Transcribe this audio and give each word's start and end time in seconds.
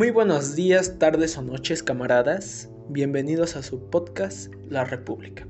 Muy 0.00 0.10
buenos 0.10 0.56
días, 0.56 0.98
tardes 0.98 1.36
o 1.36 1.42
noches, 1.42 1.82
camaradas. 1.82 2.70
Bienvenidos 2.88 3.54
a 3.54 3.62
su 3.62 3.90
podcast 3.90 4.50
La 4.66 4.86
República. 4.86 5.46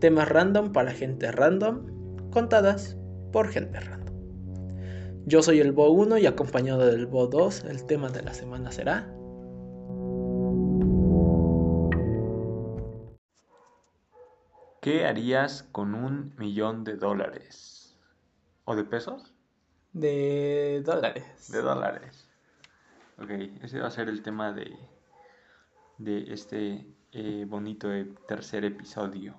Temas 0.00 0.28
random 0.28 0.74
para 0.74 0.92
gente 0.92 1.32
random, 1.32 2.30
contadas 2.30 2.98
por 3.32 3.48
gente 3.48 3.80
random. 3.80 4.14
Yo 5.24 5.42
soy 5.42 5.60
el 5.60 5.72
Bo 5.72 5.90
1 5.92 6.18
y 6.18 6.26
acompañado 6.26 6.84
del 6.84 7.06
Bo 7.06 7.26
2, 7.26 7.64
el 7.70 7.86
tema 7.86 8.10
de 8.10 8.20
la 8.20 8.34
semana 8.34 8.70
será 8.70 9.10
¿Qué 14.82 15.06
harías 15.06 15.62
con 15.72 15.94
un 15.94 16.34
millón 16.36 16.84
de 16.84 16.96
dólares? 16.96 17.96
¿O 18.66 18.76
de 18.76 18.84
pesos? 18.84 19.32
de 19.94 20.82
dólares. 20.84 21.50
De 21.50 21.62
dólares. 21.62 22.29
Ok, 23.20 23.30
ese 23.62 23.78
va 23.80 23.88
a 23.88 23.90
ser 23.90 24.08
el 24.08 24.22
tema 24.22 24.52
de, 24.52 24.74
de 25.98 26.32
este 26.32 26.86
eh, 27.12 27.44
bonito 27.46 27.92
eh, 27.92 28.08
tercer 28.26 28.64
episodio. 28.64 29.34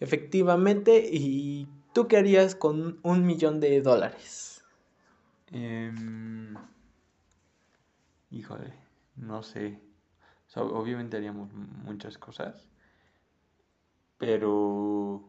Efectivamente, 0.00 1.08
¿y 1.08 1.68
tú 1.94 2.08
qué 2.08 2.16
harías 2.16 2.56
con 2.56 2.98
un 3.04 3.24
millón 3.24 3.60
de 3.60 3.80
dólares? 3.80 4.64
Em, 5.52 6.56
híjole, 8.30 8.72
no 9.14 9.44
sé. 9.44 9.80
O 10.48 10.50
sea, 10.50 10.64
obviamente 10.64 11.16
haríamos 11.16 11.52
muchas 11.52 12.18
cosas. 12.18 12.68
Pero 14.18 15.22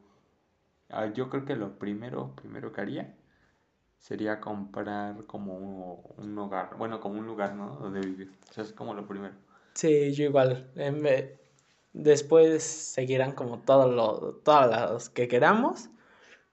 ah, 0.89 1.05
yo 1.13 1.29
creo 1.29 1.45
que 1.45 1.55
lo 1.55 1.77
primero, 1.77 2.35
primero 2.35 2.73
que 2.73 2.81
haría 2.81 3.16
sería 3.99 4.39
comprar 4.39 5.25
como 5.25 6.13
un 6.17 6.37
hogar, 6.37 6.75
bueno, 6.77 6.99
como 6.99 7.19
un 7.19 7.25
lugar, 7.27 7.55
¿no? 7.55 7.75
Donde 7.77 8.01
vivir. 8.01 8.31
O 8.49 8.53
sea, 8.53 8.63
es 8.63 8.73
como 8.73 8.93
lo 8.93 9.07
primero. 9.07 9.35
Sí, 9.73 10.13
yo 10.13 10.25
igual. 10.25 10.71
En 10.75 11.01
ve- 11.03 11.39
Después 11.93 12.63
seguirán 12.63 13.33
como 13.33 13.59
todos 13.61 13.93
los, 13.93 14.43
todas 14.43 14.69
las 14.69 15.09
que 15.09 15.27
queramos, 15.27 15.89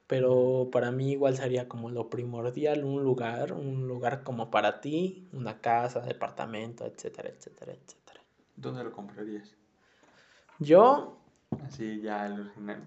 pero 0.09 0.71
para 0.73 0.91
mí 0.93 1.13
igual 1.13 1.37
sería 1.37 1.69
como 1.69 1.91
lo 1.91 2.11
primordial, 2.11 2.85
un 2.85 3.05
lugar, 3.05 3.53
un 3.55 3.89
lugar 3.89 4.25
como 4.25 4.51
para 4.51 4.81
ti, 4.83 5.29
una 5.33 5.61
casa, 5.61 6.01
departamento, 6.01 6.87
etcétera, 6.87 7.31
etcétera, 7.31 7.73
etcétera. 7.75 8.21
¿Dónde 8.57 8.83
lo 8.85 8.93
comprarías? 8.93 9.55
Yo, 10.61 11.17
Así 11.67 12.01
ya 12.01 12.29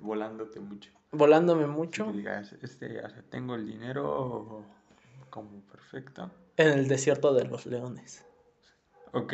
volándote 0.01 0.59
mucho. 0.59 0.91
Volándome 1.11 1.65
Que 1.65 1.67
mucho, 1.67 2.11
digas, 2.11 2.53
este, 2.61 3.03
o 3.03 3.09
sea, 3.09 3.23
tengo 3.29 3.55
el 3.55 3.65
dinero 3.67 4.63
como 5.29 5.61
perfecto. 5.67 6.31
en 6.57 6.67
el 6.69 6.87
desierto 6.87 7.33
de 7.33 7.45
los 7.45 7.65
leones. 7.65 8.25
Ok. 9.13 9.33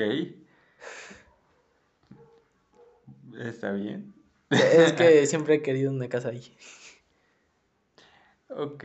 Está 3.39 3.71
bien. 3.71 4.13
Es 4.49 4.93
que 4.93 5.25
siempre 5.27 5.55
he 5.55 5.61
querido 5.61 5.91
una 5.91 6.09
casa 6.09 6.29
ahí. 6.29 6.55
Ok. 8.49 8.83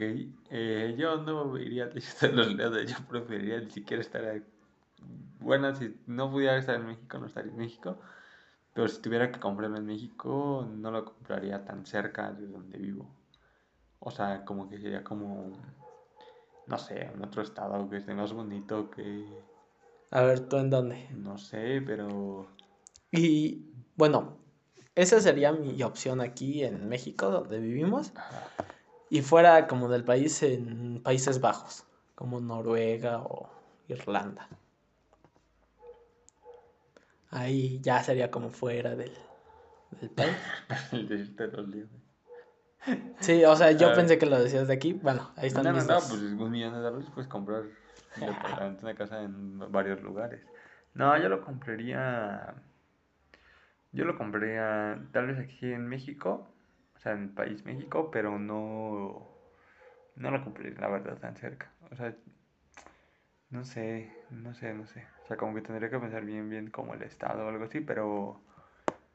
eh, 0.50 0.94
yo 0.98 1.18
no 1.18 1.56
iría 1.58 1.84
a 1.84 1.88
de 1.88 2.32
los 2.32 2.54
leones. 2.54 2.90
Yo 2.90 2.96
preferiría 3.08 3.60
ni 3.60 3.70
siquiera 3.70 4.00
estar 4.00 4.24
ahí. 4.24 4.42
Bueno, 5.40 5.74
si 5.74 5.94
no 6.06 6.30
pudiera 6.30 6.56
estar 6.58 6.76
en 6.76 6.86
México, 6.86 7.18
no 7.18 7.26
estaría 7.26 7.52
en 7.52 7.58
México. 7.58 7.98
Pero 8.78 8.86
si 8.86 9.02
tuviera 9.02 9.32
que 9.32 9.40
comprarlo 9.40 9.76
en 9.76 9.86
México, 9.86 10.64
no 10.72 10.92
lo 10.92 11.04
compraría 11.04 11.64
tan 11.64 11.84
cerca 11.84 12.30
de 12.30 12.46
donde 12.46 12.78
vivo. 12.78 13.10
O 13.98 14.12
sea, 14.12 14.44
como 14.44 14.70
que 14.70 14.78
sería 14.78 15.02
como, 15.02 15.50
no 16.68 16.78
sé, 16.78 17.06
en 17.06 17.24
otro 17.24 17.42
estado 17.42 17.90
que 17.90 17.96
esté 17.96 18.14
más 18.14 18.32
bonito 18.32 18.88
que, 18.88 19.26
A 20.12 20.22
ver, 20.22 20.48
¿tú 20.48 20.58
en 20.58 20.70
dónde? 20.70 21.08
no 21.10 21.38
sé, 21.38 21.82
pero... 21.84 22.46
Y 23.10 23.64
bueno, 23.96 24.36
esa 24.94 25.20
sería 25.20 25.50
mi 25.50 25.82
opción 25.82 26.20
aquí 26.20 26.62
en 26.62 26.88
México, 26.88 27.30
donde 27.30 27.58
vivimos. 27.58 28.12
Y 29.10 29.22
fuera 29.22 29.66
como 29.66 29.88
del 29.88 30.04
país 30.04 30.40
en 30.44 31.02
Países 31.02 31.40
Bajos, 31.40 31.82
como 32.14 32.38
Noruega 32.38 33.22
o 33.22 33.50
Irlanda. 33.88 34.48
Ahí 37.30 37.80
ya 37.80 38.02
sería 38.02 38.30
como 38.30 38.50
fuera 38.50 38.94
del, 38.96 39.12
del 40.00 40.10
país. 40.10 40.36
Sí, 43.20 43.44
o 43.44 43.56
sea, 43.56 43.72
yo 43.72 43.90
Ah. 43.90 43.94
pensé 43.94 44.18
que 44.18 44.26
lo 44.26 44.40
decías 44.40 44.68
de 44.68 44.74
aquí. 44.74 44.92
Bueno, 44.92 45.30
ahí 45.36 45.48
están 45.48 45.64
No, 45.64 45.72
no, 45.72 45.82
no, 45.82 45.94
pues 45.98 46.12
un 46.12 46.50
millón 46.50 46.72
de 46.72 46.78
dólares 46.78 47.08
puedes 47.12 47.28
comprar 47.28 47.64
una 48.82 48.94
casa 48.94 49.22
en 49.22 49.58
varios 49.72 50.00
lugares. 50.02 50.40
No, 50.94 51.20
yo 51.20 51.28
lo 51.28 51.42
compraría. 51.44 52.54
Yo 53.92 54.04
lo 54.04 54.16
compraría 54.16 55.00
tal 55.12 55.26
vez 55.26 55.38
aquí 55.38 55.72
en 55.72 55.86
México, 55.88 56.46
o 56.94 56.98
sea, 57.00 57.12
en 57.12 57.24
el 57.24 57.28
país 57.30 57.64
México, 57.64 58.10
pero 58.10 58.38
no. 58.38 59.28
No 60.16 60.30
lo 60.30 60.42
compraría, 60.42 60.78
la 60.80 60.88
verdad, 60.88 61.18
tan 61.18 61.36
cerca. 61.36 61.72
O 61.90 61.96
sea, 61.96 62.14
no 63.50 63.64
sé, 63.64 64.12
no 64.30 64.54
sé, 64.54 64.74
no 64.74 64.86
sé. 64.86 65.06
O 65.24 65.26
sea, 65.26 65.36
como 65.36 65.54
que 65.54 65.62
tendría 65.62 65.90
que 65.90 65.98
pensar 65.98 66.24
bien, 66.24 66.48
bien 66.48 66.70
como 66.70 66.94
el 66.94 67.02
estado 67.02 67.46
o 67.46 67.48
algo 67.48 67.64
así, 67.64 67.80
pero 67.80 68.40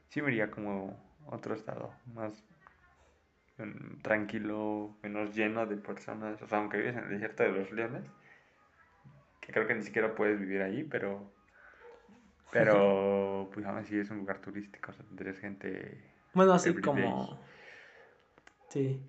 sí 0.08 0.22
me 0.22 0.30
iría 0.30 0.50
como 0.50 0.98
otro 1.26 1.54
estado, 1.54 1.92
más 2.14 2.44
mm, 3.58 4.00
tranquilo, 4.02 4.96
menos 5.02 5.34
lleno 5.34 5.66
de 5.66 5.76
personas. 5.76 6.40
O 6.42 6.46
sea, 6.46 6.58
aunque 6.58 6.78
vives 6.78 6.96
en 6.96 7.04
el 7.04 7.10
desierto 7.10 7.42
de 7.42 7.52
los 7.52 7.70
leones, 7.72 8.04
que 9.40 9.52
creo 9.52 9.66
que 9.66 9.74
ni 9.74 9.82
siquiera 9.82 10.14
puedes 10.14 10.38
vivir 10.38 10.62
ahí, 10.62 10.84
pero. 10.84 11.32
Pero, 12.50 13.50
pues 13.54 13.66
aún 13.66 13.78
así 13.78 13.98
es 13.98 14.10
un 14.10 14.18
lugar 14.18 14.38
turístico, 14.38 14.90
o 14.90 14.94
sea, 14.94 15.04
tendrías 15.04 15.38
gente. 15.38 16.00
Bueno, 16.32 16.52
así 16.52 16.74
como... 16.74 17.40
Sí. 18.68 19.00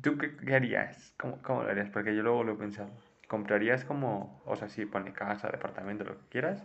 ¿Tú 0.00 0.16
qué, 0.16 0.34
qué 0.34 0.54
harías? 0.54 1.14
¿Cómo, 1.18 1.40
cómo 1.42 1.62
lo 1.62 1.70
harías? 1.70 1.90
Porque 1.90 2.16
yo 2.16 2.22
luego 2.22 2.42
lo 2.42 2.54
he 2.54 2.56
pensado. 2.56 2.90
¿Comprarías 3.34 3.84
como, 3.84 4.40
o 4.46 4.54
sea, 4.54 4.68
sí, 4.68 4.86
pone 4.86 5.12
casa, 5.12 5.48
departamento, 5.48 6.04
lo 6.04 6.16
que 6.16 6.28
quieras? 6.28 6.62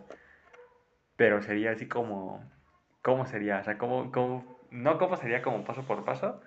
Pero 1.16 1.42
sería 1.42 1.72
así 1.72 1.88
como, 1.88 2.44
¿cómo 3.02 3.26
sería? 3.26 3.58
O 3.58 3.64
sea, 3.64 3.76
¿cómo, 3.76 4.12
cómo, 4.12 4.44
no 4.70 4.96
cómo 4.96 5.16
sería 5.16 5.42
como 5.42 5.64
paso 5.64 5.82
por 5.82 6.04
paso, 6.04 6.40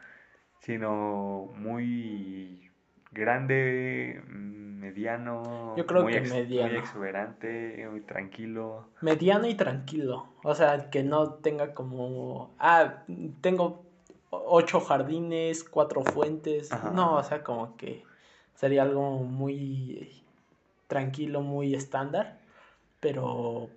sino 0.61 1.51
muy 1.57 2.71
grande, 3.11 4.23
mediano, 4.29 5.73
Yo 5.75 5.85
creo 5.85 6.03
muy, 6.03 6.13
que 6.13 6.19
ex- 6.19 6.31
mediano. 6.33 6.69
muy 6.69 6.77
exuberante, 6.77 7.85
muy 7.91 7.99
tranquilo. 7.99 8.87
Mediano 9.01 9.45
y 9.45 9.55
tranquilo. 9.55 10.27
O 10.41 10.55
sea, 10.55 10.89
que 10.89 11.03
no 11.03 11.31
tenga 11.31 11.73
como... 11.73 12.55
Ah, 12.59 13.03
tengo 13.41 13.83
ocho 14.29 14.79
jardines, 14.79 15.65
cuatro 15.65 16.01
fuentes. 16.01 16.71
Ajá. 16.71 16.91
No, 16.91 17.15
o 17.17 17.23
sea, 17.23 17.43
como 17.43 17.75
que 17.75 18.03
sería 18.55 18.83
algo 18.83 19.19
muy 19.19 20.23
tranquilo, 20.87 21.41
muy 21.41 21.75
estándar. 21.75 22.39
Pero 22.99 23.69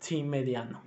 sí 0.00 0.22
mediano. 0.22 0.82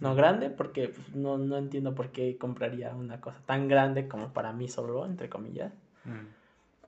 No 0.00 0.14
grande, 0.14 0.50
porque 0.50 0.88
pues, 0.88 1.14
no, 1.14 1.38
no 1.38 1.56
entiendo 1.56 1.94
por 1.94 2.10
qué 2.10 2.36
compraría 2.36 2.94
una 2.94 3.20
cosa 3.20 3.40
tan 3.46 3.66
grande 3.68 4.08
como 4.08 4.32
para 4.32 4.52
mí 4.52 4.68
solo, 4.68 5.06
entre 5.06 5.28
comillas. 5.28 5.72
Mm, 6.04 6.26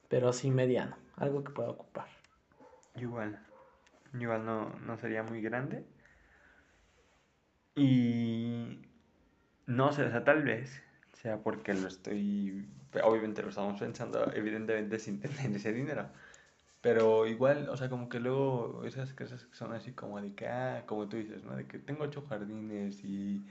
Pero 0.08 0.32
sí 0.32 0.50
mediano. 0.50 0.96
Algo 1.16 1.42
que 1.42 1.52
pueda 1.52 1.70
ocupar. 1.70 2.06
Igual, 2.96 3.38
igual 4.18 4.44
no, 4.44 4.68
no 4.80 4.98
sería 4.98 5.22
muy 5.22 5.40
grande. 5.40 5.84
Y 7.74 8.82
no 9.66 9.92
sé, 9.92 10.04
o 10.04 10.10
sea, 10.10 10.24
tal 10.24 10.42
vez 10.42 10.82
sea 11.22 11.38
porque 11.42 11.72
lo 11.74 11.88
estoy, 11.88 12.68
obviamente 13.04 13.42
lo 13.42 13.50
estamos 13.50 13.78
pensando, 13.80 14.32
evidentemente 14.34 14.98
sin 14.98 15.20
tener 15.20 15.54
ese 15.56 15.72
dinero. 15.72 16.08
Pero 16.80 17.26
igual, 17.28 17.68
o 17.68 17.76
sea, 17.76 17.88
como 17.88 18.08
que 18.08 18.20
luego 18.20 18.82
esas 18.84 19.12
cosas 19.14 19.44
que 19.44 19.54
son 19.54 19.72
así 19.72 19.92
como 19.92 20.20
de 20.20 20.34
que, 20.34 20.48
ah, 20.48 20.84
como 20.86 21.08
tú 21.08 21.16
dices, 21.16 21.44
¿no? 21.44 21.56
De 21.56 21.66
que 21.66 21.78
tengo 21.78 22.04
ocho 22.04 22.26
jardines 22.28 23.04
y, 23.04 23.46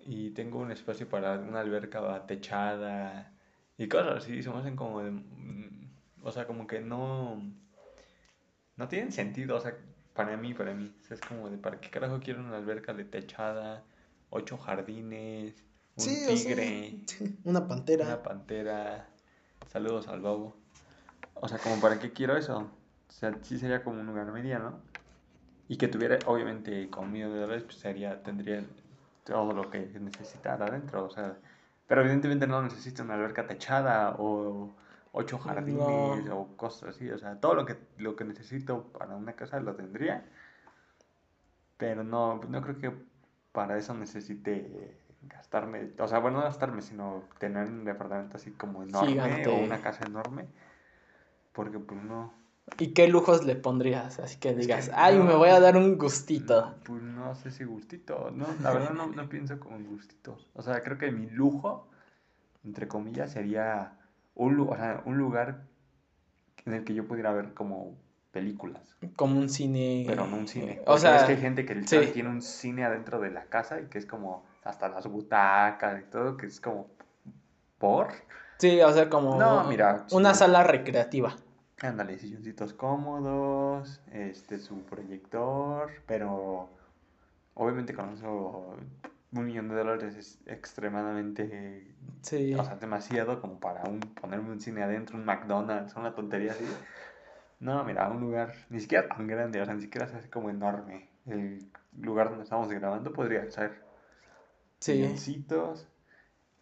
y 0.00 0.30
tengo 0.32 0.58
un 0.60 0.70
espacio 0.72 1.08
para 1.08 1.38
una 1.38 1.60
alberca 1.60 2.26
techada 2.26 3.32
y 3.78 3.88
cosas 3.88 4.18
así, 4.24 4.42
se 4.42 4.50
me 4.50 4.58
hacen 4.58 4.76
como 4.76 5.02
de, 5.02 5.12
mm, 5.12 5.90
o 6.24 6.32
sea, 6.32 6.46
como 6.46 6.66
que 6.66 6.80
no, 6.80 7.42
no 8.76 8.88
tienen 8.88 9.12
sentido, 9.12 9.56
o 9.56 9.60
sea, 9.60 9.74
para 10.14 10.36
mí, 10.36 10.54
para 10.54 10.74
mí, 10.74 10.92
o 11.00 11.04
sea, 11.04 11.16
es 11.16 11.20
como 11.22 11.48
de, 11.50 11.58
¿para 11.58 11.80
qué 11.80 11.90
carajo 11.90 12.20
quiero 12.20 12.40
una 12.40 12.56
alberca 12.58 12.92
de 12.92 13.04
techada, 13.04 13.84
ocho 14.30 14.58
jardines, 14.58 15.64
un 15.98 16.04
Sí, 16.04 16.24
o 16.24 16.36
sea, 16.36 16.36
tigre, 16.36 17.00
una 17.44 17.66
pantera. 17.66 18.06
una 18.06 18.22
pantera, 18.22 19.08
saludos 19.72 20.06
al 20.08 20.20
babo? 20.20 20.56
O 21.34 21.48
sea, 21.48 21.58
como 21.58 21.80
para 21.80 21.98
qué 21.98 22.12
quiero 22.12 22.36
eso. 22.36 22.70
O 23.08 23.12
sea, 23.12 23.34
sí 23.42 23.58
sería 23.58 23.82
como 23.82 24.00
un 24.00 24.06
lugar 24.06 24.30
mediano. 24.32 24.80
Y 25.68 25.76
que 25.76 25.88
tuviera, 25.88 26.18
obviamente, 26.26 26.88
millón 27.10 27.32
de 27.32 27.40
dólares, 27.40 27.64
pues 27.64 27.76
sería, 27.76 28.22
tendría 28.22 28.64
todo 29.24 29.52
lo 29.52 29.70
que 29.70 29.80
necesitara 30.00 30.66
adentro. 30.66 31.04
O 31.04 31.10
sea, 31.10 31.36
pero 31.86 32.00
evidentemente 32.02 32.46
no 32.46 32.62
necesito 32.62 33.02
una 33.02 33.14
alberca 33.14 33.46
techada 33.46 34.14
o, 34.18 34.74
ocho 35.12 35.38
jardines 35.38 36.30
o 36.30 36.48
cosas 36.56 36.90
así. 36.90 37.10
O 37.10 37.18
sea, 37.18 37.40
todo 37.40 37.54
lo 37.54 37.66
que, 37.66 37.76
lo 37.98 38.16
que 38.16 38.24
necesito 38.24 38.84
para 38.92 39.16
una 39.16 39.34
casa 39.34 39.60
lo 39.60 39.74
tendría. 39.74 40.24
Pero 41.76 42.04
no, 42.04 42.40
no 42.48 42.62
creo 42.62 42.78
que 42.78 42.92
para 43.52 43.76
eso 43.78 43.94
necesite 43.94 44.96
gastarme, 45.28 45.90
o 45.98 46.08
sea, 46.08 46.18
bueno, 46.18 46.38
no 46.38 46.44
gastarme, 46.44 46.82
sino 46.82 47.22
tener 47.38 47.68
un 47.68 47.84
departamento 47.84 48.36
así 48.36 48.50
como 48.52 48.82
enorme 48.82 49.46
o 49.46 49.56
una 49.56 49.80
casa 49.80 50.04
enorme. 50.06 50.46
Porque 51.52 51.78
pues 51.78 52.02
no. 52.02 52.32
¿Y 52.78 52.88
qué 52.88 53.08
lujos 53.08 53.44
le 53.44 53.56
pondrías? 53.56 54.18
Así 54.18 54.38
que 54.38 54.54
digas, 54.54 54.90
ay, 54.94 55.18
me 55.18 55.34
voy 55.34 55.48
a 55.48 55.58
dar 55.58 55.76
un 55.76 55.96
gustito. 55.96 56.74
Pues 56.84 57.02
no 57.02 57.34
sé 57.34 57.50
si 57.50 57.64
gustito. 57.64 58.30
No, 58.30 58.46
la 58.62 58.72
verdad 58.72 58.90
no, 58.92 59.06
no 59.06 59.28
pienso 59.28 59.58
como 59.58 59.78
gustitos. 59.88 60.50
O 60.54 60.62
sea, 60.62 60.82
creo 60.82 60.98
que 60.98 61.10
mi 61.10 61.30
lujo, 61.30 61.88
entre 62.64 62.86
comillas, 62.86 63.32
sería 63.32 63.98
un, 64.34 64.60
o 64.60 64.76
sea, 64.76 65.02
un 65.06 65.18
lugar 65.18 65.64
en 66.66 66.74
el 66.74 66.84
que 66.84 66.94
yo 66.94 67.06
pudiera 67.06 67.32
ver 67.32 67.54
como 67.54 67.96
películas. 68.30 68.94
Como 69.16 69.38
un 69.38 69.48
cine. 69.48 70.04
Pero 70.06 70.26
no 70.26 70.36
un 70.36 70.48
cine. 70.48 70.82
O 70.86 70.98
sea, 70.98 71.16
es 71.16 71.22
que 71.24 71.32
hay 71.32 71.40
gente 71.40 71.64
que 71.64 71.74
tiene 71.74 72.28
un 72.28 72.42
cine 72.42 72.84
adentro 72.84 73.18
de 73.20 73.30
la 73.30 73.46
casa 73.46 73.80
y 73.80 73.86
que 73.86 73.98
es 73.98 74.06
como 74.06 74.44
hasta 74.68 74.88
las 74.88 75.06
butacas 75.06 76.00
y 76.00 76.10
todo, 76.10 76.36
que 76.36 76.46
es 76.46 76.60
como 76.60 76.88
por. 77.78 78.08
Sí, 78.58 78.80
o 78.80 78.92
sea, 78.92 79.08
como 79.08 79.36
no, 79.36 79.64
mira, 79.64 80.04
una 80.12 80.34
sala 80.34 80.62
recreativa. 80.62 81.34
Ándale, 81.80 82.18
silloncitos 82.18 82.74
cómodos, 82.74 84.00
este, 84.12 84.58
su 84.58 84.82
proyector, 84.82 85.90
pero 86.06 86.68
obviamente 87.54 87.94
con 87.94 88.12
eso 88.12 88.76
un 89.32 89.44
millón 89.44 89.68
de 89.68 89.76
dólares 89.76 90.16
es 90.16 90.38
extremadamente, 90.46 91.86
sí. 92.22 92.54
o 92.54 92.64
sea, 92.64 92.76
demasiado 92.76 93.40
como 93.40 93.60
para 93.60 93.84
un, 93.84 94.00
ponerme 94.00 94.50
un 94.50 94.60
cine 94.60 94.82
adentro, 94.82 95.16
un 95.16 95.24
McDonald's, 95.24 95.94
una 95.96 96.14
tontería 96.14 96.52
así. 96.52 96.64
No, 97.60 97.84
mira, 97.84 98.08
un 98.08 98.20
lugar 98.20 98.54
ni 98.70 98.80
siquiera 98.80 99.08
tan 99.08 99.26
grande, 99.26 99.60
o 99.60 99.64
sea, 99.64 99.74
ni 99.74 99.82
siquiera 99.82 100.08
se 100.08 100.16
hace 100.16 100.30
como 100.30 100.50
enorme. 100.50 101.08
El 101.26 101.64
lugar 102.00 102.30
donde 102.30 102.44
estamos 102.44 102.68
grabando 102.68 103.12
podría 103.12 103.48
ser 103.50 103.87
Sí. 104.78 105.02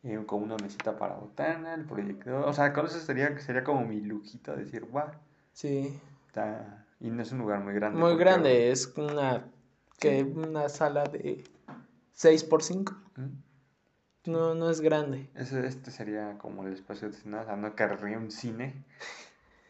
Eh, 0.02 0.22
con 0.24 0.42
una 0.42 0.56
mesita 0.56 0.96
para 0.96 1.16
botana, 1.16 1.74
el 1.74 1.84
proyector. 1.84 2.44
O 2.48 2.52
sea, 2.52 2.72
con 2.72 2.86
eso 2.86 3.00
sería, 3.00 3.36
sería 3.40 3.64
como 3.64 3.84
mi 3.84 4.00
lujito, 4.00 4.54
decir, 4.54 4.84
guau. 4.84 5.08
Sí. 5.52 5.98
Está, 6.28 6.86
y 7.00 7.10
no 7.10 7.22
es 7.22 7.32
un 7.32 7.38
lugar 7.38 7.64
muy 7.64 7.74
grande. 7.74 7.98
Muy 7.98 8.16
grande, 8.16 8.70
es 8.70 8.92
una, 8.96 9.44
que 9.98 10.22
una 10.22 10.68
sala 10.68 11.04
de 11.04 11.42
6 12.12 12.44
por 12.44 12.62
5 12.62 12.94
No, 14.26 14.54
no 14.54 14.70
es 14.70 14.80
grande. 14.80 15.28
Ese, 15.34 15.66
este 15.66 15.90
sería 15.90 16.38
como 16.38 16.64
el 16.64 16.74
espacio 16.74 17.08
destinado, 17.08 17.42
o 17.42 17.46
sea, 17.46 17.56
no 17.56 17.74
querría 17.74 18.18
un 18.18 18.30
cine, 18.30 18.84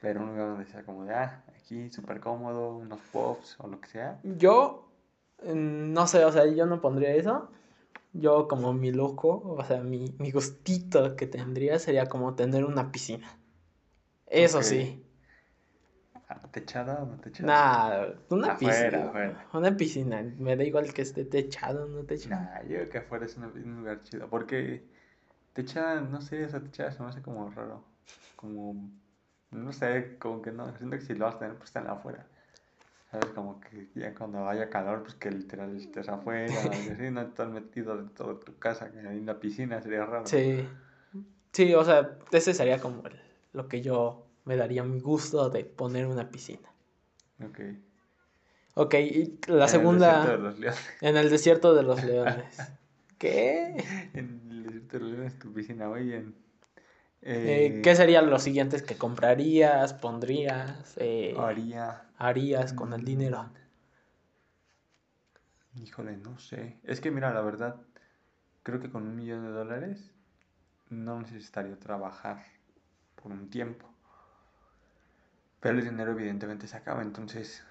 pero 0.02 0.20
un 0.20 0.28
lugar 0.30 0.48
donde 0.48 0.66
sea 0.66 0.82
como 0.84 1.04
de, 1.04 1.14
ah, 1.14 1.44
aquí 1.56 1.90
súper 1.90 2.20
cómodo, 2.20 2.76
unos 2.76 3.00
pops 3.12 3.56
o 3.58 3.68
lo 3.68 3.80
que 3.80 3.88
sea. 3.88 4.20
Yo, 4.22 4.88
mm, 5.42 5.92
no 5.92 6.06
sé, 6.06 6.24
o 6.24 6.32
sea, 6.32 6.46
yo 6.46 6.66
no 6.66 6.80
pondría 6.80 7.14
eso, 7.14 7.50
yo 8.20 8.48
como 8.48 8.72
mi 8.72 8.92
loco, 8.92 9.42
o 9.44 9.64
sea, 9.64 9.82
mi, 9.82 10.14
mi 10.18 10.30
gustito 10.30 11.16
que 11.16 11.26
tendría 11.26 11.78
sería 11.78 12.06
como 12.06 12.34
tener 12.34 12.64
una 12.64 12.90
piscina. 12.92 13.38
Eso 14.26 14.62
sí. 14.62 15.02
Ah, 16.28 16.40
¿Techada 16.52 17.02
o 17.02 17.06
no 17.06 17.16
techada? 17.18 17.46
Nah, 17.48 18.14
una 18.30 18.56
piscina. 18.58 19.12
Una 19.52 19.76
piscina. 19.76 20.22
Me 20.38 20.56
da 20.56 20.64
igual 20.64 20.92
que 20.92 21.02
esté 21.02 21.24
techado 21.24 21.84
o 21.84 21.88
no 21.88 22.04
techado. 22.04 22.40
Nah, 22.40 22.62
yo 22.62 22.68
creo 22.76 22.88
que 22.90 22.98
afuera 22.98 23.26
es 23.26 23.36
un 23.36 23.76
lugar 23.78 24.02
chido. 24.02 24.28
Porque 24.28 24.82
techada, 25.54 26.00
no 26.00 26.20
sé, 26.20 26.44
esa 26.44 26.60
techada 26.62 26.92
se 26.92 27.02
me 27.02 27.08
hace 27.08 27.22
como 27.22 27.50
raro. 27.50 27.84
Como, 28.36 28.90
no 29.50 29.72
sé, 29.72 30.16
como 30.18 30.42
que 30.42 30.52
no. 30.52 30.76
Siento 30.76 30.96
que 30.98 31.04
si 31.04 31.14
lo 31.14 31.26
vas 31.26 31.36
a 31.36 31.38
tener, 31.38 31.56
pues 31.56 31.70
están 31.70 31.88
afuera. 31.88 32.26
¿Sabes? 33.18 33.34
Como 33.34 33.60
que 33.60 33.88
ya 33.94 34.14
cuando 34.14 34.46
haya 34.46 34.68
calor, 34.68 35.02
pues 35.02 35.14
que 35.14 35.30
literal 35.30 35.74
estés 35.74 36.08
afuera, 36.08 36.52
y 36.52 36.90
así, 36.90 37.10
no 37.10 37.22
estás 37.22 37.48
metido 37.48 37.96
dentro 37.96 38.34
de 38.34 38.44
tu 38.44 38.58
casa, 38.58 38.90
que 38.90 38.98
hay 39.08 39.18
una 39.18 39.40
piscina, 39.40 39.80
sería 39.80 40.04
raro. 40.04 40.26
Sí. 40.26 40.68
Sí, 41.52 41.74
o 41.74 41.82
sea, 41.82 42.18
ese 42.30 42.52
sería 42.52 42.78
como 42.78 43.02
lo 43.54 43.68
que 43.68 43.80
yo 43.80 44.26
me 44.44 44.56
daría 44.56 44.84
mi 44.84 45.00
gusto 45.00 45.48
de 45.48 45.64
poner 45.64 46.06
una 46.06 46.28
piscina. 46.30 46.68
Ok. 47.42 47.60
Ok, 48.74 48.94
y 48.94 49.40
la 49.46 49.66
segunda. 49.66 50.22
En 50.22 50.34
el 50.34 50.42
desierto 50.42 50.42
de 50.42 50.42
los 50.42 50.58
leones. 50.58 50.88
En 51.00 51.16
el 51.16 51.30
desierto 51.30 51.74
de 51.74 51.82
los 51.82 52.04
leones. 52.04 52.58
¿Qué? 53.18 54.10
En 54.12 54.48
el 54.50 54.62
desierto 54.64 54.98
de 54.98 55.04
los 55.04 55.12
leones, 55.12 55.38
tu 55.38 55.54
piscina, 55.54 55.88
muy 55.88 56.04
bien. 56.04 56.34
Eh, 57.28 57.80
¿Qué 57.82 57.96
serían 57.96 58.30
los 58.30 58.42
siguientes 58.42 58.82
que 58.82 58.96
comprarías, 58.96 59.94
pondrías? 59.94 60.94
Eh, 60.98 61.34
Haría 61.38 62.02
harías 62.18 62.72
con 62.72 62.92
el 62.92 63.04
dinero? 63.04 63.50
Híjole, 65.74 66.16
no 66.16 66.38
sé. 66.38 66.78
Es 66.84 67.00
que 67.00 67.10
mira, 67.10 67.32
la 67.34 67.40
verdad, 67.40 67.76
creo 68.62 68.80
que 68.80 68.90
con 68.90 69.04
un 69.04 69.16
millón 69.16 69.42
de 69.44 69.50
dólares 69.50 70.14
no 70.90 71.20
necesitaría 71.20 71.78
trabajar 71.78 72.44
por 73.22 73.32
un 73.32 73.50
tiempo. 73.50 73.88
Pero 75.60 75.78
el 75.78 75.84
dinero 75.84 76.12
evidentemente 76.12 76.66
se 76.68 76.76
acaba, 76.76 77.02
entonces, 77.02 77.62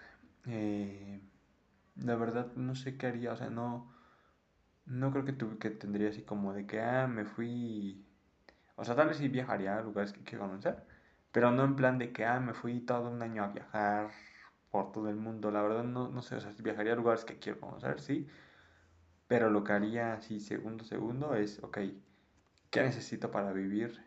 eh, 0.48 1.22
la 1.98 2.16
verdad 2.16 2.54
no 2.56 2.76
sé 2.76 2.98
qué 2.98 3.08
haría, 3.08 3.34
o 3.34 3.38
sea, 3.38 3.50
no, 3.50 3.92
no 4.86 5.12
creo 5.12 5.26
que, 5.26 5.34
tu, 5.34 5.58
que 5.60 5.70
tendría 5.72 6.10
así 6.10 6.24
como 6.24 6.54
de 6.54 6.68
que, 6.68 6.82
ah, 6.82 7.08
me 7.08 7.26
fui, 7.26 8.05
o 8.76 8.84
sea, 8.84 8.96
tal 8.96 9.08
vez 9.08 9.18
sí 9.18 9.28
viajaría 9.30 9.78
a 9.78 9.82
lugares 9.82 10.14
que 10.14 10.24
quiero 10.24 10.46
conocer, 10.48 10.84
pero 11.32 11.52
no 11.52 11.64
en 11.64 11.76
plan 11.76 11.98
de 11.98 12.12
que, 12.12 12.26
ah, 12.26 12.40
me 12.40 12.54
fui 12.54 12.82
todo 12.82 13.10
un 13.10 13.22
año 13.22 13.44
a 13.44 13.48
viajar 13.48 14.12
por 14.72 14.92
todo 14.92 15.10
el 15.10 15.16
mundo. 15.16 15.52
La 15.52 15.62
verdad 15.62 15.84
no, 15.84 16.10
no 16.10 16.22
sé, 16.22 16.36
o 16.36 16.42
sea, 16.42 16.54
viajaría 16.60 16.94
a 16.94 16.96
lugares 16.96 17.26
que 17.26 17.40
quiero 17.40 17.60
conocer, 17.60 18.02
sí. 18.02 18.28
Pero 19.28 19.50
lo 19.50 19.64
que 19.64 19.74
haría 19.74 20.14
así 20.14 20.40
segundo 20.40 20.84
segundo 20.84 21.36
es, 21.36 21.64
ok, 21.64 21.80
¿qué 22.70 22.82
necesito 22.84 23.32
para 23.32 23.52
vivir? 23.54 24.04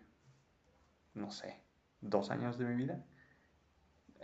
No 1.14 1.30
sé, 1.30 1.60
dos 2.00 2.30
años 2.30 2.58
de 2.58 2.66
mi 2.66 2.76
vida. 2.76 3.04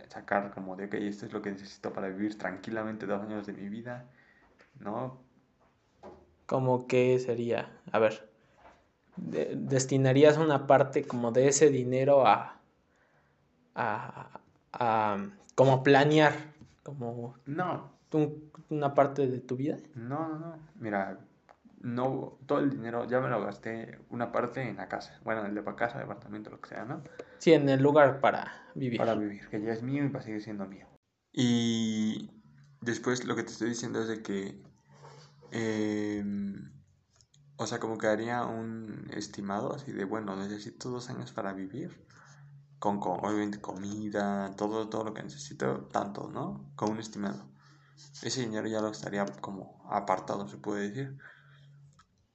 Sacar 0.07 0.53
como 0.53 0.75
de, 0.75 0.85
ok, 0.85 0.93
esto 0.95 1.25
es 1.25 1.33
lo 1.33 1.41
que 1.41 1.51
necesito 1.51 1.91
para 1.91 2.09
vivir 2.09 2.37
tranquilamente 2.37 3.05
dos 3.05 3.21
años 3.21 3.45
de 3.47 3.53
mi 3.53 3.67
vida, 3.69 4.07
¿no? 4.79 5.19
Como 6.45 6.87
que 6.87 7.17
sería, 7.19 7.69
a 7.91 7.99
ver, 7.99 8.29
destinarías 9.17 10.37
una 10.37 10.67
parte 10.67 11.03
como 11.03 11.31
de 11.31 11.47
ese 11.47 11.69
dinero 11.69 12.27
a, 12.27 12.59
a, 13.75 14.39
a 14.73 15.29
como 15.55 15.83
planear, 15.83 16.33
como 16.83 17.35
no. 17.45 17.91
una 18.69 18.93
parte 18.93 19.27
de 19.27 19.39
tu 19.39 19.55
vida. 19.55 19.77
No, 19.95 20.27
no, 20.27 20.39
no. 20.39 20.59
Mira, 20.75 21.19
no, 21.85 22.39
todo 22.47 22.59
el 22.59 22.71
dinero 22.71 23.07
ya 23.07 23.19
me 23.21 23.29
lo 23.29 23.43
gasté 23.43 23.99
una 24.09 24.31
parte 24.31 24.67
en 24.67 24.77
la 24.77 24.87
casa. 24.87 25.19
Bueno, 25.23 25.41
en 25.41 25.47
el 25.47 25.55
de 25.55 25.75
casa, 25.75 25.99
departamento, 25.99 26.49
lo 26.49 26.59
que 26.59 26.69
sea, 26.69 26.83
¿no? 26.83 27.03
Sí, 27.37 27.53
en 27.53 27.69
el 27.69 27.81
lugar 27.81 28.19
para 28.19 28.71
vivir. 28.73 28.97
Para 28.97 29.13
vivir, 29.13 29.47
que 29.49 29.61
ya 29.61 29.71
es 29.71 29.83
mío 29.83 30.03
y 30.03 30.09
va 30.09 30.19
a 30.19 30.23
seguir 30.23 30.41
siendo 30.41 30.65
mío. 30.65 30.87
Y 31.31 32.31
después 32.81 33.25
lo 33.25 33.35
que 33.35 33.43
te 33.43 33.51
estoy 33.51 33.69
diciendo 33.69 34.01
es 34.01 34.07
de 34.07 34.23
que, 34.23 34.61
em, 35.51 36.71
o 37.57 37.67
sea, 37.67 37.79
como 37.79 37.97
que 37.97 38.07
haría 38.07 38.43
un 38.45 39.07
estimado 39.11 39.73
así 39.73 39.91
de, 39.91 40.05
bueno, 40.05 40.35
necesito 40.35 40.89
dos 40.89 41.09
años 41.09 41.31
para 41.31 41.53
vivir 41.53 42.05
con, 42.79 42.99
obviamente 43.01 43.61
comida, 43.61 44.51
todo, 44.55 44.89
todo 44.89 45.05
lo 45.05 45.13
que 45.13 45.23
necesito, 45.23 45.85
tanto, 45.87 46.29
¿no? 46.29 46.71
Con 46.75 46.91
un 46.91 46.99
estimado. 46.99 47.49
Ese 48.21 48.41
dinero 48.41 48.67
ya 48.67 48.81
lo 48.81 48.89
estaría 48.89 49.25
como 49.41 49.87
apartado, 49.89 50.47
se 50.47 50.57
puede 50.57 50.89
decir. 50.89 51.17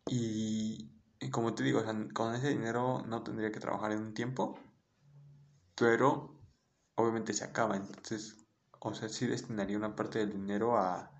Y, 0.06 0.90
como 1.30 1.54
te 1.54 1.62
digo, 1.62 1.82
con 2.14 2.34
ese 2.34 2.48
dinero 2.48 3.04
no 3.06 3.22
tendría 3.22 3.52
que 3.52 3.60
trabajar 3.60 3.92
en 3.92 4.00
un 4.00 4.14
tiempo, 4.14 4.58
pero 5.76 6.40
obviamente 6.94 7.32
se 7.32 7.44
acaba, 7.44 7.76
entonces, 7.76 8.36
o 8.78 8.94
sea, 8.94 9.08
sí 9.08 9.26
destinaría 9.26 9.76
una 9.76 9.94
parte 9.94 10.18
del 10.18 10.32
dinero 10.32 10.76
a, 10.76 11.12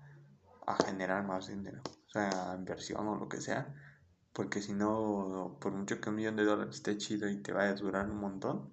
a 0.67 0.75
generar 0.85 1.25
más 1.25 1.47
dinero, 1.47 1.81
o 1.85 2.09
sea, 2.09 2.51
a 2.51 2.55
inversión 2.55 3.07
o 3.07 3.15
lo 3.15 3.29
que 3.29 3.41
sea, 3.41 3.73
porque 4.33 4.61
si 4.61 4.73
no, 4.73 5.57
por 5.59 5.73
mucho 5.73 5.99
que 5.99 6.09
un 6.09 6.15
millón 6.15 6.35
de 6.35 6.45
dólares 6.45 6.75
esté 6.75 6.97
chido 6.97 7.29
y 7.29 7.41
te 7.41 7.51
vaya 7.51 7.71
a 7.71 7.75
durar 7.75 8.09
un 8.09 8.17
montón, 8.17 8.71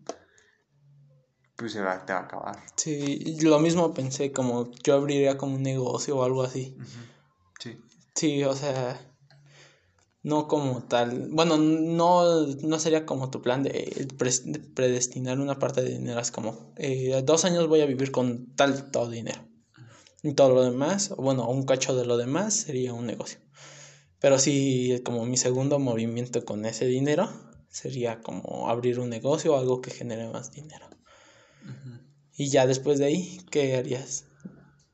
pues 1.56 1.72
se 1.72 1.80
va, 1.80 2.04
te 2.06 2.12
va 2.12 2.20
a 2.20 2.22
acabar. 2.22 2.62
Sí, 2.76 3.38
lo 3.42 3.58
mismo 3.58 3.92
pensé, 3.92 4.32
como 4.32 4.70
yo 4.84 4.94
abriría 4.94 5.36
como 5.36 5.56
un 5.56 5.62
negocio 5.62 6.16
o 6.16 6.24
algo 6.24 6.42
así. 6.42 6.76
Sí. 7.58 7.80
Sí, 8.14 8.44
o 8.44 8.54
sea, 8.54 9.00
no 10.22 10.46
como 10.46 10.82
tal, 10.84 11.28
bueno, 11.30 11.56
no, 11.56 12.46
no 12.46 12.78
sería 12.78 13.06
como 13.06 13.30
tu 13.30 13.42
plan 13.42 13.62
de 13.62 14.08
predestinar 14.74 15.40
una 15.40 15.58
parte 15.58 15.82
de 15.82 15.90
dinero, 15.90 16.20
es 16.20 16.30
como, 16.30 16.72
eh, 16.76 17.22
dos 17.24 17.44
años 17.44 17.66
voy 17.66 17.80
a 17.80 17.86
vivir 17.86 18.12
con 18.12 18.54
tal, 18.54 18.90
todo 18.90 19.10
dinero. 19.10 19.48
Y 20.22 20.34
todo 20.34 20.50
lo 20.50 20.64
demás, 20.64 21.10
bueno, 21.16 21.48
un 21.48 21.64
cacho 21.64 21.94
de 21.96 22.04
lo 22.04 22.16
demás 22.16 22.54
sería 22.54 22.92
un 22.92 23.06
negocio. 23.06 23.38
Pero 24.20 24.38
sí, 24.38 25.00
como 25.04 25.24
mi 25.26 25.36
segundo 25.36 25.78
movimiento 25.78 26.44
con 26.44 26.64
ese 26.66 26.86
dinero 26.86 27.28
sería 27.68 28.20
como 28.20 28.68
abrir 28.68 28.98
un 28.98 29.10
negocio 29.10 29.54
o 29.54 29.58
algo 29.58 29.80
que 29.80 29.90
genere 29.90 30.28
más 30.28 30.52
dinero. 30.52 30.88
Y 32.36 32.48
ya 32.50 32.66
después 32.66 32.98
de 32.98 33.06
ahí, 33.06 33.40
¿qué 33.50 33.76
harías? 33.76 34.24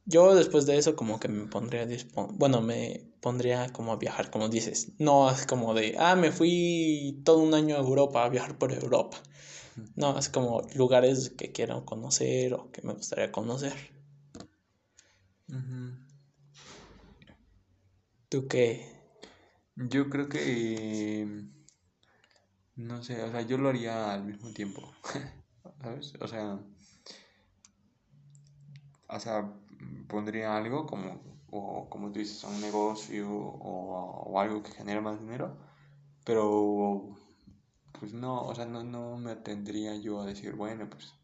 Yo 0.07 0.35
después 0.35 0.67
de 0.67 0.77
eso 0.77 0.97
como 0.97 1.19
que 1.19 1.29
me 1.29 1.47
pondría, 1.47 1.87
bueno, 2.33 2.61
me 2.61 3.15
pondría 3.21 3.73
como 3.73 3.93
a 3.93 3.97
viajar, 3.97 4.31
como 4.31 4.49
dices. 4.49 4.93
No 4.99 5.31
es 5.31 5.47
como 5.47 5.73
de, 5.73 5.95
ah, 5.99 6.17
me 6.17 6.31
fui 6.31 7.23
todo 7.25 7.39
un 7.39 7.55
año 7.55 7.77
a 7.77 7.79
Europa 7.79 8.25
a 8.25 8.29
viajar 8.29 8.59
por 8.59 8.73
Europa. 8.73 9.23
No, 9.97 10.19
es 10.19 10.29
como 10.29 10.63
lugares 10.75 11.31
que 11.31 11.53
quiero 11.53 11.85
conocer 11.85 12.55
o 12.55 12.71
que 12.71 12.83
me 12.83 12.93
gustaría 12.93 13.33
conocer. 13.33 13.73
¿Tú 18.29 18.47
qué? 18.49 18.94
Yo 19.77 20.09
creo 20.09 20.29
que... 20.29 21.47
No 22.77 23.03
sé, 23.03 23.23
o 23.23 23.31
sea, 23.31 23.43
yo 23.43 23.59
lo 23.59 23.69
haría 23.69 24.13
al 24.15 24.25
mismo 24.25 24.53
tiempo. 24.53 24.93
¿Sabes? 25.83 26.15
O 26.21 26.29
sea... 26.29 26.61
O 29.09 29.21
sea, 29.21 29.53
pondría 30.09 30.57
algo 30.57 30.87
como, 30.87 31.21
o 31.51 31.89
como 31.89 32.11
tú 32.13 32.19
dices, 32.19 32.43
un 32.45 32.61
negocio 32.61 33.29
o, 33.31 34.41
algo 34.41 34.63
que 34.63 34.73
genere 34.73 35.01
más 35.01 35.21
dinero, 35.21 35.57
pero 36.25 37.17
pues 37.99 38.13
no, 38.13 38.43
o 38.43 38.55
sea, 38.55 38.67
no, 38.67 38.83
no 38.83 39.17
me 39.19 39.31
atendría 39.31 39.97
yo 39.97 40.21
a 40.21 40.27
decir, 40.27 40.55
bueno, 40.55 40.89
pues, 40.91 41.15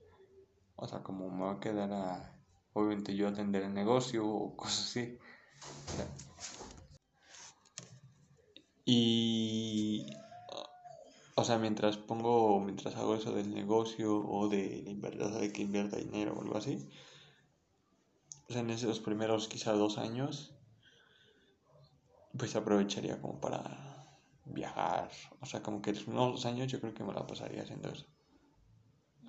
o 0.76 0.86
sea, 0.86 1.02
como 1.02 1.30
me 1.30 1.44
va 1.44 1.52
a 1.52 1.60
quedar 1.60 1.92
a, 1.92 2.40
obviamente 2.72 3.16
yo 3.16 3.28
atender 3.28 3.64
el 3.64 3.74
negocio 3.74 4.26
o 4.26 4.56
cosas 4.56 4.84
así. 4.84 5.18
Y, 8.84 10.06
o 11.34 11.44
sea, 11.44 11.58
mientras 11.58 11.96
pongo, 11.96 12.60
mientras 12.60 12.96
hago 12.96 13.14
eso 13.14 13.32
del 13.32 13.54
negocio 13.54 14.18
o 14.18 14.48
de, 14.48 14.82
de 14.82 15.52
que 15.52 15.62
invierta 15.62 15.96
dinero 15.96 16.34
o 16.34 16.42
algo 16.42 16.56
así, 16.56 16.88
pues 18.46 18.58
en 18.58 18.70
esos 18.70 19.00
primeros 19.00 19.46
quizá 19.48 19.72
dos 19.72 19.96
años, 19.96 20.54
pues 22.36 22.56
aprovecharía 22.56 23.20
como 23.20 23.40
para 23.40 24.18
viajar. 24.44 25.10
O 25.40 25.46
sea, 25.46 25.62
como 25.62 25.80
que 25.82 25.92
los 25.92 26.06
dos 26.06 26.46
años 26.46 26.70
yo 26.70 26.80
creo 26.80 26.94
que 26.94 27.04
me 27.04 27.12
la 27.12 27.26
pasaría 27.26 27.62
haciendo 27.62 27.90
eso. 27.90 28.06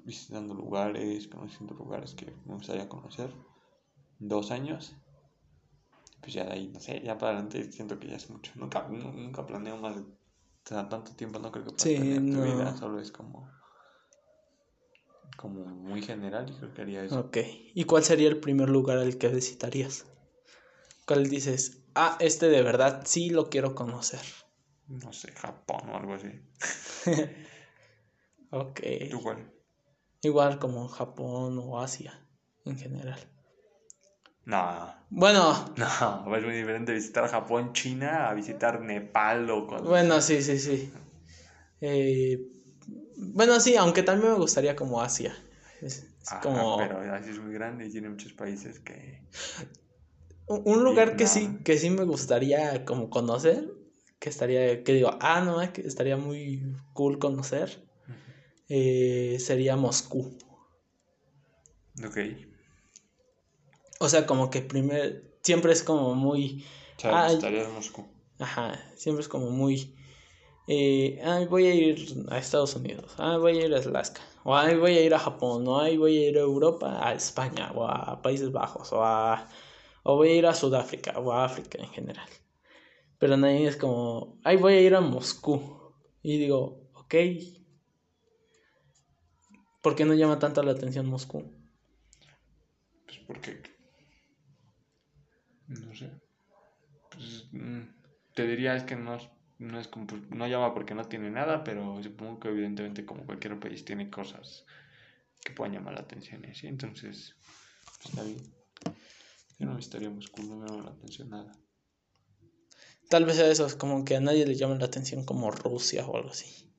Visitando 0.03 0.53
lugares, 0.53 1.27
conociendo 1.27 1.75
lugares 1.75 2.15
que 2.15 2.33
me 2.45 2.55
gustaría 2.55 2.89
conocer. 2.89 3.31
Dos 4.19 4.51
años. 4.51 4.95
Pues 6.21 6.33
ya 6.33 6.45
de 6.45 6.53
ahí, 6.53 6.67
no 6.73 6.79
sé, 6.79 7.01
ya 7.03 7.17
para 7.17 7.33
adelante 7.33 7.71
siento 7.71 7.99
que 7.99 8.07
ya 8.07 8.15
es 8.15 8.29
mucho. 8.29 8.51
Nunca, 8.55 8.87
nunca 8.87 9.45
planeo 9.45 9.77
más 9.77 9.95
de 9.95 10.03
tanto 10.63 11.15
tiempo, 11.15 11.39
no 11.39 11.51
creo 11.51 11.65
que 11.65 11.71
para 11.71 11.83
tener 11.83 12.31
tu 12.31 12.41
vida. 12.43 12.77
Solo 12.77 12.99
es 12.99 13.11
como 13.11 13.49
como 15.41 15.65
muy 15.65 16.01
general 16.03 16.49
y 16.49 16.53
creo 16.53 16.73
que 16.73 16.81
haría 16.81 17.03
eso. 17.03 17.19
Ok. 17.19 17.37
¿Y 17.73 17.85
cuál 17.85 18.03
sería 18.03 18.29
el 18.29 18.39
primer 18.39 18.69
lugar 18.69 18.99
al 18.99 19.17
que 19.17 19.27
visitarías? 19.29 20.05
¿Cuál 21.05 21.29
dices, 21.29 21.81
ah, 21.95 22.15
este 22.19 22.47
de 22.47 22.61
verdad 22.61 23.01
sí 23.05 23.29
lo 23.31 23.49
quiero 23.49 23.73
conocer? 23.73 24.21
No 24.87 25.11
sé, 25.13 25.31
Japón 25.31 25.89
o 25.89 25.97
algo 25.97 26.13
así. 26.13 26.27
ok. 28.51 28.79
¿Tú 29.09 29.21
cuál? 29.21 29.51
Igual 30.21 30.59
como 30.59 30.87
Japón 30.87 31.57
o 31.59 31.79
Asia 31.81 32.13
en 32.65 32.77
general. 32.77 33.19
No. 34.45 34.93
Bueno. 35.09 35.73
No, 35.75 36.35
es 36.35 36.43
muy 36.43 36.55
diferente 36.55 36.93
visitar 36.93 37.27
Japón, 37.29 37.73
China 37.73 38.29
a 38.29 38.33
visitar 38.33 38.81
Nepal 38.81 39.49
o 39.49 39.67
con... 39.67 39.83
Bueno, 39.83 40.21
sí, 40.21 40.41
sí, 40.41 40.57
sí. 40.57 40.91
Eh, 41.81 42.39
bueno, 43.17 43.59
sí, 43.59 43.75
aunque 43.75 44.03
también 44.03 44.31
me 44.31 44.37
gustaría 44.37 44.75
como 44.75 45.01
Asia. 45.01 45.35
Es, 45.81 46.07
como... 46.41 46.77
Pero 46.77 46.99
Asia 46.99 47.31
es 47.31 47.39
muy 47.39 47.53
grande 47.53 47.87
y 47.87 47.91
tiene 47.91 48.09
muchos 48.09 48.33
países 48.33 48.79
que... 48.79 49.21
Un 50.47 50.83
lugar 50.83 51.15
que 51.15 51.27
sí, 51.27 51.59
que 51.63 51.77
sí 51.77 51.89
me 51.89 52.03
gustaría 52.03 52.83
como 52.83 53.09
conocer, 53.09 53.71
que 54.19 54.29
estaría, 54.29 54.83
que 54.83 54.93
digo, 54.93 55.17
ah, 55.21 55.41
no, 55.41 55.59
que 55.71 55.81
estaría 55.81 56.17
muy 56.17 56.75
cool 56.93 57.19
conocer, 57.19 57.87
eh, 58.67 59.37
sería 59.39 59.77
Moscú. 59.77 60.37
Ok. 62.05 62.17
O 64.01 64.09
sea, 64.09 64.25
como 64.25 64.49
que 64.49 64.61
primero, 64.61 65.21
siempre 65.41 65.71
es 65.71 65.83
como 65.83 66.15
muy... 66.15 66.65
Ah, 67.03 67.27
estaría 67.31 67.63
en 67.63 67.73
Moscú. 67.73 68.05
Ajá, 68.39 68.79
siempre 68.95 69.21
es 69.21 69.27
como 69.27 69.49
muy 69.49 69.95
eh, 70.67 71.19
ay, 71.23 71.47
voy 71.47 71.65
a 71.65 71.73
ir 71.73 72.25
a 72.29 72.37
Estados 72.37 72.75
Unidos, 72.75 73.13
ay, 73.17 73.37
voy 73.39 73.57
a 73.57 73.65
ir 73.65 73.73
a 73.73 73.79
Alaska, 73.79 74.21
o 74.43 74.55
ay, 74.55 74.77
voy 74.77 74.97
a 74.97 75.01
ir 75.01 75.13
a 75.13 75.19
Japón, 75.19 75.67
o 75.67 75.79
ay, 75.79 75.97
voy 75.97 76.17
a 76.17 76.29
ir 76.29 76.37
a 76.37 76.41
Europa, 76.41 77.05
a 77.05 77.13
España, 77.13 77.71
o 77.73 77.85
a 77.85 78.21
Países 78.21 78.51
Bajos, 78.51 78.93
o, 78.93 79.03
a, 79.03 79.49
o 80.03 80.15
voy 80.15 80.29
a 80.29 80.35
ir 80.35 80.45
a 80.45 80.53
Sudáfrica, 80.53 81.19
o 81.19 81.31
a 81.31 81.45
África 81.45 81.77
en 81.79 81.89
general. 81.89 82.29
Pero 83.17 83.37
nadie 83.37 83.67
es 83.67 83.75
como, 83.75 84.39
ay, 84.43 84.57
voy 84.57 84.73
a 84.73 84.81
ir 84.81 84.95
a 84.95 85.01
Moscú. 85.01 85.93
Y 86.23 86.37
digo, 86.37 86.89
ok, 86.93 87.15
¿por 89.81 89.95
qué 89.95 90.05
no 90.05 90.13
llama 90.13 90.39
tanto 90.39 90.63
la 90.63 90.71
atención 90.71 91.07
Moscú? 91.07 91.43
Pues 93.05 93.19
porque, 93.27 93.61
no 95.79 95.95
sé, 95.95 96.11
pues, 97.09 97.47
mm, 97.51 97.81
te 98.33 98.47
diría 98.47 98.75
es 98.75 98.83
que 98.83 98.95
no 98.95 99.17
no 99.61 99.79
es 99.79 99.87
como, 99.87 100.07
pues, 100.07 100.21
no 100.31 100.47
llama 100.47 100.73
porque 100.73 100.95
no 100.95 101.05
tiene 101.05 101.29
nada, 101.29 101.63
pero 101.63 102.01
supongo 102.01 102.39
que 102.39 102.49
evidentemente 102.49 103.05
como 103.05 103.25
cualquier 103.25 103.59
país 103.59 103.85
tiene 103.85 104.09
cosas 104.09 104.65
que 105.43 105.53
puedan 105.53 105.73
llamar 105.73 105.93
la 105.93 106.01
atención, 106.01 106.43
¿sí? 106.55 106.67
Entonces, 106.67 107.35
pues, 107.85 108.09
está 108.09 108.23
bien. 108.23 108.39
Yo 109.59 109.67
no 109.67 109.77
estaría 109.77 110.09
Moscú, 110.09 110.41
no 110.43 110.57
me 110.57 110.67
llama 110.67 110.83
la 110.85 110.91
atención 110.91 111.29
nada. 111.29 111.55
Tal 113.09 113.25
vez 113.25 113.35
sea 113.35 113.47
eso, 113.47 113.67
es 113.67 113.75
como 113.75 114.03
que 114.03 114.15
a 114.15 114.19
nadie 114.19 114.45
le 114.47 114.55
llama 114.55 114.75
la 114.75 114.85
atención 114.85 115.25
como 115.25 115.51
Rusia 115.51 116.07
o 116.07 116.17
algo 116.17 116.31
así. 116.31 116.71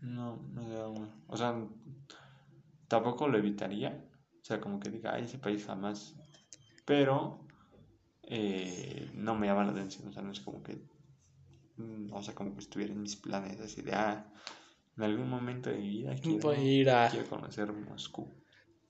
No, 0.00 0.36
no 0.52 1.22
O 1.26 1.36
sea, 1.36 1.56
tampoco 2.86 3.26
lo 3.26 3.38
evitaría. 3.38 4.04
O 4.40 4.44
sea, 4.44 4.60
como 4.60 4.78
que 4.78 4.90
diga, 4.90 5.14
ay, 5.14 5.24
ese 5.24 5.38
país 5.38 5.64
jamás. 5.66 6.14
Pero 6.84 7.46
eh, 8.30 9.10
no 9.14 9.34
me 9.34 9.46
llama 9.46 9.64
la 9.64 9.72
atención. 9.72 10.08
O 10.08 10.12
sea, 10.12 10.22
no 10.22 10.32
es 10.32 10.40
como 10.40 10.62
que 10.62 10.78
Mm, 11.80 12.12
o 12.12 12.22
sea, 12.22 12.34
como 12.34 12.54
que 12.54 12.60
estuviera 12.60 12.92
en 12.92 13.02
mis 13.02 13.16
planes, 13.16 13.58
así 13.60 13.82
de, 13.82 13.92
ah, 13.92 14.26
en 14.96 15.02
algún 15.02 15.30
momento 15.30 15.70
de 15.70 15.78
mi 15.78 15.88
vida 15.88 16.14
quiero, 16.22 16.54
ir 16.54 16.90
a... 16.90 17.08
quiero 17.10 17.28
conocer 17.28 17.72
Moscú. 17.72 18.28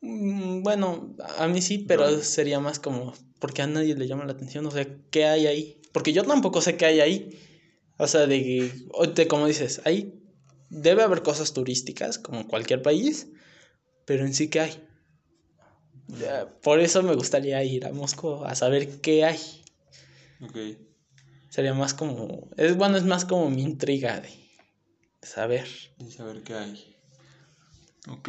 Mm, 0.00 0.62
bueno, 0.62 1.14
a 1.38 1.47
mí 1.47 1.62
sí, 1.62 1.78
pero 1.78 2.20
sería 2.20 2.59
más 2.59 2.80
como, 2.80 3.12
porque 3.38 3.62
a 3.62 3.66
nadie 3.66 3.94
le 3.94 4.09
llama 4.09 4.25
la 4.25 4.32
atención, 4.32 4.66
o 4.66 4.70
sea, 4.70 4.87
¿qué 5.11 5.26
hay 5.26 5.47
ahí? 5.47 5.80
Porque 5.92 6.12
yo 6.12 6.25
tampoco 6.25 6.61
sé 6.61 6.76
qué 6.76 6.87
hay 6.87 7.00
ahí. 7.00 7.38
O 7.99 8.06
sea, 8.06 8.26
de, 8.26 8.73
de 9.14 9.28
como 9.28 9.47
dices, 9.47 9.82
ahí 9.85 10.14
debe 10.70 11.02
haber 11.02 11.23
cosas 11.23 11.52
turísticas, 11.52 12.18
como 12.18 12.49
cualquier 12.49 12.80
país, 12.80 13.28
pero 14.06 14.25
en 14.25 14.32
sí, 14.32 14.49
¿qué 14.49 14.61
hay? 14.61 14.88
Por 16.62 16.81
eso 16.81 17.02
me 17.02 17.14
gustaría 17.14 17.62
ir 17.64 17.87
a 17.87 17.93
Moscú 17.93 18.45
a 18.45 18.55
saber 18.55 19.00
qué 19.00 19.25
hay. 19.25 19.38
Ok. 20.40 20.57
Sería 21.49 21.75
más 21.75 21.95
como. 21.95 22.49
Es 22.57 22.76
bueno, 22.76 22.97
es 22.97 23.05
más 23.05 23.25
como 23.25 23.50
mi 23.50 23.62
intriga 23.62 24.21
de, 24.21 24.31
saber. 25.23 25.69
De 25.99 26.11
saber 26.11 26.43
qué 26.43 26.55
hay. 26.55 26.97
Ok. 28.09 28.29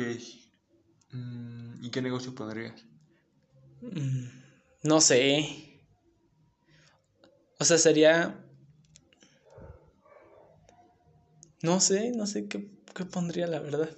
Mm, 1.11 1.83
¿Y 1.85 1.89
qué 1.91 2.01
negocio 2.01 2.33
pondrías? 2.33 2.83
Mm, 3.81 4.27
no 4.83 5.01
sé. 5.01 5.81
O 7.59 7.63
sea, 7.65 7.77
sería. 7.77 8.43
No 11.61 11.79
sé, 11.79 12.11
no 12.11 12.25
sé 12.25 12.47
qué, 12.47 12.67
qué 12.95 13.05
pondría, 13.05 13.45
la 13.45 13.59
verdad. 13.59 13.89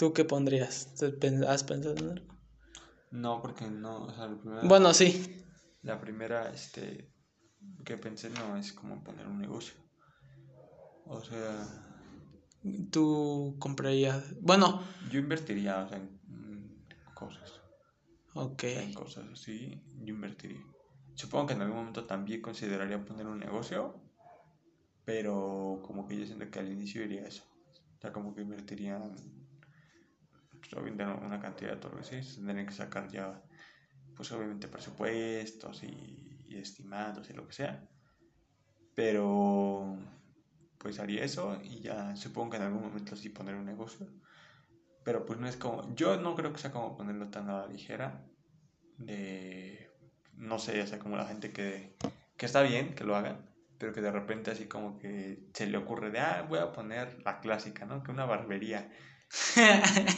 ¿Tú 0.00 0.14
qué 0.14 0.24
pondrías? 0.24 0.94
¿Has 1.46 1.62
pensado 1.62 1.94
en 1.94 2.08
algo? 2.08 2.34
No, 3.10 3.42
porque 3.42 3.66
no. 3.66 4.04
O 4.04 4.14
sea, 4.14 4.28
Bueno, 4.62 4.94
sí. 4.94 5.44
La 5.82 6.00
primera, 6.00 6.48
este, 6.48 7.12
que 7.84 7.98
pensé 7.98 8.30
no 8.30 8.56
es 8.56 8.72
como 8.72 9.04
poner 9.04 9.26
un 9.26 9.38
negocio. 9.38 9.74
O 11.04 11.20
sea... 11.20 11.68
Tú 12.90 13.56
comprarías... 13.58 14.40
Bueno... 14.40 14.82
Yo 15.10 15.18
invertiría, 15.18 15.82
o 15.82 15.88
sea, 15.90 15.98
en 15.98 16.86
cosas. 17.14 17.60
Ok. 18.32 18.64
en 18.64 18.94
cosas 18.94 19.26
así, 19.30 19.82
yo 20.02 20.14
invertiría. 20.14 20.64
Supongo 21.14 21.48
que 21.48 21.52
en 21.52 21.60
algún 21.60 21.76
momento 21.76 22.06
también 22.06 22.40
consideraría 22.40 23.04
poner 23.04 23.26
un 23.26 23.38
negocio, 23.38 24.00
pero 25.04 25.82
como 25.82 26.08
que 26.08 26.18
yo 26.18 26.24
siento 26.24 26.50
que 26.50 26.58
al 26.58 26.72
inicio 26.72 27.04
iría 27.04 27.26
eso. 27.26 27.44
O 27.98 28.00
sea, 28.00 28.14
como 28.14 28.34
que 28.34 28.40
invertiría 28.40 28.98
pues, 30.70 30.92
una 31.22 31.40
cantidad 31.40 31.76
de 31.76 31.96
que 31.96 32.22
sí, 32.22 32.36
tendrían 32.36 32.66
que 32.66 32.72
sacar 32.72 33.08
ya 33.10 33.42
pues 34.14 34.30
obviamente 34.32 34.68
presupuestos 34.68 35.82
y, 35.82 36.26
estimados 36.50 37.30
y 37.30 37.32
lo 37.32 37.46
que 37.46 37.54
sea. 37.54 37.88
Pero 38.94 39.96
pues 40.78 40.98
haría 40.98 41.24
eso 41.24 41.58
y 41.62 41.80
ya 41.80 42.14
supongo 42.16 42.50
que 42.50 42.56
en 42.58 42.64
algún 42.64 42.82
momento 42.82 43.16
sí 43.16 43.30
poner 43.30 43.54
un 43.54 43.64
negocio. 43.64 44.08
Pero 45.04 45.24
pues 45.24 45.38
no 45.38 45.48
es 45.48 45.56
como, 45.56 45.94
yo 45.94 46.20
no 46.20 46.34
creo 46.34 46.52
que 46.52 46.58
sea 46.58 46.70
como 46.70 46.96
ponerlo 46.96 47.28
tan 47.28 47.48
a 47.48 47.62
la 47.62 47.66
ligera 47.66 48.26
de, 48.98 49.90
no 50.34 50.58
sé, 50.58 50.86
sea, 50.86 50.98
como 50.98 51.16
la 51.16 51.26
gente 51.26 51.52
que, 51.52 51.96
que 52.36 52.46
está 52.46 52.62
bien 52.62 52.94
que 52.94 53.04
lo 53.04 53.16
hagan, 53.16 53.48
pero 53.78 53.94
que 53.94 54.02
de 54.02 54.12
repente 54.12 54.50
así 54.50 54.66
como 54.66 54.98
que 54.98 55.48
se 55.54 55.66
le 55.66 55.78
ocurre 55.78 56.10
de, 56.10 56.18
ah, 56.20 56.44
voy 56.46 56.58
a 56.58 56.72
poner 56.72 57.22
la 57.24 57.40
clásica, 57.40 57.86
¿no? 57.86 58.02
Que 58.02 58.10
una 58.10 58.26
barbería. 58.26 58.90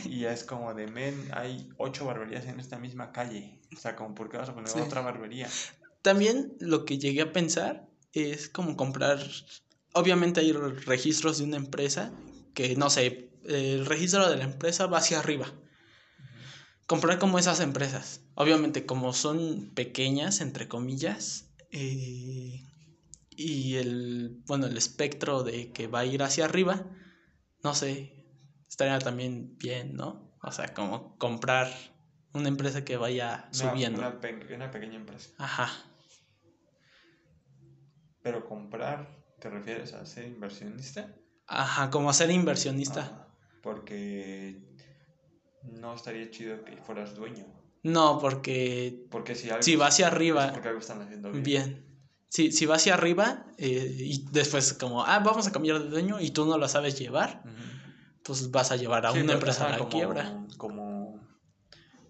Y 0.05 0.25
es 0.25 0.45
como 0.45 0.73
de, 0.75 0.87
men, 0.87 1.29
hay 1.33 1.69
ocho 1.77 2.07
barberías 2.07 2.47
en 2.47 2.61
esta 2.61 2.79
misma 2.79 3.13
calle. 3.13 3.61
O 3.75 3.79
sea, 3.79 3.95
como, 3.95 4.15
¿por 4.15 4.31
qué 4.31 4.39
vas 4.39 4.49
a 4.49 4.55
poner 4.55 4.71
otra 4.81 5.03
barbería? 5.03 5.49
También 6.03 6.55
lo 6.61 6.85
que 6.85 6.99
llegué 6.99 7.23
a 7.23 7.33
pensar 7.33 7.89
es 8.13 8.49
como 8.49 8.77
comprar, 8.77 9.19
obviamente 9.93 10.41
hay 10.41 10.53
registros 10.53 11.39
de 11.39 11.45
una 11.45 11.57
empresa 11.57 12.13
que, 12.55 12.75
no 12.77 12.91
sé, 12.91 13.31
el 13.47 13.87
registro 13.87 14.29
de 14.29 14.37
la 14.37 14.45
empresa 14.45 14.87
va 14.87 14.99
hacia 14.99 15.19
arriba. 15.19 15.53
Comprar 16.87 17.19
como 17.19 17.39
esas 17.39 17.61
empresas. 17.61 18.21
Obviamente 18.35 18.87
como 18.87 19.13
son 19.13 19.71
pequeñas, 19.75 20.41
entre 20.41 20.69
comillas, 20.69 21.51
eh, 21.71 22.63
y 23.31 23.77
el, 23.77 24.43
bueno, 24.47 24.67
el 24.67 24.77
espectro 24.77 25.43
de 25.43 25.73
que 25.73 25.87
va 25.87 26.01
a 26.01 26.07
ir 26.07 26.23
hacia 26.23 26.45
arriba, 26.45 26.85
no 27.63 27.75
sé, 27.75 28.22
estaría 28.73 28.99
también 29.01 29.59
bien, 29.59 29.95
¿no? 29.97 30.33
O 30.43 30.51
sea, 30.51 30.73
como 30.73 31.19
comprar 31.19 31.69
una 32.33 32.49
empresa 32.49 32.87
que 32.87 32.97
vaya 32.97 33.47
subiendo. 33.51 33.99
Una, 33.99 34.09
una, 34.09 34.71
pequeña 34.71 34.97
empresa. 34.97 35.31
Ajá. 35.37 35.69
Pero 38.23 38.47
comprar, 38.47 39.23
¿te 39.41 39.51
refieres 39.51 39.93
a 39.93 40.07
ser 40.07 40.27
inversionista? 40.27 41.15
Ajá, 41.47 41.91
como 41.91 42.09
a 42.09 42.15
ser 42.15 42.31
inversionista. 42.31 43.29
porque 43.63 44.59
no 45.65 45.95
estaría 45.95 46.31
chido 46.31 46.65
que 46.65 46.79
fueras 46.79 47.15
dueño. 47.15 47.45
No, 47.83 48.19
porque, 48.21 49.07
porque 49.11 49.35
si, 49.35 49.51
si 49.61 49.77
va 49.77 49.89
hacia 49.89 50.07
arriba, 50.07 50.51
porque 50.51 50.69
algo 50.69 50.81
están 50.81 51.03
haciendo 51.03 51.31
bien. 51.31 51.45
bien. 51.45 51.87
Si, 52.31 52.53
si 52.53 52.65
va 52.65 52.77
hacia 52.77 52.95
arriba 52.95 53.45
eh, 53.59 53.95
y 53.99 54.27
después 54.31 54.73
como, 54.73 55.05
ah, 55.05 55.19
vamos 55.19 55.47
a 55.47 55.53
cambiar 55.53 55.79
de 55.79 55.91
dueño 55.91 56.21
y 56.21 56.31
tú 56.31 56.47
no 56.47 56.57
lo 56.57 56.67
sabes 56.69 56.99
llevar, 56.99 57.43
pues 58.25 58.51
vas 58.51 58.73
a 58.73 58.77
llevar 58.77 59.07
a 59.07 59.13
una 59.13 59.33
empresa 59.35 59.67
a 59.67 59.79
la 59.79 59.89
quiebra. 59.89 60.47
Como, 60.57 61.21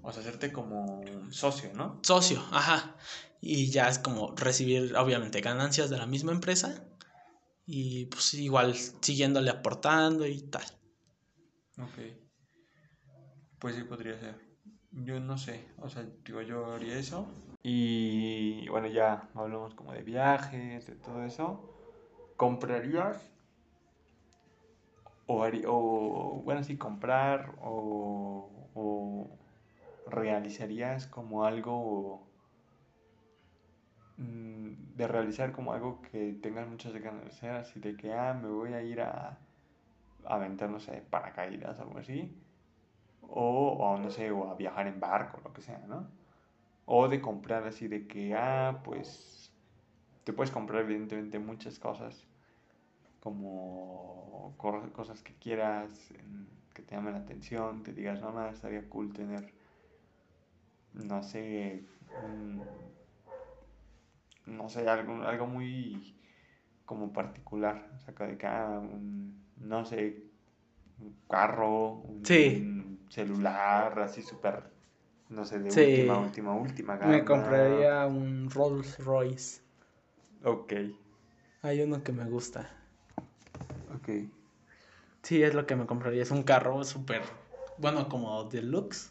o 0.02 0.12
sea, 0.12 0.20
hacerte 0.20 0.52
como 0.52 1.02
socio, 1.30 1.70
¿no? 1.74 1.98
Socio, 2.02 2.42
ajá. 2.50 2.96
Y 3.40 3.70
ya 3.70 3.88
es 3.88 3.98
como 3.98 4.34
recibir, 4.36 4.96
obviamente, 4.96 5.40
ganancias 5.40 5.90
de 5.90 5.98
la 5.98 6.06
misma 6.06 6.32
empresa 6.32 6.84
y 7.66 8.06
pues 8.06 8.34
igual 8.34 8.74
siguiéndole 8.74 9.50
aportando 9.50 10.26
y 10.26 10.42
tal. 10.42 10.64
Ok. 11.78 11.98
Pues 13.58 13.76
sí 13.76 13.84
podría 13.84 14.18
ser. 14.18 14.40
Yo 14.92 15.18
no 15.20 15.38
sé, 15.38 15.64
o 15.78 15.88
sea, 15.88 16.04
digo, 16.24 16.42
yo 16.42 16.74
haría 16.74 16.98
eso 16.98 17.26
y 17.62 18.68
bueno, 18.68 18.88
ya 18.88 19.30
hablamos 19.34 19.74
como 19.74 19.92
de 19.92 20.02
viajes, 20.02 20.86
de 20.86 20.94
todo 20.96 21.24
eso. 21.24 21.68
¿Comprarías? 22.36 23.31
O, 25.32 25.44
o 25.68 26.42
bueno, 26.44 26.62
sí, 26.64 26.76
comprar 26.78 27.54
o, 27.60 28.50
o 28.74 29.38
realizarías 30.06 31.06
como 31.06 31.44
algo 31.44 32.26
mm, 34.16 34.96
de 34.96 35.06
realizar 35.08 35.52
como 35.52 35.72
algo 35.72 36.02
que 36.02 36.34
tengas 36.42 36.68
muchas 36.68 36.92
ganas 36.94 37.22
de 37.24 37.28
hacer, 37.30 37.50
así 37.52 37.80
de 37.80 37.96
que, 37.96 38.12
ah, 38.12 38.34
me 38.34 38.48
voy 38.48 38.72
a 38.74 38.82
ir 38.82 39.00
a, 39.00 39.38
a 40.24 40.34
aventar, 40.34 40.70
no 40.70 40.80
sé, 40.80 41.02
paracaídas 41.10 41.78
o 41.78 41.82
algo 41.82 41.98
así, 41.98 42.34
o, 43.22 43.72
o 43.80 43.98
no 43.98 44.10
sé, 44.10 44.30
o 44.32 44.50
a 44.50 44.54
viajar 44.56 44.86
en 44.86 45.00
barco, 45.00 45.40
lo 45.44 45.52
que 45.52 45.62
sea, 45.62 45.80
¿no? 45.88 46.08
O 46.86 47.08
de 47.08 47.20
comprar 47.20 47.64
así 47.66 47.88
de 47.88 48.06
que, 48.08 48.34
ah, 48.36 48.82
pues 48.84 49.52
te 50.24 50.32
puedes 50.32 50.52
comprar 50.52 50.82
evidentemente 50.82 51.38
muchas 51.38 51.78
cosas, 51.78 52.26
como 53.22 54.54
cosas 54.92 55.22
que 55.22 55.34
quieras, 55.34 56.12
que 56.74 56.82
te 56.82 56.94
llamen 56.94 57.14
la 57.14 57.20
atención, 57.20 57.82
te 57.82 57.92
digas, 57.92 58.20
no, 58.20 58.32
no, 58.32 58.46
estaría 58.48 58.88
cool 58.88 59.12
tener, 59.12 59.52
no 60.94 61.22
sé, 61.22 61.84
no 64.46 64.68
sé, 64.68 64.88
algo, 64.88 65.22
algo 65.22 65.46
muy 65.46 66.14
como 66.84 67.12
particular, 67.12 67.90
o 67.96 68.00
sea, 68.00 68.26
de 68.26 68.36
que, 68.36 68.46
ah, 68.46 68.80
un, 68.80 69.40
no 69.58 69.84
sé, 69.84 70.24
un 71.00 71.14
carro, 71.28 71.92
un, 71.92 72.22
un 72.26 73.06
celular, 73.08 73.98
así 74.00 74.22
súper 74.22 74.72
no 75.32 75.44
sé, 75.46 75.58
de 75.60 75.70
última, 75.70 76.18
última, 76.20 76.54
última 76.54 76.96
gama. 76.96 77.12
Me 77.12 77.24
compraría 77.24 78.06
un 78.06 78.50
Rolls 78.50 78.98
Royce. 78.98 79.62
Ok. 80.44 80.72
Hay 81.62 81.80
uno 81.80 82.02
que 82.02 82.12
me 82.12 82.24
gusta. 82.24 82.68
Ok. 84.02 84.30
Sí, 85.22 85.42
es 85.42 85.54
lo 85.54 85.66
que 85.66 85.76
me 85.76 85.86
compraría. 85.86 86.22
Es 86.22 86.30
un 86.30 86.42
carro 86.42 86.82
súper, 86.84 87.22
bueno, 87.78 88.08
como 88.08 88.44
deluxe. 88.44 89.10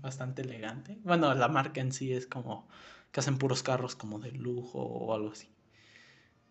Bastante 0.00 0.42
elegante. 0.42 0.98
Bueno, 1.04 1.32
la 1.34 1.46
marca 1.46 1.80
en 1.80 1.92
sí 1.92 2.12
es 2.12 2.26
como 2.26 2.66
que 3.12 3.20
hacen 3.20 3.38
puros 3.38 3.62
carros 3.62 3.94
como 3.94 4.18
de 4.18 4.32
lujo 4.32 4.80
o 4.80 5.14
algo 5.14 5.30
así. 5.30 5.48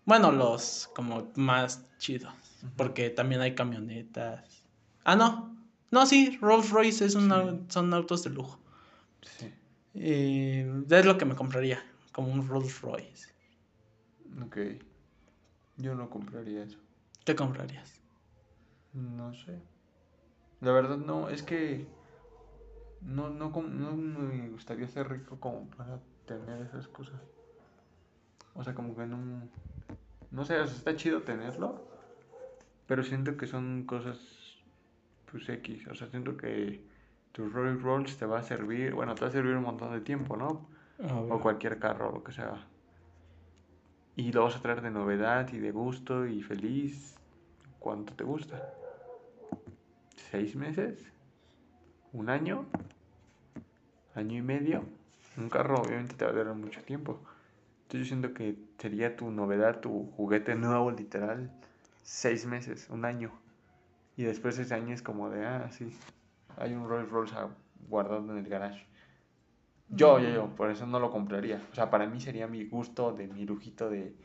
Bueno, 0.05 0.31
los 0.31 0.89
como 0.95 1.29
más 1.35 1.85
chidos. 1.97 2.33
Porque 2.77 3.09
también 3.09 3.41
hay 3.41 3.53
camionetas. 3.53 4.65
Ah, 5.03 5.17
no. 5.17 5.57
No, 5.89 6.05
sí, 6.05 6.37
Rolls 6.41 6.69
Royce 6.69 7.05
es 7.05 7.13
son 7.13 7.93
autos 7.93 8.23
de 8.23 8.29
lujo. 8.29 8.59
Sí. 9.23 9.53
es 9.93 11.05
lo 11.05 11.17
que 11.17 11.25
me 11.25 11.35
compraría, 11.35 11.83
como 12.13 12.31
un 12.31 12.47
Rolls 12.47 12.79
Royce. 12.81 13.27
Ok. 14.41 14.57
Yo 15.75 15.95
no 15.95 16.09
compraría 16.09 16.63
eso. 16.63 16.77
¿Qué 17.25 17.35
comprarías? 17.35 18.01
No 18.93 19.33
sé. 19.33 19.59
La 20.59 20.71
verdad 20.71 20.97
no, 20.97 21.29
es 21.29 21.43
que 21.43 21.87
no, 23.01 23.29
no, 23.29 23.49
no 23.49 23.95
me 23.95 24.49
gustaría 24.49 24.87
ser 24.87 25.09
rico 25.09 25.39
como 25.39 25.69
para 25.71 25.99
tener 26.25 26.61
esas 26.61 26.87
cosas. 26.87 27.19
O 28.53 28.63
sea, 28.63 28.73
como 28.73 28.95
que 28.95 29.05
no... 29.05 29.49
No 30.31 30.45
sé, 30.45 30.61
está 30.61 30.95
chido 30.95 31.23
tenerlo, 31.23 31.87
pero 32.87 33.03
siento 33.03 33.35
que 33.35 33.47
son 33.47 33.83
cosas 33.85 34.17
pues 35.29 35.47
X. 35.49 35.87
O 35.87 35.95
sea, 35.95 36.07
siento 36.07 36.37
que 36.37 36.81
tu 37.31 37.49
Rolls 37.49 37.81
Rolls 37.81 38.17
te 38.17 38.25
va 38.25 38.39
a 38.39 38.43
servir, 38.43 38.93
bueno, 38.93 39.15
te 39.15 39.21
va 39.21 39.27
a 39.27 39.31
servir 39.31 39.55
un 39.55 39.63
montón 39.63 39.91
de 39.91 40.01
tiempo, 40.01 40.37
¿no? 40.37 40.69
O 41.29 41.39
cualquier 41.41 41.79
carro, 41.79 42.11
lo 42.11 42.23
que 42.23 42.31
sea. 42.31 42.67
Y 44.15 44.31
lo 44.31 44.43
vas 44.43 44.55
a 44.55 44.61
traer 44.61 44.81
de 44.81 44.91
novedad 44.91 45.51
y 45.53 45.59
de 45.59 45.71
gusto 45.71 46.25
y 46.27 46.41
feliz. 46.41 47.15
¿Cuánto 47.79 48.13
te 48.13 48.23
gusta? 48.23 48.73
¿Seis 50.29 50.55
meses? 50.55 51.11
¿Un 52.13 52.29
año? 52.29 52.65
¿Año 54.13 54.37
y 54.37 54.41
medio? 54.41 54.83
Un 55.37 55.49
carro 55.49 55.81
obviamente 55.81 56.15
te 56.15 56.25
va 56.25 56.31
a 56.31 56.33
durar 56.33 56.55
mucho 56.55 56.83
tiempo. 56.83 57.19
Entonces 57.83 58.07
yo 58.07 58.15
siento 58.15 58.33
que 58.33 58.55
sería 58.77 59.15
tu 59.15 59.31
novedad, 59.31 59.79
tu 59.79 60.11
juguete 60.17 60.55
nuevo, 60.55 60.91
literal, 60.91 61.51
seis 62.03 62.45
meses, 62.45 62.89
un 62.89 63.05
año. 63.05 63.31
Y 64.17 64.23
después 64.23 64.59
ese 64.59 64.73
año 64.73 64.93
es 64.93 65.01
como 65.01 65.29
de, 65.29 65.45
ah, 65.45 65.69
sí, 65.71 65.97
hay 66.57 66.73
un 66.73 66.87
Rolls 66.87 67.09
Royce 67.09 67.35
guardado 67.89 68.31
en 68.31 68.37
el 68.37 68.47
garage. 68.47 68.85
Yo, 69.91 70.19
yo, 70.19 70.29
yo, 70.29 70.55
por 70.55 70.71
eso 70.71 70.85
no 70.85 70.99
lo 70.99 71.11
compraría. 71.11 71.61
O 71.71 71.75
sea, 71.75 71.89
para 71.89 72.07
mí 72.07 72.19
sería 72.19 72.47
mi 72.47 72.65
gusto 72.65 73.11
de 73.11 73.27
mi 73.27 73.45
lujito 73.45 73.89
de, 73.89 74.15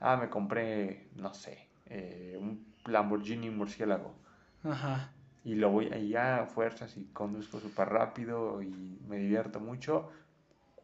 ah, 0.00 0.16
me 0.16 0.30
compré, 0.30 1.08
no 1.16 1.34
sé, 1.34 1.68
eh, 1.86 2.36
un 2.40 2.64
Lamborghini 2.86 3.50
murciélago. 3.50 4.14
Ajá. 4.62 5.12
Y 5.44 5.54
lo 5.54 5.70
voy 5.70 5.86
allá 5.92 6.42
a 6.42 6.46
fuerzas 6.46 6.96
y 6.96 7.04
conduzco 7.06 7.58
súper 7.58 7.88
rápido 7.88 8.62
y 8.62 9.00
me 9.08 9.16
divierto 9.18 9.60
mucho. 9.60 10.10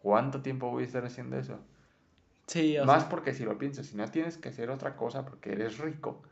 ¿Cuánto 0.02 0.42
tiempo 0.42 0.70
voy 0.70 0.82
a 0.82 0.86
estar 0.86 1.04
haciendo 1.04 1.38
eso? 1.38 1.58
Sí, 2.46 2.76
Más 2.84 3.04
porque 3.04 3.32
si 3.32 3.44
lo 3.44 3.56
piensas, 3.56 3.86
si 3.86 3.96
no 3.96 4.06
tienes 4.10 4.36
que 4.36 4.50
hacer 4.50 4.70
otra 4.70 4.96
cosa 4.96 5.24
porque 5.24 5.52
eres 5.52 5.78
rico, 5.78 6.22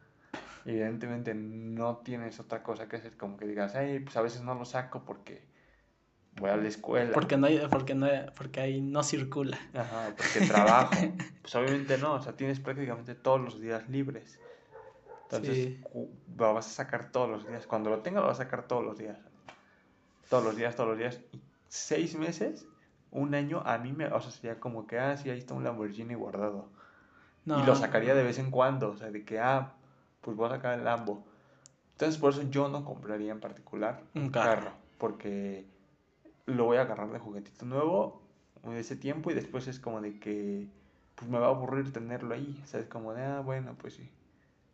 evidentemente 0.66 1.34
no 1.34 1.98
tienes 1.98 2.38
otra 2.38 2.62
cosa 2.62 2.88
que 2.88 2.96
hacer, 2.96 3.16
como 3.16 3.36
que 3.36 3.46
digas, 3.46 3.74
ay, 3.74 4.00
pues 4.00 4.16
a 4.16 4.22
veces 4.22 4.42
no 4.42 4.54
lo 4.54 4.64
saco 4.64 5.04
porque 5.04 5.42
voy 6.36 6.50
a 6.50 6.56
la 6.56 6.68
escuela. 6.68 7.12
Porque 7.12 7.36
no 7.36 7.46
hay, 7.46 7.60
porque 7.70 7.94
no 7.94 8.06
porque 8.36 8.60
ahí 8.60 8.80
no 8.80 9.02
circula. 9.02 9.58
Ajá, 9.74 10.14
porque 10.16 10.46
trabajo. 10.46 10.94
pues 11.42 11.54
obviamente 11.54 11.98
no, 11.98 12.14
o 12.14 12.22
sea, 12.22 12.34
tienes 12.34 12.60
prácticamente 12.60 13.14
todos 13.14 13.40
los 13.40 13.60
días 13.60 13.88
libres. 13.88 14.38
Entonces, 15.24 15.78
lo 16.36 16.54
vas 16.54 16.66
a 16.66 16.70
sacar 16.70 17.10
todos 17.10 17.28
los 17.28 17.48
días. 17.48 17.66
Cuando 17.66 17.88
lo 17.88 18.00
tenga, 18.00 18.20
lo 18.20 18.26
vas 18.26 18.40
a 18.40 18.44
sacar 18.44 18.66
todos 18.66 18.84
los 18.84 18.98
días. 18.98 19.18
Todos 20.28 20.44
los 20.44 20.56
días, 20.56 20.76
todos 20.76 20.90
los 20.90 20.98
días. 20.98 21.20
Y 21.32 21.40
seis 21.68 22.16
meses, 22.16 22.66
un 23.10 23.34
año, 23.34 23.62
a 23.64 23.78
mí 23.78 23.92
me, 23.92 24.06
o 24.06 24.20
sea, 24.20 24.30
sería 24.30 24.60
como 24.60 24.86
que, 24.86 24.98
ah, 24.98 25.16
sí, 25.16 25.30
ahí 25.30 25.38
está 25.38 25.54
un 25.54 25.64
Lamborghini 25.64 26.14
guardado. 26.14 26.68
y 27.46 27.62
lo 27.64 27.74
sacaría 27.74 28.14
de 28.14 28.22
vez 28.22 28.38
en 28.38 28.50
cuando, 28.50 28.90
o 28.90 28.96
sea, 28.96 29.10
de 29.10 29.24
que, 29.24 29.40
ah, 29.40 29.72
pues 30.20 30.36
voy 30.36 30.46
a 30.46 30.50
sacar 30.50 30.78
el 30.78 30.84
Lambo. 30.84 31.24
Entonces, 31.92 32.20
por 32.20 32.32
eso 32.32 32.42
yo 32.50 32.68
no 32.68 32.84
compraría 32.84 33.32
en 33.32 33.40
particular 33.40 34.02
Un 34.14 34.30
carro. 34.30 34.72
porque 34.98 35.66
lo 36.56 36.64
voy 36.64 36.78
a 36.78 36.82
agarrar 36.82 37.10
de 37.12 37.18
juguetito 37.18 37.64
nuevo 37.66 38.22
en 38.64 38.72
ese 38.74 38.96
tiempo 38.96 39.30
y 39.30 39.34
después 39.34 39.66
es 39.68 39.80
como 39.80 40.00
de 40.00 40.18
que 40.18 40.68
pues 41.14 41.30
me 41.30 41.38
va 41.38 41.46
a 41.48 41.50
aburrir 41.50 41.92
tenerlo 41.92 42.34
ahí, 42.34 42.62
¿sabes? 42.66 42.86
Como 42.88 43.14
de, 43.14 43.22
ah, 43.24 43.40
bueno, 43.40 43.76
pues 43.78 43.94
sí. 43.94 44.10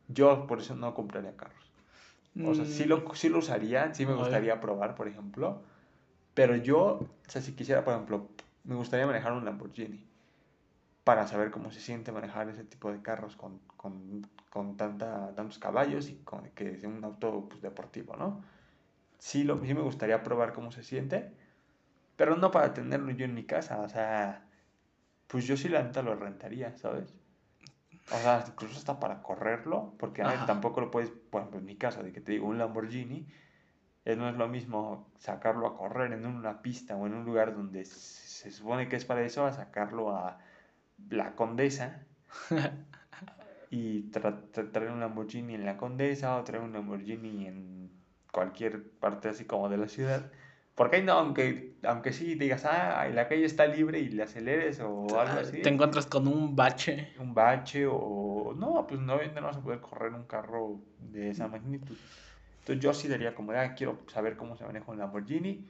Yo 0.09 0.47
por 0.47 0.61
eso 0.61 0.77
no 0.77 0.95
compraría 0.95 1.37
carros. 1.37 1.73
O 2.43 2.55
sea, 2.55 2.65
sí 2.67 2.85
Mm, 2.85 2.87
lo, 2.87 3.15
sí 3.15 3.29
lo 3.31 3.39
usaría, 3.39 3.95
sí 3.95 4.07
me 4.07 4.15
gustaría 4.15 4.61
probar, 4.61 4.95
por 4.95 5.09
ejemplo. 5.09 5.63
Pero 6.35 6.57
yo, 6.57 6.85
o 7.27 7.31
sea, 7.31 7.43
si 7.43 7.55
quisiera, 7.55 7.85
por 7.85 7.95
ejemplo, 7.95 8.29
me 8.65 8.77
gustaría 8.77 9.07
manejar 9.07 9.33
un 9.33 9.45
Lamborghini 9.45 10.07
para 11.05 11.27
saber 11.27 11.51
cómo 11.51 11.71
se 11.71 11.81
siente 11.81 12.13
manejar 12.13 12.49
ese 12.51 12.65
tipo 12.65 12.93
de 12.93 13.03
carros 13.03 13.37
con, 13.37 13.61
con, 13.77 14.23
con 14.51 14.77
tanta, 14.77 15.35
tantos 15.35 15.59
caballos 15.59 16.09
y 16.11 16.17
con 16.25 16.51
que 16.51 16.79
sea 16.79 16.89
un 16.89 17.05
auto 17.05 17.49
pues, 17.49 17.63
deportivo, 17.63 18.17
¿no? 18.17 18.43
Sí, 19.19 19.45
lo, 19.45 19.59
sí 19.65 19.75
me 19.75 19.83
gustaría 19.83 20.23
probar 20.23 20.53
cómo 20.53 20.73
se 20.73 20.83
siente, 20.83 21.33
pero 22.19 22.37
no 22.37 22.51
para 22.53 22.75
tenerlo 22.75 23.13
yo 23.13 23.25
en 23.25 23.35
mi 23.35 23.47
casa, 23.47 23.81
o 23.81 23.89
sea, 23.89 24.47
pues 25.29 25.47
yo 25.47 25.57
sí 25.57 25.71
la 25.71 25.83
neta 25.83 26.03
lo 26.03 26.17
rentaría, 26.17 26.77
¿sabes? 26.77 27.15
O 28.11 28.21
sea, 28.23 28.45
incluso 28.47 28.79
hasta 28.79 29.01
para 29.01 29.23
correrlo, 29.23 29.95
porque 29.99 30.23
a 30.23 30.29
ver, 30.29 30.47
tampoco 30.47 30.81
lo 30.83 30.91
puedes, 30.91 31.11
ejemplo, 31.33 31.61
en 31.61 31.67
mi 31.67 31.77
caso, 31.77 32.03
de 32.03 32.13
que 32.13 32.21
te 32.23 32.33
digo 32.33 32.49
un 32.49 32.59
Lamborghini, 32.59 33.27
eh, 34.07 34.17
no 34.17 34.29
es 34.29 34.37
lo 34.37 34.49
mismo 34.49 35.11
sacarlo 35.19 35.67
a 35.67 35.77
correr 35.77 36.13
en 36.13 36.27
una 36.27 36.63
pista 36.63 36.97
o 36.97 37.07
en 37.07 37.15
un 37.15 37.25
lugar 37.25 37.55
donde 37.55 37.85
se 37.87 38.29
se 38.39 38.51
supone 38.53 38.89
que 38.89 38.97
es 38.97 39.05
para 39.05 39.23
eso, 39.23 39.47
a 39.47 39.53
sacarlo 39.53 40.17
a 40.17 40.39
la 41.11 41.35
Condesa 41.37 42.07
y 43.71 44.11
tra- 44.13 44.51
tra- 44.53 44.71
traer 44.73 44.91
un 44.91 45.01
Lamborghini 45.01 45.55
en 45.55 45.65
la 45.67 45.77
Condesa 45.77 46.37
o 46.37 46.45
traer 46.45 46.63
un 46.63 46.73
Lamborghini 46.73 47.47
en 47.47 47.91
cualquier 48.33 48.91
parte 49.01 49.29
así 49.29 49.45
como 49.47 49.69
de 49.69 49.77
la 49.79 49.89
ciudad. 49.89 50.31
Porque 50.79 50.97
ahí 50.97 51.03
no, 51.03 51.15
aunque, 51.15 51.75
aunque 51.83 52.13
sí 52.13 52.37
digas, 52.37 52.65
ah, 52.65 53.09
la 53.13 53.27
calle 53.27 53.45
está 53.45 53.67
libre 53.67 53.99
y 53.99 54.11
le 54.11 54.23
aceleres 54.23 54.79
o 54.79 55.19
algo 55.19 55.41
así 55.41 55.61
Te 55.61 55.71
encuentras 55.71 56.07
con 56.07 56.29
un 56.29 56.55
bache. 56.55 57.15
un 57.19 57.35
bache 57.35 57.85
o 57.91 58.55
no, 58.57 58.87
pues 58.87 59.01
no, 59.01 59.19
no 59.21 59.43
vas 59.43 59.57
a 59.57 59.61
poder 59.61 59.81
correr 59.81 60.13
un 60.15 60.23
carro 60.23 60.81
de 61.01 61.31
esa 61.31 61.49
magnitud. 61.49 61.97
Entonces 62.61 62.81
yo 62.81 62.95
sí 62.95 63.09
daría 63.09 63.35
como, 63.35 63.51
ah, 63.53 63.75
quiero 63.75 63.99
saber 64.07 64.37
cómo 64.37 64.57
se 64.57 64.65
maneja 64.65 64.93
un 64.93 64.99
Lamborghini, 64.99 65.67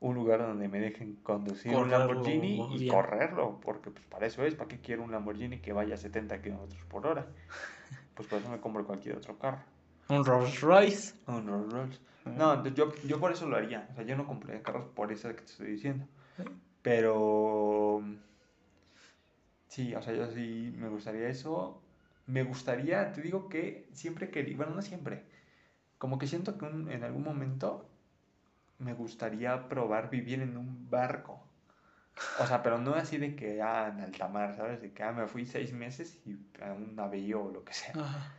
un 0.00 0.16
lugar 0.16 0.40
donde 0.40 0.66
me 0.66 0.80
dejen 0.80 1.14
conducir 1.22 1.76
un 1.76 1.88
Lamborghini 1.88 2.74
y 2.74 2.78
bien. 2.80 2.92
correrlo, 2.92 3.60
porque 3.60 3.92
pues 3.92 4.04
para 4.06 4.26
eso 4.26 4.42
es, 4.44 4.56
¿para 4.56 4.66
qué 4.66 4.80
quiero 4.80 5.04
un 5.04 5.12
Lamborghini 5.12 5.60
que 5.60 5.72
vaya 5.72 5.94
a 5.94 5.96
70 5.96 6.42
kilómetros 6.42 6.82
por 6.86 7.06
hora? 7.06 7.26
Pues 8.14 8.28
por 8.28 8.40
eso 8.40 8.50
me 8.50 8.60
compro 8.60 8.84
cualquier 8.84 9.16
otro 9.16 9.38
carro. 9.38 9.62
Un 10.08 10.24
Rolls 10.24 10.60
Royce. 10.60 11.14
Un 11.26 11.46
Rolls 11.46 11.72
Royce. 11.72 12.00
No, 12.24 12.52
entonces 12.54 12.74
yo, 12.74 12.92
yo 13.06 13.18
por 13.20 13.32
eso 13.32 13.48
lo 13.48 13.56
haría. 13.56 13.88
O 13.92 13.94
sea, 13.94 14.04
yo 14.04 14.16
no 14.16 14.26
compraría 14.26 14.62
carros 14.62 14.86
por 14.94 15.12
eso 15.12 15.28
que 15.28 15.34
te 15.42 15.44
estoy 15.44 15.66
diciendo. 15.72 16.06
Pero 16.82 18.02
sí, 19.68 19.94
o 19.94 20.02
sea, 20.02 20.14
yo 20.14 20.26
sí 20.32 20.72
me 20.76 20.88
gustaría 20.88 21.28
eso. 21.28 21.82
Me 22.26 22.42
gustaría, 22.44 23.12
te 23.12 23.22
digo 23.22 23.48
que 23.48 23.88
siempre 23.92 24.30
quería, 24.30 24.56
bueno, 24.56 24.74
no 24.74 24.82
siempre, 24.82 25.24
como 25.98 26.18
que 26.18 26.26
siento 26.26 26.58
que 26.58 26.66
un- 26.66 26.90
en 26.90 27.04
algún 27.04 27.24
momento 27.24 27.86
me 28.78 28.94
gustaría 28.94 29.68
probar 29.68 30.10
vivir 30.10 30.42
en 30.42 30.56
un 30.56 30.90
barco. 30.90 31.40
O 32.40 32.46
sea, 32.46 32.62
pero 32.62 32.78
no 32.78 32.94
así 32.94 33.18
de 33.18 33.36
que, 33.36 33.62
ah, 33.62 33.88
en 33.94 34.00
alta 34.02 34.28
mar, 34.28 34.56
¿sabes? 34.56 34.80
De 34.82 34.92
que, 34.92 35.02
ah, 35.02 35.12
me 35.12 35.26
fui 35.26 35.46
seis 35.46 35.72
meses 35.72 36.20
y 36.26 36.38
a 36.62 36.72
un 36.72 36.96
navío 36.96 37.44
o 37.44 37.52
lo 37.52 37.64
que 37.64 37.72
sea. 37.74 37.92
Ajá. 37.94 38.34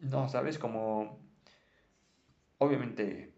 No, 0.00 0.28
¿sabes? 0.28 0.58
Como, 0.58 1.18
obviamente, 2.58 3.32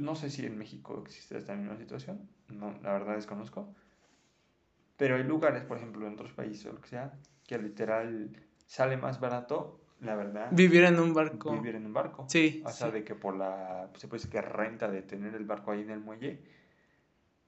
no 0.00 0.14
sé 0.14 0.30
si 0.30 0.46
en 0.46 0.56
México 0.58 1.02
existe 1.04 1.36
esta 1.38 1.54
misma 1.54 1.76
situación, 1.76 2.28
no, 2.48 2.72
la 2.82 2.92
verdad 2.92 3.16
desconozco, 3.16 3.74
pero 4.96 5.16
hay 5.16 5.24
lugares, 5.24 5.64
por 5.64 5.76
ejemplo, 5.76 6.06
en 6.06 6.14
otros 6.14 6.32
países 6.32 6.66
o 6.66 6.72
lo 6.72 6.80
que 6.80 6.88
sea, 6.88 7.12
que 7.46 7.58
literal 7.58 8.30
sale 8.66 8.96
más 8.96 9.20
barato, 9.20 9.80
la 10.00 10.14
verdad, 10.14 10.48
Vivir 10.52 10.84
en 10.84 10.98
un 10.98 11.14
barco. 11.14 11.52
vivir 11.52 11.74
en 11.74 11.86
un 11.86 11.92
barco. 11.92 12.26
Sí. 12.28 12.62
O 12.66 12.70
sea, 12.70 12.88
sí. 12.88 12.92
de 12.92 13.04
que 13.04 13.14
por 13.14 13.36
la, 13.36 13.90
se 13.96 14.08
puede 14.08 14.18
decir 14.20 14.30
que 14.30 14.42
renta 14.42 14.88
de 14.90 15.02
tener 15.02 15.34
el 15.34 15.44
barco 15.44 15.72
ahí 15.72 15.80
en 15.82 15.90
el 15.90 16.00
muelle, 16.00 16.42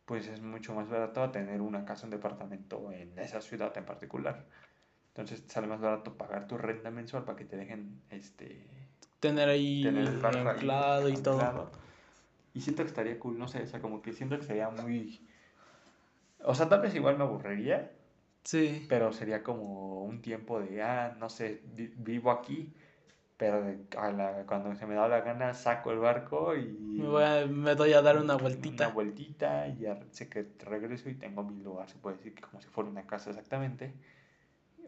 pues 0.06 0.26
es 0.28 0.40
mucho 0.40 0.74
más 0.74 0.88
barato 0.88 1.22
a 1.22 1.30
tener 1.30 1.60
una 1.60 1.84
casa, 1.84 2.06
un 2.06 2.10
departamento 2.10 2.90
en 2.92 3.18
esa 3.18 3.42
ciudad 3.42 3.76
en 3.76 3.84
particular. 3.84 4.46
Entonces 5.08 5.44
sale 5.48 5.66
más 5.66 5.80
barato 5.80 6.16
pagar 6.16 6.46
tu 6.46 6.56
renta 6.56 6.90
mensual 6.90 7.24
para 7.24 7.36
que 7.36 7.44
te 7.44 7.56
dejen 7.58 8.00
este 8.08 8.87
Tener 9.20 9.48
ahí 9.48 9.82
tener 9.82 10.06
el 10.08 10.24
anclado 10.48 11.08
y 11.08 11.14
todo. 11.14 11.40
anclado. 11.40 11.70
Y 12.54 12.60
siento 12.60 12.82
que 12.82 12.88
estaría 12.88 13.18
cool, 13.18 13.38
no 13.38 13.48
sé, 13.48 13.62
o 13.62 13.66
sea, 13.66 13.80
como 13.80 14.00
que 14.02 14.12
siento 14.12 14.38
que 14.38 14.44
sería 14.44 14.70
muy... 14.70 15.26
O 16.44 16.54
sea, 16.54 16.68
tal 16.68 16.80
vez 16.80 16.94
igual 16.94 17.16
me 17.18 17.24
aburriría, 17.24 17.92
Sí. 18.44 18.86
pero 18.88 19.12
sería 19.12 19.42
como 19.42 20.04
un 20.04 20.22
tiempo 20.22 20.60
de, 20.60 20.82
ah, 20.82 21.16
no 21.18 21.28
sé, 21.28 21.60
vi- 21.74 21.92
vivo 21.96 22.30
aquí, 22.30 22.72
pero 23.36 23.62
de- 23.62 23.78
a 23.98 24.10
la- 24.10 24.44
cuando 24.46 24.74
se 24.76 24.86
me 24.86 24.94
da 24.94 25.06
la 25.08 25.20
gana 25.20 25.52
saco 25.54 25.90
el 25.90 25.98
barco 25.98 26.56
y 26.56 26.68
Me, 26.98 27.06
voy 27.08 27.22
a- 27.24 27.46
me 27.46 27.74
doy 27.74 27.92
a 27.92 28.02
dar 28.02 28.18
una 28.18 28.36
vueltita. 28.36 28.86
una 28.86 28.94
vueltita 28.94 29.68
y 29.68 29.80
ya 29.80 29.98
sé 30.10 30.28
que 30.28 30.46
regreso 30.64 31.10
y 31.10 31.14
tengo 31.14 31.42
mi 31.44 31.62
lugar, 31.62 31.88
se 31.90 31.98
puede 31.98 32.16
decir 32.16 32.34
que 32.34 32.42
como 32.42 32.60
si 32.60 32.68
fuera 32.68 32.88
una 32.88 33.06
casa 33.06 33.30
exactamente, 33.30 33.92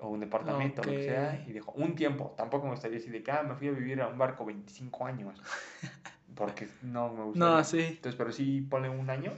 o 0.01 0.09
un 0.09 0.21
departamento, 0.21 0.83
lo 0.83 0.91
que 0.93 1.05
sea, 1.05 1.45
y 1.47 1.53
dijo, 1.53 1.73
un 1.73 1.95
tiempo, 1.95 2.35
tampoco 2.37 2.65
me 2.67 2.73
gustaría 2.73 2.99
decir 2.99 3.13
de 3.13 3.23
que, 3.23 3.31
ah, 3.31 3.43
me 3.43 3.55
fui 3.55 3.69
a 3.69 3.73
vivir 3.73 4.01
a 4.01 4.09
un 4.09 4.17
barco 4.19 4.45
25 4.45 5.07
años, 5.07 5.41
porque 6.35 6.69
no 6.83 7.13
me 7.13 7.25
gustaría. 7.25 7.57
No, 7.57 7.65
sí. 7.65 7.81
Entonces, 7.81 8.15
pero 8.17 8.33
sí 8.33 8.63
ponle 8.63 8.89
un 8.89 9.09
año. 9.11 9.33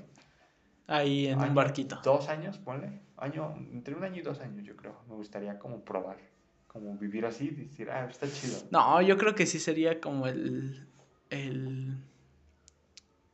Ahí 0.87 1.27
en 1.27 1.41
un 1.41 1.55
barquito. 1.55 2.01
Dos 2.05 2.29
años, 2.29 2.59
ponle, 2.59 3.01
año, 3.17 3.55
entre 3.73 3.95
un 3.95 4.05
año 4.05 4.19
y 4.19 4.23
dos 4.23 4.41
años, 4.41 4.65
yo 4.65 4.77
creo, 4.77 4.97
me 5.09 5.15
gustaría 5.15 5.59
como 5.59 5.81
probar, 5.85 6.19
como 6.67 6.97
vivir 6.97 7.25
así, 7.27 7.49
decir, 7.51 7.91
ah, 7.91 8.07
está 8.11 8.27
chido. 8.31 8.59
No, 8.71 9.01
yo 9.03 9.17
creo 9.17 9.35
que 9.35 9.47
sí 9.47 9.59
sería 9.59 10.01
como 10.01 10.27
el, 10.27 10.87
el, 11.31 11.97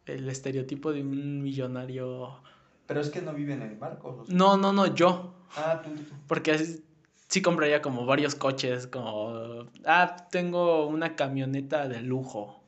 el 0.07 0.29
estereotipo 0.29 0.93
de 0.93 1.03
un 1.03 1.43
millonario. 1.43 2.41
Pero 2.87 3.01
es 3.01 3.11
que 3.11 3.21
no 3.21 3.35
viven 3.35 3.61
en 3.63 3.79
barcos. 3.79 4.21
o 4.21 4.25
sea. 4.27 4.35
No, 4.35 4.57
no, 4.57 4.73
no, 4.73 4.95
yo. 4.95 5.35
Ah, 5.57 5.81
tú, 5.83 5.91
tú. 5.95 6.15
Porque 6.27 6.53
así- 6.53 6.85
sí 7.29 7.43
compraría 7.43 7.83
como 7.83 8.07
varios 8.07 8.35
coches, 8.35 8.87
como, 8.87 9.67
ah, 9.85 10.17
tengo 10.31 10.87
una 10.87 11.15
camioneta 11.15 11.89
de 11.89 12.01
lujo. 12.01 12.59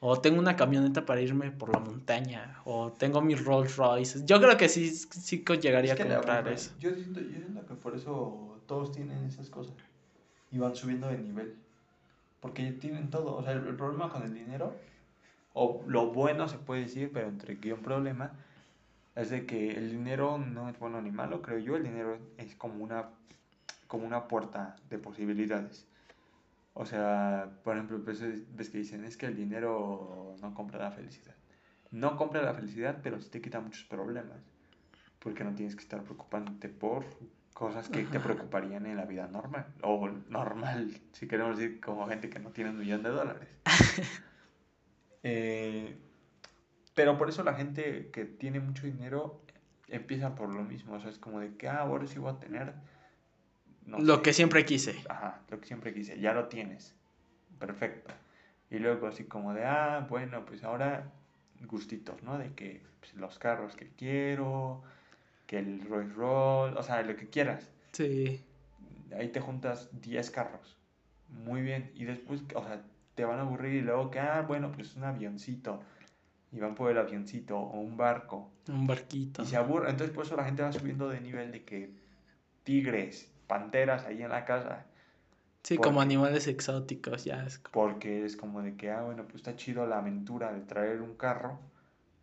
O 0.00 0.20
tengo 0.20 0.38
una 0.38 0.56
camioneta 0.56 1.06
para 1.06 1.20
irme 1.20 1.50
por 1.50 1.72
la 1.72 1.78
montaña. 1.78 2.60
O 2.64 2.92
tengo 2.92 3.20
mis 3.22 3.42
Rolls 3.42 3.76
Royce. 3.76 4.24
Yo 4.24 4.40
creo 4.40 4.56
que 4.56 4.68
sí, 4.68 4.90
sí 4.90 5.42
llegaría 5.60 5.94
Es 5.94 5.96
que 5.96 6.02
a 6.04 6.16
comprar 6.16 6.48
eso. 6.48 6.72
Yo 6.78 6.90
siento, 6.94 7.20
yo 7.20 7.30
siento 7.30 7.66
que 7.66 7.74
por 7.74 7.96
eso 7.96 8.60
todos 8.66 8.92
tienen 8.92 9.24
esas 9.24 9.48
cosas 9.48 9.74
y 10.50 10.58
van 10.58 10.76
subiendo 10.76 11.08
de 11.08 11.18
nivel. 11.18 11.56
Porque 12.40 12.72
tienen 12.72 13.10
todo. 13.10 13.36
O 13.36 13.42
sea, 13.42 13.52
el, 13.52 13.66
el 13.66 13.74
problema 13.74 14.10
con 14.10 14.22
el 14.22 14.34
dinero, 14.34 14.76
o 15.54 15.82
lo 15.86 16.12
bueno 16.12 16.46
se 16.46 16.58
puede 16.58 16.82
decir, 16.82 17.10
pero 17.12 17.28
entre 17.28 17.56
guion 17.56 17.80
problema, 17.80 18.32
es 19.16 19.30
de 19.30 19.46
que 19.46 19.72
el 19.72 19.90
dinero 19.90 20.36
no 20.38 20.68
es 20.68 20.78
bueno 20.78 21.00
ni 21.00 21.10
malo, 21.10 21.40
creo 21.40 21.58
yo. 21.58 21.76
El 21.76 21.84
dinero 21.84 22.18
es 22.36 22.54
como 22.54 22.84
una, 22.84 23.08
como 23.86 24.06
una 24.06 24.28
puerta 24.28 24.76
de 24.90 24.98
posibilidades. 24.98 25.86
O 26.74 26.84
sea, 26.84 27.50
por 27.64 27.74
ejemplo, 27.76 28.02
pues, 28.04 28.20
es- 28.20 28.54
ves 28.54 28.68
que 28.70 28.78
dicen, 28.78 29.04
es 29.04 29.16
que 29.16 29.26
el 29.26 29.36
dinero 29.36 30.34
no 30.42 30.54
compra 30.54 30.78
la 30.78 30.90
felicidad. 30.90 31.34
No 31.90 32.16
compra 32.16 32.42
la 32.42 32.52
felicidad, 32.54 32.98
pero 33.02 33.20
sí 33.20 33.30
te 33.30 33.40
quita 33.40 33.60
muchos 33.60 33.84
problemas. 33.84 34.38
Porque 35.18 35.42
no 35.44 35.54
tienes 35.54 35.74
que 35.74 35.82
estar 35.82 36.02
preocupándote 36.02 36.68
por 36.68 37.04
cosas 37.54 37.88
que 37.88 38.02
te 38.02 38.20
preocuparían 38.20 38.84
en 38.84 38.96
la 38.98 39.06
vida 39.06 39.26
normal. 39.28 39.66
O 39.82 40.08
normal, 40.28 40.90
si 41.12 41.26
queremos 41.26 41.56
decir 41.56 41.80
como 41.80 42.06
gente 42.06 42.28
que 42.28 42.38
no 42.38 42.50
tiene 42.50 42.70
un 42.70 42.78
millón 42.78 43.02
de 43.02 43.08
dólares. 43.10 43.48
Eh, 45.28 45.98
pero 46.94 47.18
por 47.18 47.28
eso 47.28 47.42
la 47.42 47.54
gente 47.54 48.10
que 48.12 48.24
tiene 48.24 48.60
mucho 48.60 48.86
dinero 48.86 49.42
empieza 49.88 50.34
por 50.34 50.54
lo 50.54 50.62
mismo. 50.62 50.94
O 50.94 51.00
sea, 51.00 51.10
es 51.10 51.18
como 51.18 51.40
de 51.40 51.56
que, 51.56 51.68
ah, 51.68 51.80
ahora 51.80 52.06
sí 52.06 52.18
voy 52.18 52.32
a 52.32 52.38
tener... 52.38 52.74
no 53.86 53.98
Lo 53.98 54.16
sé, 54.16 54.22
que 54.22 54.32
siempre 54.32 54.64
quise. 54.64 54.96
Ajá, 55.08 55.40
lo 55.48 55.60
que 55.60 55.66
siempre 55.66 55.94
quise, 55.94 56.18
ya 56.20 56.32
lo 56.32 56.48
tienes. 56.48 56.94
Perfecto. 57.58 58.12
Y 58.70 58.78
luego 58.78 59.06
así 59.06 59.24
como 59.24 59.54
de, 59.54 59.64
ah, 59.64 60.06
bueno, 60.08 60.44
pues 60.44 60.64
ahora 60.64 61.10
gustitos, 61.64 62.22
¿no? 62.22 62.38
De 62.38 62.52
que 62.54 62.82
pues, 63.00 63.14
los 63.14 63.38
carros 63.38 63.76
que 63.76 63.88
quiero, 63.96 64.82
que 65.46 65.58
el 65.58 65.80
Rolls 65.88 66.14
Royce, 66.14 66.78
o 66.78 66.82
sea, 66.82 67.02
lo 67.02 67.16
que 67.16 67.28
quieras. 67.28 67.70
Sí. 67.92 68.44
Ahí 69.16 69.28
te 69.28 69.40
juntas 69.40 69.88
10 70.00 70.30
carros. 70.30 70.76
Muy 71.28 71.62
bien. 71.62 71.90
Y 71.94 72.04
después, 72.04 72.42
o 72.54 72.62
sea, 72.64 72.82
te 73.14 73.24
van 73.24 73.38
a 73.38 73.42
aburrir 73.42 73.74
y 73.74 73.80
luego 73.82 74.10
que, 74.10 74.18
ah, 74.18 74.42
bueno, 74.42 74.72
pues 74.72 74.96
un 74.96 75.04
avioncito. 75.04 75.80
Y 76.52 76.58
van 76.58 76.74
por 76.74 76.90
el 76.90 76.98
avioncito 76.98 77.58
o 77.58 77.80
un 77.80 77.96
barco. 77.96 78.50
Un 78.68 78.86
barquito. 78.86 79.42
Y 79.42 79.46
se 79.46 79.56
aburre. 79.56 79.90
Entonces, 79.90 80.14
por 80.14 80.24
eso 80.24 80.36
la 80.36 80.44
gente 80.44 80.62
va 80.62 80.72
subiendo 80.72 81.08
de 81.08 81.20
nivel 81.20 81.52
de 81.52 81.64
que 81.64 81.90
tigres, 82.64 83.32
panteras 83.46 84.04
ahí 84.04 84.22
en 84.22 84.30
la 84.30 84.44
casa. 84.44 84.86
Sí, 85.62 85.78
como 85.78 86.00
animales 86.00 86.46
exóticos, 86.46 87.24
ya 87.24 87.44
es. 87.44 87.60
Porque 87.72 88.24
es 88.24 88.36
como 88.36 88.62
de 88.62 88.76
que, 88.76 88.90
ah, 88.90 89.02
bueno, 89.02 89.24
pues 89.24 89.36
está 89.36 89.56
chido 89.56 89.86
la 89.86 89.98
aventura 89.98 90.52
de 90.52 90.60
traer 90.60 91.02
un 91.02 91.16
carro 91.16 91.58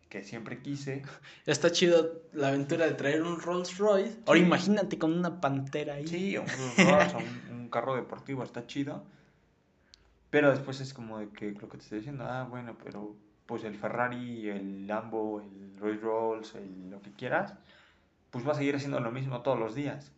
que 0.08 0.22
siempre 0.22 0.62
quise. 0.62 1.02
Está 1.46 1.72
chido 1.72 2.22
la 2.32 2.48
aventura 2.48 2.86
de 2.86 2.92
traer 2.92 3.22
un 3.22 3.40
Rolls 3.40 3.76
Royce. 3.78 4.16
Ahora 4.26 4.38
imagínate 4.38 4.96
con 4.96 5.12
una 5.12 5.40
pantera 5.40 5.94
ahí. 5.94 6.06
Sí, 6.06 6.38
un 6.38 6.46
Rolls 6.76 6.76
Royce 6.76 7.16
o 7.16 7.18
un, 7.18 7.60
un 7.60 7.68
carro 7.68 7.96
deportivo, 7.96 8.44
está 8.44 8.66
chido. 8.66 9.04
Pero 10.30 10.50
después 10.50 10.80
es 10.80 10.94
como 10.94 11.18
de 11.18 11.28
que 11.28 11.50
lo 11.52 11.68
que 11.68 11.78
te 11.78 11.82
estoy 11.82 11.98
diciendo, 11.98 12.24
ah, 12.24 12.46
bueno, 12.48 12.76
pero 12.82 13.14
pues 13.46 13.64
el 13.64 13.76
Ferrari, 13.76 14.48
el 14.48 14.86
Lambo, 14.86 15.40
el 15.40 15.76
Rolls 15.78 16.00
Royce, 16.00 16.58
el, 16.58 16.90
lo 16.90 17.02
que 17.02 17.12
quieras, 17.12 17.54
pues 18.30 18.46
va 18.46 18.52
a 18.52 18.54
seguir 18.54 18.74
haciendo 18.76 19.00
lo 19.00 19.10
mismo 19.10 19.42
todos 19.42 19.58
los 19.58 19.74
días. 19.74 20.12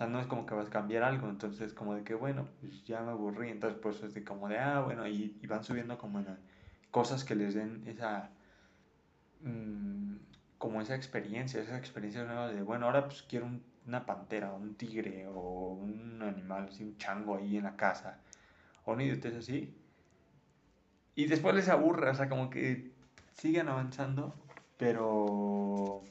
Sea, 0.00 0.06
no 0.06 0.18
es 0.18 0.26
como 0.26 0.46
que 0.46 0.54
vas 0.54 0.68
a 0.68 0.70
cambiar 0.70 1.02
algo, 1.02 1.28
entonces 1.28 1.74
como 1.74 1.94
de 1.94 2.04
que, 2.04 2.14
bueno, 2.14 2.48
pues 2.58 2.82
ya 2.86 3.02
me 3.02 3.10
aburrí, 3.10 3.50
entonces 3.50 3.78
pues 3.82 4.02
es 4.02 4.14
de 4.14 4.24
como 4.24 4.48
de, 4.48 4.58
ah, 4.58 4.80
bueno, 4.80 5.06
y, 5.06 5.38
van 5.46 5.62
subiendo 5.62 5.98
como 5.98 6.20
en 6.20 6.38
cosas 6.90 7.22
que 7.22 7.34
les 7.34 7.52
den 7.52 7.82
esa, 7.86 8.30
mmm, 9.42 10.16
como 10.56 10.80
esa 10.80 10.94
experiencia, 10.94 11.60
esa 11.60 11.76
experiencia 11.76 12.24
nueva 12.24 12.48
de, 12.48 12.62
bueno, 12.62 12.86
ahora 12.86 13.04
pues 13.08 13.24
quiero 13.28 13.44
un, 13.44 13.62
una 13.86 14.06
pantera, 14.06 14.54
un 14.54 14.74
tigre 14.74 15.26
o 15.28 15.74
un 15.74 16.22
animal, 16.22 16.68
así, 16.70 16.82
un 16.82 16.96
chango 16.96 17.36
ahí 17.36 17.58
en 17.58 17.64
la 17.64 17.76
casa, 17.76 18.20
o 18.86 18.92
una 18.92 19.04
idiotez 19.04 19.36
así, 19.36 19.76
y 21.14 21.26
después 21.26 21.54
les 21.54 21.68
aburre, 21.68 22.08
o 22.08 22.14
sea, 22.14 22.30
como 22.30 22.48
que 22.48 22.90
siguen 23.34 23.68
avanzando, 23.68 24.34
pero 24.78 26.02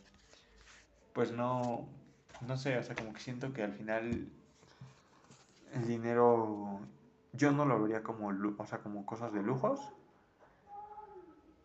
pues 1.13 1.31
no, 1.31 1.89
no 2.47 2.57
sé, 2.57 2.77
o 2.77 2.83
sea, 2.83 2.95
como 2.95 3.13
que 3.13 3.19
siento 3.19 3.53
que 3.53 3.63
al 3.63 3.73
final 3.73 4.27
el 5.73 5.87
dinero 5.87 6.79
yo 7.33 7.51
no 7.51 7.65
lo 7.65 7.81
vería 7.81 8.03
como, 8.03 8.29
o 8.57 8.65
sea, 8.65 8.79
como 8.79 9.05
cosas 9.05 9.33
de 9.33 9.43
lujos. 9.43 9.81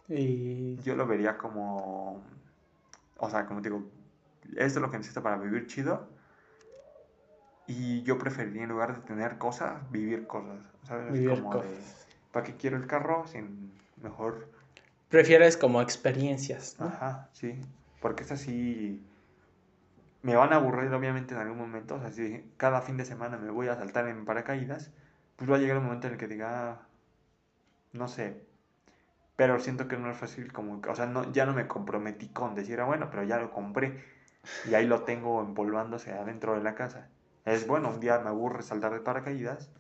Y... 0.09 0.77
Yo 0.83 0.95
lo 0.95 1.07
vería 1.07 1.39
como, 1.39 2.23
o 3.19 3.31
sea, 3.31 3.47
como 3.47 3.63
te 3.63 3.71
digo, 3.71 3.85
esto 4.57 4.79
es 4.79 4.83
lo 4.83 4.91
que 4.91 4.99
necesito 4.99 5.23
para 5.23 5.39
vivir 5.39 5.67
chido. 5.67 6.09
Y 7.67 8.03
yo 8.03 8.19
preferiría 8.19 8.65
en 8.65 8.69
lugar 8.69 8.95
de 8.95 9.01
tener 9.03 9.39
cosas, 9.39 9.91
vivir 9.91 10.27
cosas. 10.27 10.61
¿sabes? 10.83 11.13
Vivir 11.13 11.31
como 11.41 11.51
cosas. 11.51 11.71
de, 11.71 12.15
¿para 12.31 12.45
qué 12.45 12.57
quiero 12.57 12.77
el 12.77 12.87
carro? 12.87 13.27
Sin 13.27 13.73
mejor 14.03 14.49
Prefieres 15.15 15.57
como 15.57 15.81
experiencias, 15.81 16.75
¿no? 16.81 16.87
Ajá, 16.87 17.29
sí. 17.33 17.61
Porque 18.01 18.25
es 18.25 18.33
así. 18.33 19.01
Me 20.25 20.35
van 20.35 20.53
a 20.53 20.57
aburrir, 20.57 20.93
obviamente, 20.93 21.35
en 21.35 21.41
algún 21.41 21.59
momento. 21.59 21.95
O 21.97 22.01
sea, 22.01 22.11
si 22.11 22.43
cada 22.57 22.81
fin 22.83 22.97
de 22.97 23.05
semana 23.05 23.37
me 23.39 23.51
voy 23.51 23.69
a 23.69 23.77
saltar 23.77 24.09
en 24.09 24.25
paracaídas, 24.25 24.91
pues 25.37 25.49
va 25.51 25.57
a 25.57 25.59
llegar 25.59 25.77
un 25.79 25.85
momento 25.85 26.07
en 26.09 26.15
el 26.15 26.19
que 26.19 26.27
diga. 26.29 26.49
"Ah, 26.73 26.87
No 27.93 28.09
sé. 28.09 28.45
Pero 29.37 29.61
siento 29.61 29.89
que 29.89 29.97
no 29.99 30.11
es 30.11 30.17
fácil 30.19 30.53
como. 30.53 30.81
O 30.89 30.95
sea, 30.97 31.07
no, 31.07 31.33
ya 31.33 31.47
no 31.47 31.55
me 31.55 31.69
comprometí 31.69 32.29
con 32.29 32.55
decir, 32.55 32.81
ah, 32.81 32.85
bueno, 32.85 33.11
pero 33.11 33.25
ya 33.25 33.39
lo 33.39 33.51
compré. 33.53 34.03
Y 34.65 34.75
ahí 34.75 34.87
lo 34.87 35.03
tengo 35.05 35.41
empolvándose 35.43 36.13
adentro 36.13 36.55
de 36.55 36.63
la 36.63 36.75
casa. 36.75 37.09
Es 37.45 37.67
bueno, 37.67 37.91
un 37.91 38.01
día 38.01 38.19
me 38.21 38.31
aburre 38.31 38.63
saltar 38.63 38.93
de 38.95 39.01
paracaídas. 39.01 39.73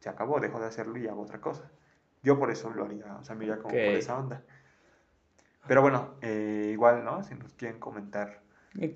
Se 0.00 0.08
acabó, 0.10 0.40
dejo 0.40 0.60
de 0.60 0.66
hacerlo 0.68 0.98
y 0.98 1.08
hago 1.08 1.22
otra 1.22 1.40
cosa. 1.40 1.70
Yo 2.22 2.38
por 2.38 2.50
eso 2.50 2.70
lo 2.70 2.84
haría. 2.86 3.16
O 3.16 3.24
sea, 3.24 3.36
me 3.36 3.44
iría 3.46 3.58
como 3.58 3.74
por 3.84 3.96
esa 3.96 4.18
onda. 4.18 4.42
Pero 5.66 5.82
bueno, 5.82 6.14
eh, 6.22 6.70
igual, 6.72 7.04
¿no? 7.04 7.22
Si 7.24 7.34
nos 7.34 7.54
quieren 7.54 7.80
comentar. 7.80 8.43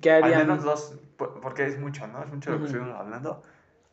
¿Qué 0.01 0.11
Al 0.11 0.23
harían? 0.23 0.39
menos 0.47 0.63
dos, 0.63 0.95
po- 1.17 1.39
porque 1.41 1.65
es 1.65 1.79
mucho, 1.79 2.05
¿no? 2.07 2.23
Es 2.23 2.31
mucho 2.31 2.51
lo 2.51 2.59
que 2.59 2.65
estuvimos 2.65 2.95
hablando. 2.95 3.43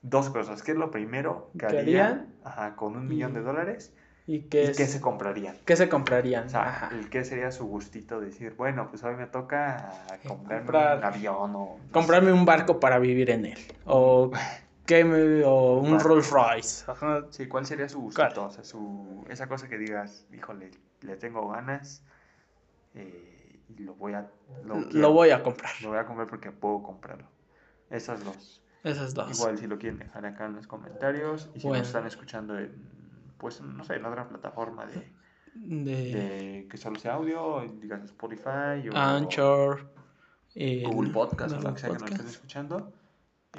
Dos 0.02 0.30
cosas. 0.30 0.62
¿Qué 0.62 0.72
es 0.72 0.76
lo 0.78 0.90
primero 0.90 1.50
que 1.52 1.58
¿Qué 1.60 1.66
harían, 1.66 1.80
harían? 2.06 2.34
Ajá, 2.44 2.76
con 2.76 2.96
un 2.96 3.08
millón 3.08 3.34
de 3.34 3.40
Y- 3.40 3.44
dólares? 3.44 3.92
¿Y 4.28 4.40
qué, 4.48 4.64
¿Y 4.64 4.66
qué 4.74 4.86
se 4.86 5.00
comprarían? 5.00 5.56
qué 5.64 5.76
se 5.76 5.88
comprarían? 5.88 6.46
O 6.46 6.48
sea, 6.48 6.68
Ajá. 6.68 6.88
el 6.92 7.08
qué 7.10 7.24
sería 7.24 7.52
su 7.52 7.66
gustito 7.66 8.18
de 8.20 8.26
decir, 8.26 8.54
bueno, 8.56 8.88
pues 8.90 9.04
hoy 9.04 9.14
me 9.14 9.26
toca 9.28 9.92
comprarme 10.26 10.66
comprar- 10.66 10.98
un 10.98 11.04
avión 11.04 11.50
o... 11.54 11.78
no 11.78 11.92
Comprarme 11.92 12.32
un 12.32 12.44
barco 12.44 12.80
para 12.80 12.98
vivir 12.98 13.30
en 13.30 13.46
él. 13.46 13.58
O, 13.84 14.30
¿qué 14.86 15.04
me- 15.04 15.44
o 15.44 15.78
un 15.78 15.92
Barco. 15.92 16.08
Rolls 16.08 16.30
Royce. 16.30 16.84
Ajá. 16.90 17.22
sé. 17.30 17.44
Sí, 17.44 17.48
¿cuál 17.48 17.66
sería 17.66 17.88
su 17.88 18.00
gustito? 18.00 18.44
O 18.46 18.50
sea, 18.50 18.64
su, 18.64 19.24
esa 19.30 19.46
cosa 19.48 19.68
que 19.68 19.78
digas, 19.78 20.26
híjole, 20.32 20.72
le 21.02 21.16
tengo 21.16 21.48
ganas 21.48 22.02
eh, 22.94 23.35
y 23.68 23.82
lo 23.82 23.94
voy 23.94 24.14
a... 24.14 24.30
Lo, 24.64 24.78
Lo 24.80 24.88
quiero, 24.88 25.12
voy 25.12 25.30
a 25.30 25.42
comprar. 25.42 25.70
lo 25.82 25.88
voy 25.90 25.98
a 25.98 26.06
comprar 26.06 26.26
porque 26.28 26.50
puedo 26.52 26.82
comprarlo. 26.82 27.26
Esas 27.90 28.24
dos. 28.24 28.62
Esas 28.84 29.14
dos. 29.14 29.30
Igual 29.38 29.58
si 29.58 29.66
lo 29.66 29.78
quieren 29.78 29.98
dejar 29.98 30.24
acá 30.26 30.46
en 30.46 30.54
los 30.56 30.66
comentarios 30.66 31.50
y 31.54 31.60
si 31.60 31.66
Bueno. 31.66 31.80
nos 31.80 31.88
están 31.88 32.06
escuchando 32.06 32.58
en, 32.58 32.72
pues 33.38 33.60
no 33.60 33.82
sé, 33.84 33.94
en 33.96 34.04
otra 34.04 34.28
plataforma 34.28 34.86
de, 34.86 35.12
De 35.54 35.94
de 36.14 36.68
que 36.70 36.76
solo 36.76 36.98
sea 36.98 37.14
audio, 37.14 37.64
digas 37.80 38.02
Spotify 38.04 38.88
o 38.92 38.96
Anchor. 38.96 39.90
eh, 40.54 40.84
Google 40.86 41.10
Podcast 41.10 41.54
o 41.56 41.60
lo 41.60 41.74
que 41.74 41.80
sea 41.80 41.90
que 41.90 41.98
nos 41.98 42.10
estén 42.10 42.26
escuchando, 42.26 42.92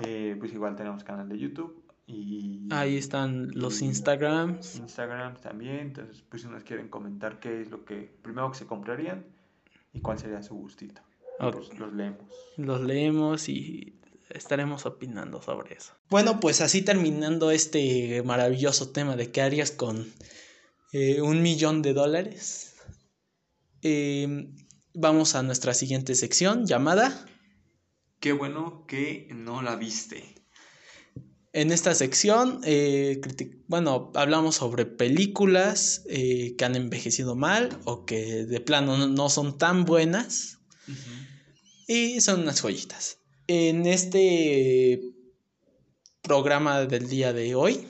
eh, 0.03 0.35
pues 0.39 0.53
igual 0.53 0.75
tenemos 0.75 1.03
canal 1.03 1.27
de 1.27 1.37
YouTube 1.37 1.83
y 2.05 2.67
Ahí 2.71 2.97
están 2.97 3.49
los 3.53 3.81
Instagrams. 3.81 4.77
Instagram 4.77 5.35
también, 5.37 5.79
entonces 5.79 6.21
pues 6.29 6.41
si 6.43 6.47
nos 6.47 6.63
quieren 6.63 6.87
comentar 6.87 7.39
qué 7.39 7.61
es 7.61 7.69
lo 7.69 7.83
que 7.83 8.15
primero 8.21 8.49
que 8.51 8.57
se 8.57 8.65
comprarían 8.65 9.25
y 9.97 10.01
cuál 10.01 10.19
sería 10.19 10.41
su 10.43 10.55
gustito. 10.55 11.01
Pues 11.39 11.77
los 11.77 11.91
leemos. 11.93 12.31
Los 12.55 12.81
leemos 12.81 13.49
y 13.49 13.99
estaremos 14.29 14.85
opinando 14.85 15.41
sobre 15.41 15.75
eso. 15.75 15.93
Bueno, 16.09 16.39
pues 16.39 16.61
así 16.61 16.81
terminando 16.83 17.51
este 17.51 18.21
maravilloso 18.23 18.91
tema 18.91 19.15
de 19.15 19.31
qué 19.31 19.41
harías 19.41 19.71
con 19.71 20.11
eh, 20.93 21.21
un 21.21 21.41
millón 21.41 21.81
de 21.81 21.93
dólares. 21.93 22.75
eh, 23.81 24.49
vamos 24.93 25.35
a 25.35 25.43
nuestra 25.43 25.73
siguiente 25.73 26.15
sección 26.15 26.65
llamada. 26.65 27.25
Qué 28.19 28.31
bueno 28.33 28.85
que 28.87 29.27
no 29.31 29.61
la 29.61 29.75
viste. 29.75 30.33
En 31.57 31.71
esta 31.71 31.95
sección, 31.95 32.61
eh, 32.65 33.19
bueno, 33.67 34.11
hablamos 34.13 34.57
sobre 34.57 34.85
películas 34.85 36.03
eh, 36.07 36.53
que 36.55 36.65
han 36.65 36.75
envejecido 36.75 37.35
mal 37.35 37.79
o 37.85 38.05
que 38.05 38.45
de 38.45 38.59
plano 38.59 38.95
no- 38.95 39.07
no 39.07 39.27
son 39.29 39.57
tan 39.57 39.83
buenas. 39.83 40.59
Y 41.87 42.21
son 42.21 42.41
unas 42.41 42.61
joyitas. 42.61 43.17
En 43.47 43.87
este 43.87 45.01
programa 46.21 46.81
del 46.85 47.09
día 47.09 47.33
de 47.33 47.55
hoy 47.55 47.87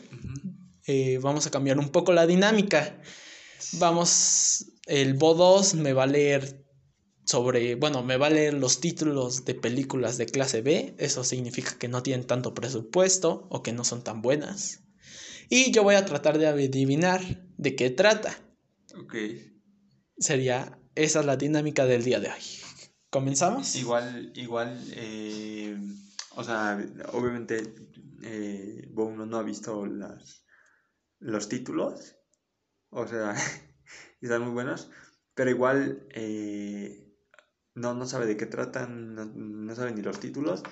eh, 0.86 1.20
vamos 1.22 1.46
a 1.48 1.52
cambiar 1.52 1.78
un 1.78 1.90
poco 1.90 2.14
la 2.14 2.26
dinámica. 2.26 3.02
Vamos, 3.74 4.66
el 4.86 5.16
Bo 5.16 5.34
2 5.34 5.74
me 5.74 5.92
va 5.92 6.04
a 6.04 6.08
leer 6.08 6.64
sobre, 7.28 7.76
bueno, 7.76 8.04
me 8.04 8.16
va 8.16 8.28
a 8.28 8.30
leer 8.30 8.54
los 8.54 8.80
títulos 8.80 9.44
de 9.44 9.54
películas 9.54 10.18
de 10.18 10.28
clase 10.28 10.62
B. 10.62 10.96
Eso 10.98 11.26
significa 11.26 11.78
que 11.78 11.90
no 11.90 12.02
tienen 12.02 12.26
tanto 12.26 12.54
presupuesto 12.54 13.48
o 13.50 13.62
que 13.62 13.74
no 13.74 13.84
son 13.84 14.02
tan 14.02 14.22
buenas. 14.22 14.80
Y 15.50 15.72
yo 15.72 15.84
voy 15.84 15.96
a 15.96 16.06
tratar 16.06 16.38
de 16.38 16.48
adivinar 16.48 17.22
de 17.58 17.76
qué 17.76 17.90
trata. 17.90 18.34
Ok. 18.98 19.16
Sería, 20.18 20.80
esa 20.96 21.20
es 21.20 21.26
la 21.26 21.36
dinámica 21.36 21.86
del 21.86 22.06
día 22.06 22.22
de 22.22 22.30
hoy. 22.30 22.42
¿Comenzamos? 23.10 23.76
Igual, 23.76 24.32
igual, 24.36 24.82
eh, 24.94 25.78
o 26.36 26.44
sea, 26.46 26.82
obviamente 27.12 27.76
eh, 28.24 28.90
uno 28.96 29.26
no 29.26 29.38
ha 29.38 29.44
visto 29.44 29.86
las, 29.86 30.46
los 31.20 31.50
títulos, 31.50 32.16
o 32.90 33.06
sea, 33.06 33.36
están 34.22 34.44
muy 34.44 34.52
buenos, 34.52 34.90
pero 35.34 35.50
igual 35.50 36.08
eh, 36.12 37.07
no, 37.78 37.94
no 37.94 38.06
sabe 38.08 38.26
de 38.26 38.36
qué 38.38 38.48
tratan, 38.48 39.14
no, 39.14 39.26
no 39.26 39.76
sabe 39.76 39.92
ni 39.94 40.02
los 40.02 40.20
títulos. 40.20 40.64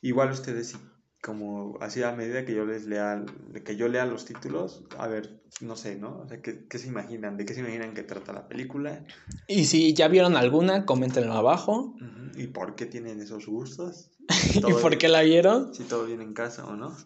Igual 0.00 0.30
ustedes, 0.30 0.76
como 1.22 1.76
así 1.80 2.02
a 2.02 2.12
medida 2.12 2.46
que 2.46 2.54
yo 2.54 2.64
les 2.64 2.86
lea, 2.86 3.22
que 3.64 3.76
yo 3.76 3.86
lea 3.88 4.06
los 4.06 4.24
títulos, 4.24 4.82
a 4.98 5.06
ver, 5.06 5.42
no 5.60 5.76
sé, 5.76 5.96
¿no? 5.96 6.20
O 6.20 6.28
sea, 6.28 6.40
¿qué, 6.40 6.66
qué 6.66 6.78
se 6.78 6.88
imaginan? 6.88 7.36
¿De 7.36 7.44
qué 7.44 7.52
se 7.52 7.60
imaginan 7.60 7.92
que 7.92 8.02
trata 8.02 8.32
la 8.32 8.48
película? 8.48 9.04
Y 9.46 9.66
si 9.66 9.92
ya 9.92 10.08
vieron 10.08 10.36
alguna, 10.36 10.86
coméntenlo 10.86 11.34
abajo. 11.34 11.94
¿Y 12.34 12.46
por 12.46 12.74
qué 12.76 12.86
tienen 12.86 13.20
esos 13.20 13.46
gustos? 13.46 14.10
¿Y 14.54 14.72
por 14.72 14.96
qué 14.96 15.08
la 15.08 15.20
vieron? 15.20 15.74
Si 15.74 15.84
todo 15.84 16.06
bien 16.06 16.22
en 16.22 16.32
casa 16.32 16.64
o 16.64 16.76
no. 16.76 16.96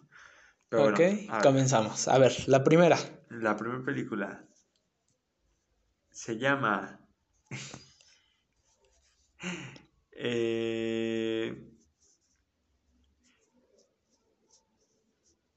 Pero 0.69 0.85
ok, 0.85 0.97
bueno, 0.97 1.21
a 1.29 1.35
ver, 1.35 1.43
comenzamos. 1.43 2.07
A 2.07 2.17
ver, 2.17 2.33
la 2.47 2.63
primera. 2.63 2.97
la 3.29 3.57
primera 3.57 3.83
película 3.83 4.45
se 6.11 6.37
llama. 6.37 6.99
Eh, 10.19 11.55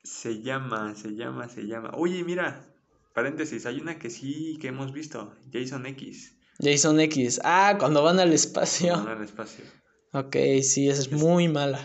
se 0.04 0.42
llama, 0.42 0.94
se 0.94 1.14
llama, 1.14 1.48
se 1.48 1.62
llama. 1.62 1.92
Oye, 1.94 2.22
mira, 2.24 2.66
paréntesis, 3.14 3.64
hay 3.64 3.80
una 3.80 3.98
que 3.98 4.10
sí 4.10 4.58
que 4.60 4.68
hemos 4.68 4.92
visto, 4.92 5.34
Jason 5.50 5.86
X. 5.86 6.36
Jason 6.58 7.00
X. 7.00 7.40
Ah, 7.42 7.76
cuando 7.78 8.02
van 8.02 8.20
al 8.20 8.32
espacio. 8.32 8.92
Van 8.98 9.08
al 9.08 9.24
espacio. 9.24 9.64
Ok, 10.12 10.36
sí, 10.62 10.88
esa 10.88 11.02
es 11.02 11.12
muy 11.12 11.48
mala. 11.48 11.80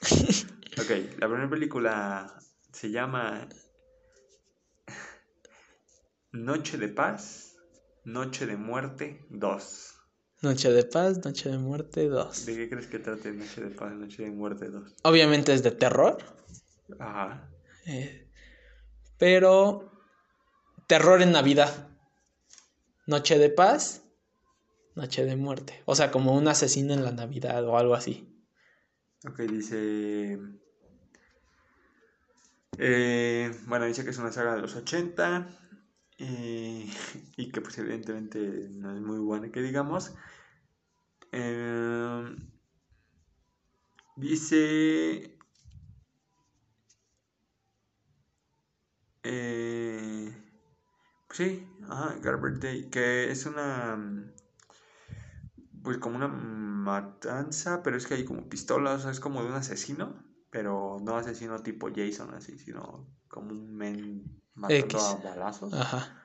Ok, 0.78 0.88
la 1.18 1.28
primera 1.28 1.50
película 1.50 2.38
Se 2.72 2.90
llama 2.90 3.46
Noche 6.32 6.78
de 6.78 6.88
Paz, 6.88 7.56
Noche 8.04 8.46
de 8.46 8.56
Muerte 8.56 9.26
2. 9.30 9.99
Noche 10.42 10.70
de 10.72 10.84
Paz, 10.84 11.22
Noche 11.24 11.50
de 11.50 11.58
Muerte 11.58 12.08
2. 12.08 12.46
¿De 12.46 12.56
qué 12.56 12.70
crees 12.70 12.86
que 12.86 12.98
trate 12.98 13.30
Noche 13.32 13.60
de 13.60 13.70
Paz, 13.70 13.92
Noche 13.92 14.22
de 14.24 14.30
Muerte 14.30 14.70
2? 14.70 14.94
Obviamente 15.02 15.52
es 15.52 15.62
de 15.62 15.70
terror. 15.72 16.18
Ajá. 16.98 17.48
eh, 17.86 18.26
pero 19.18 19.92
terror 20.86 21.20
en 21.22 21.32
Navidad. 21.32 21.88
Noche 23.06 23.38
de 23.38 23.50
paz, 23.50 24.02
noche 24.94 25.24
de 25.24 25.36
muerte. 25.36 25.82
O 25.84 25.94
sea, 25.94 26.10
como 26.10 26.34
un 26.34 26.48
asesino 26.48 26.94
en 26.94 27.04
la 27.04 27.12
Navidad 27.12 27.64
o 27.66 27.76
algo 27.76 27.94
así. 27.94 28.26
Ok, 29.28 29.40
dice... 29.40 30.38
eh, 32.78 33.50
bueno, 33.66 33.84
dice 33.86 34.04
que 34.04 34.10
es 34.10 34.18
una 34.18 34.32
saga 34.32 34.54
de 34.54 34.62
los 34.62 34.74
80 34.74 35.48
y, 37.36 37.50
que 37.50 37.62
pues 37.62 37.78
evidentemente 37.78 38.68
no 38.70 38.94
es 38.94 39.00
muy 39.00 39.18
buena 39.18 39.50
que 39.50 39.62
digamos. 39.62 40.14
Eh, 41.32 42.36
dice... 44.16 45.38
Eh, 49.22 50.32
pues 51.26 51.36
sí, 51.38 51.66
ajá, 51.88 52.16
Garbage 52.20 52.58
Day, 52.58 52.90
que 52.90 53.30
es 53.30 53.46
una... 53.46 53.98
Pues 55.82 55.96
como 55.96 56.16
una 56.16 56.28
matanza, 56.28 57.82
pero 57.82 57.96
es 57.96 58.06
que 58.06 58.14
hay 58.14 58.24
como 58.26 58.46
pistolas, 58.50 59.06
es 59.06 59.20
como 59.20 59.42
de 59.42 59.48
un 59.48 59.54
asesino, 59.54 60.22
pero 60.50 60.98
no 61.02 61.16
asesino 61.16 61.62
tipo 61.62 61.88
Jason 61.94 62.34
así, 62.34 62.58
sino 62.58 63.06
como 63.28 63.52
un 63.52 63.74
men 63.74 64.42
matando 64.60 64.84
X. 64.86 65.02
a 65.02 65.14
balazos. 65.16 65.72
Ajá. 65.74 66.22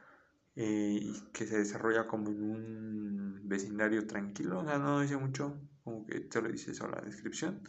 eh, 0.55 0.99
y 1.01 1.13
que 1.33 1.45
se 1.47 1.57
desarrolla 1.57 2.07
como 2.07 2.29
en 2.29 2.43
un 2.43 3.41
vecindario 3.43 4.05
tranquilo, 4.07 4.59
o 4.59 4.65
sea, 4.65 4.77
no 4.77 5.01
dice 5.01 5.17
mucho, 5.17 5.59
como 5.83 6.05
que 6.05 6.19
te 6.21 6.41
lo 6.41 6.49
dice 6.49 6.71
eso 6.71 6.87
la 6.87 7.01
descripción. 7.01 7.61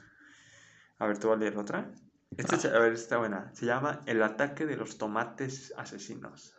A 0.98 1.06
ver, 1.06 1.18
te 1.18 1.26
voy 1.26 1.36
a 1.36 1.38
leer 1.38 1.56
otra. 1.58 1.92
Esta, 2.36 2.58
se- 2.58 2.68
a 2.68 2.78
ver, 2.78 2.92
está 2.92 3.18
buena. 3.18 3.50
Se 3.54 3.66
llama 3.66 4.00
El 4.06 4.22
ataque 4.22 4.66
de 4.66 4.76
los 4.76 4.98
tomates 4.98 5.72
asesinos. 5.76 6.54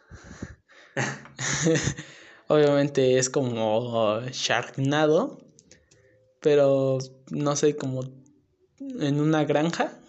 Obviamente 2.48 3.18
es 3.18 3.30
como 3.30 4.22
Sharknado. 4.32 5.40
Pero 6.40 7.00
no 7.32 7.56
sé, 7.56 7.76
como 7.76 8.02
en 8.80 9.20
una 9.20 9.44
granja. 9.44 10.00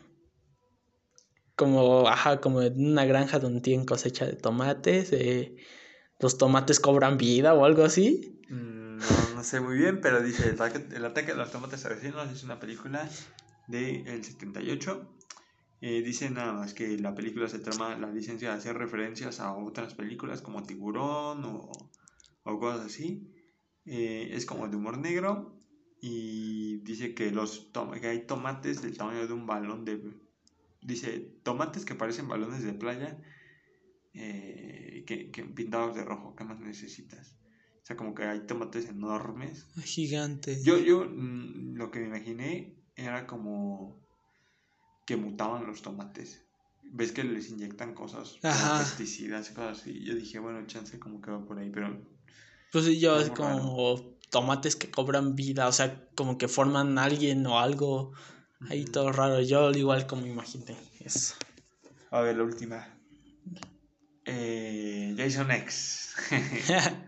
Como, 1.58 2.08
ajá, 2.08 2.40
como 2.40 2.62
en 2.62 2.92
una 2.92 3.04
granja 3.04 3.38
donde 3.40 3.60
tienen 3.60 3.84
cosecha 3.84 4.24
de 4.26 4.34
tomates. 4.34 5.12
eh, 5.12 5.56
los 6.20 6.38
tomates 6.38 6.80
cobran 6.80 7.18
vida 7.18 7.54
o 7.54 7.64
algo 7.64 7.84
así. 7.84 8.40
Mm, 8.48 8.98
No, 8.98 9.34
no 9.34 9.44
sé 9.44 9.60
muy 9.60 9.76
bien, 9.78 10.00
pero 10.00 10.22
dice 10.22 10.48
El 10.48 10.54
ataque, 10.54 10.84
el 10.96 11.04
ataque 11.04 11.32
de 11.32 11.38
los 11.38 11.50
tomates 11.52 11.84
asesinos 11.84 12.30
es 12.32 12.44
una 12.44 12.58
película 12.58 13.08
del 13.68 14.24
78. 14.24 15.14
Eh, 15.80 16.02
dice 16.02 16.30
nada 16.30 16.52
más 16.52 16.74
que 16.74 16.98
la 16.98 17.14
película 17.14 17.48
se 17.48 17.60
toma 17.60 17.96
la 17.96 18.10
licencia 18.10 18.50
de 18.50 18.56
hacer 18.56 18.76
referencias 18.76 19.38
a 19.38 19.54
otras 19.54 19.94
películas 19.94 20.42
como 20.42 20.64
Tiburón 20.64 21.44
o, 21.44 21.70
o 22.44 22.58
cosas 22.58 22.86
así. 22.86 23.32
Eh, 23.84 24.30
es 24.32 24.44
como 24.46 24.68
de 24.68 24.76
humor 24.76 24.98
negro 24.98 25.58
y 26.00 26.78
dice 26.82 27.14
que, 27.14 27.30
los 27.30 27.70
que 28.00 28.06
hay 28.08 28.26
tomates 28.26 28.82
del 28.82 28.96
tamaño 28.96 29.26
de 29.26 29.32
un 29.32 29.46
balón 29.46 29.84
de... 29.84 30.27
Dice 30.80 31.32
tomates 31.42 31.84
que 31.84 31.94
parecen 31.94 32.28
balones 32.28 32.62
de 32.62 32.72
playa 32.72 33.18
eh, 34.14 35.04
que, 35.06 35.30
que 35.30 35.44
pintados 35.44 35.94
de 35.94 36.04
rojo. 36.04 36.34
¿Qué 36.36 36.44
más 36.44 36.60
necesitas? 36.60 37.36
O 37.82 37.86
sea, 37.88 37.96
como 37.96 38.14
que 38.14 38.24
hay 38.24 38.46
tomates 38.46 38.88
enormes. 38.88 39.66
Gigante. 39.82 40.62
Yo, 40.62 40.78
yo 40.78 41.04
mm, 41.04 41.74
lo 41.76 41.90
que 41.90 42.00
me 42.00 42.06
imaginé 42.06 42.76
era 42.96 43.26
como 43.26 44.00
que 45.06 45.16
mutaban 45.16 45.66
los 45.66 45.82
tomates. 45.82 46.44
Ves 46.90 47.12
que 47.12 47.24
les 47.24 47.50
inyectan 47.50 47.94
cosas, 47.94 48.38
pesticidas 48.40 49.50
y 49.50 49.54
cosas 49.54 49.80
así. 49.80 50.04
Yo 50.04 50.14
dije, 50.14 50.38
bueno, 50.38 50.66
chance 50.66 50.98
como 50.98 51.20
que 51.20 51.30
va 51.30 51.44
por 51.44 51.58
ahí, 51.58 51.70
pero 51.70 51.98
Pues 52.72 52.84
sí, 52.86 52.98
yo 52.98 53.18
es 53.18 53.30
Algo 53.30 53.44
raro. 53.44 53.58
como 53.58 54.18
tomates 54.30 54.76
que 54.76 54.90
cobran 54.90 55.34
vida, 55.34 55.68
o 55.68 55.72
sea, 55.72 56.08
como 56.14 56.38
que 56.38 56.48
forman 56.48 56.98
alguien 56.98 57.46
o 57.46 57.58
algo 57.58 58.12
ahí 58.68 58.84
todo 58.84 59.12
raro. 59.12 59.40
Yo 59.40 59.70
igual 59.72 60.06
como 60.06 60.26
imaginé 60.26 60.76
eso. 61.00 61.34
A 62.10 62.20
ver, 62.20 62.36
la 62.36 62.44
última. 62.44 62.94
Eh, 64.24 65.14
Jason 65.16 65.50
X. 65.50 66.14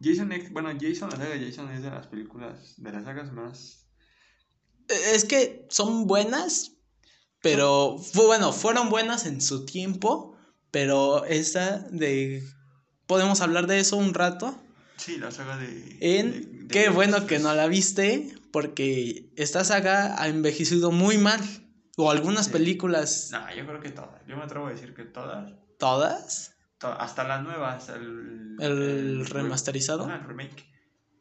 Jason 0.00 0.30
X, 0.32 0.52
bueno, 0.52 0.70
Jason, 0.80 1.10
la 1.10 1.16
saga 1.16 1.30
de 1.30 1.44
Jason 1.46 1.70
es 1.72 1.82
de 1.82 1.90
las 1.90 2.06
películas, 2.06 2.74
de 2.76 2.92
las 2.92 3.04
sagas 3.04 3.32
más... 3.32 3.86
es 4.88 5.24
que 5.24 5.66
son 5.70 6.06
buenas, 6.06 6.72
pero 7.42 7.96
bueno, 8.14 8.52
fueron 8.52 8.90
buenas 8.90 9.26
en 9.26 9.40
su 9.40 9.64
tiempo, 9.66 10.36
pero 10.70 11.24
esta 11.24 11.78
de 11.90 12.44
podemos 13.06 13.40
hablar 13.40 13.66
de 13.66 13.80
eso 13.80 13.96
un 13.96 14.14
rato. 14.14 14.56
Sí, 14.98 15.16
la 15.18 15.32
saga 15.32 15.56
de... 15.56 15.96
En 16.00 16.30
de- 16.30 16.40
de- 16.40 16.68
qué 16.68 16.90
bueno 16.90 17.26
que 17.26 17.40
no 17.40 17.52
la 17.54 17.66
viste, 17.66 18.32
porque 18.52 19.30
esta 19.36 19.64
saga 19.64 20.20
ha 20.20 20.28
envejecido 20.28 20.90
muy 20.90 21.18
mal. 21.18 21.40
O 22.00 22.12
algunas 22.12 22.46
Sí. 22.46 22.52
películas, 22.52 23.30
No, 23.32 23.52
yo 23.56 23.66
creo 23.66 23.80
que 23.80 23.90
todas. 23.90 24.24
Yo 24.28 24.36
me 24.36 24.44
atrevo 24.44 24.68
a 24.68 24.70
decir 24.70 24.94
que 24.94 25.02
todas. 25.04 25.52
todas, 25.80 26.54
to- 26.78 26.92
hasta 26.92 27.24
las 27.24 27.42
nuevas. 27.42 27.88
El, 27.88 28.56
el 28.60 29.26
re- 29.26 29.42
remasterizado. 29.42 30.08
El 30.08 30.22
remake. 30.22 30.64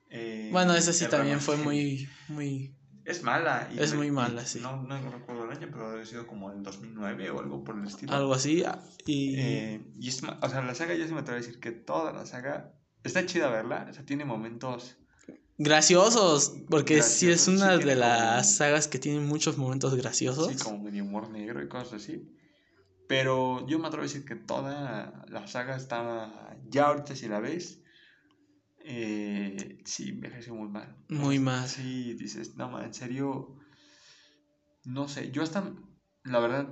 Eh, 0.10 0.50
Bueno, 0.52 0.76
esa 0.76 0.94
sí 0.94 1.06
también 1.08 1.42
fue 1.42 1.58
muy, 1.58 2.08
muy... 2.28 2.76
Es 3.06 3.24
mala. 3.24 3.70
y 3.74 3.80
Es 3.80 3.94
muy 3.96 4.12
mala, 4.12 4.46
sí. 4.46 4.60
No, 4.60 4.84
no 4.84 5.00
recuerdo 5.12 5.46
el 5.46 5.52
año, 5.58 5.68
pero 5.72 5.92
debe 5.92 6.06
sido 6.06 6.28
como 6.28 6.52
el 6.52 6.62
2009 6.62 7.30
o 7.32 7.40
algo 7.40 7.64
por 7.64 7.78
el 7.80 7.88
estilo. 7.88 8.14
algo 8.14 8.34
así. 8.36 8.64
ah, 8.64 8.80
Y 9.06 9.36
Eh, 9.40 9.82
y 10.00 10.10
es, 10.10 10.22
o 10.24 10.50
sea, 10.50 10.62
la 10.62 10.76
saga 10.76 10.94
yo 10.94 11.08
sí 11.08 11.14
me 11.14 11.22
atrevo 11.22 11.38
a 11.38 11.42
decir 11.42 11.60
que 11.60 11.72
toda 11.72 12.12
la 12.14 12.26
saga 12.26 12.74
está 13.04 13.26
chida 13.26 13.50
verla, 13.50 13.88
o 13.90 13.94
sea, 13.94 14.04
tiene 14.06 14.26
momentos, 14.26 14.98
graciosos, 15.58 16.54
porque 16.70 17.02
sí 17.02 17.30
es 17.30 17.48
Graciosos, 17.48 17.48
una 17.48 17.72
sí 17.72 17.78
de 17.80 17.84
tiene 17.84 17.96
las 17.96 18.56
sagas 18.58 18.88
que 18.88 19.00
tienen 19.00 19.28
muchos 19.28 19.58
momentos 19.58 19.96
graciosos. 19.96 20.48
sí, 20.48 20.64
como 20.64 20.84
medio 20.84 21.04
humor 21.04 21.30
negro 21.30 21.62
y 21.64 21.68
cosas 21.68 22.02
así. 22.02 22.34
Pero 23.08 23.66
yo 23.68 23.80
me 23.80 23.88
atrevo 23.88 24.04
a 24.04 24.08
decir 24.08 24.26
que 24.26 24.36
toda 24.36 25.26
la 25.30 25.48
saga 25.48 25.78
está, 25.78 26.58
ya 26.70 26.88
ahorita 26.88 27.16
si 27.16 27.28
la 27.28 27.40
ves, 27.40 27.80
eh, 28.90 29.82
sí, 29.86 30.10
envejeció 30.10 30.56
muy 30.56 30.70
mal. 30.70 30.96
Muy 31.10 31.40
mal. 31.40 31.68
Sí, 31.68 32.14
dices, 32.14 32.56
no, 32.56 32.70
ma, 32.70 32.86
en 32.86 32.94
serio, 32.94 33.56
no 34.86 35.08
sé, 35.08 35.32
yo 35.32 35.44
hasta, 35.44 35.74
la 36.24 36.40
verdad, 36.40 36.70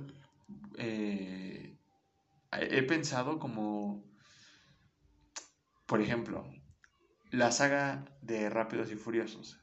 eh, 0.78 1.78
he 2.52 2.82
pensado 2.84 3.38
como, 3.38 4.04
por 5.86 6.00
ejemplo, 6.00 6.46
la 7.30 7.50
saga 7.52 8.04
de 8.22 8.48
Rápidos 8.50 8.90
y 8.92 8.96
Furiosos. 8.96 9.58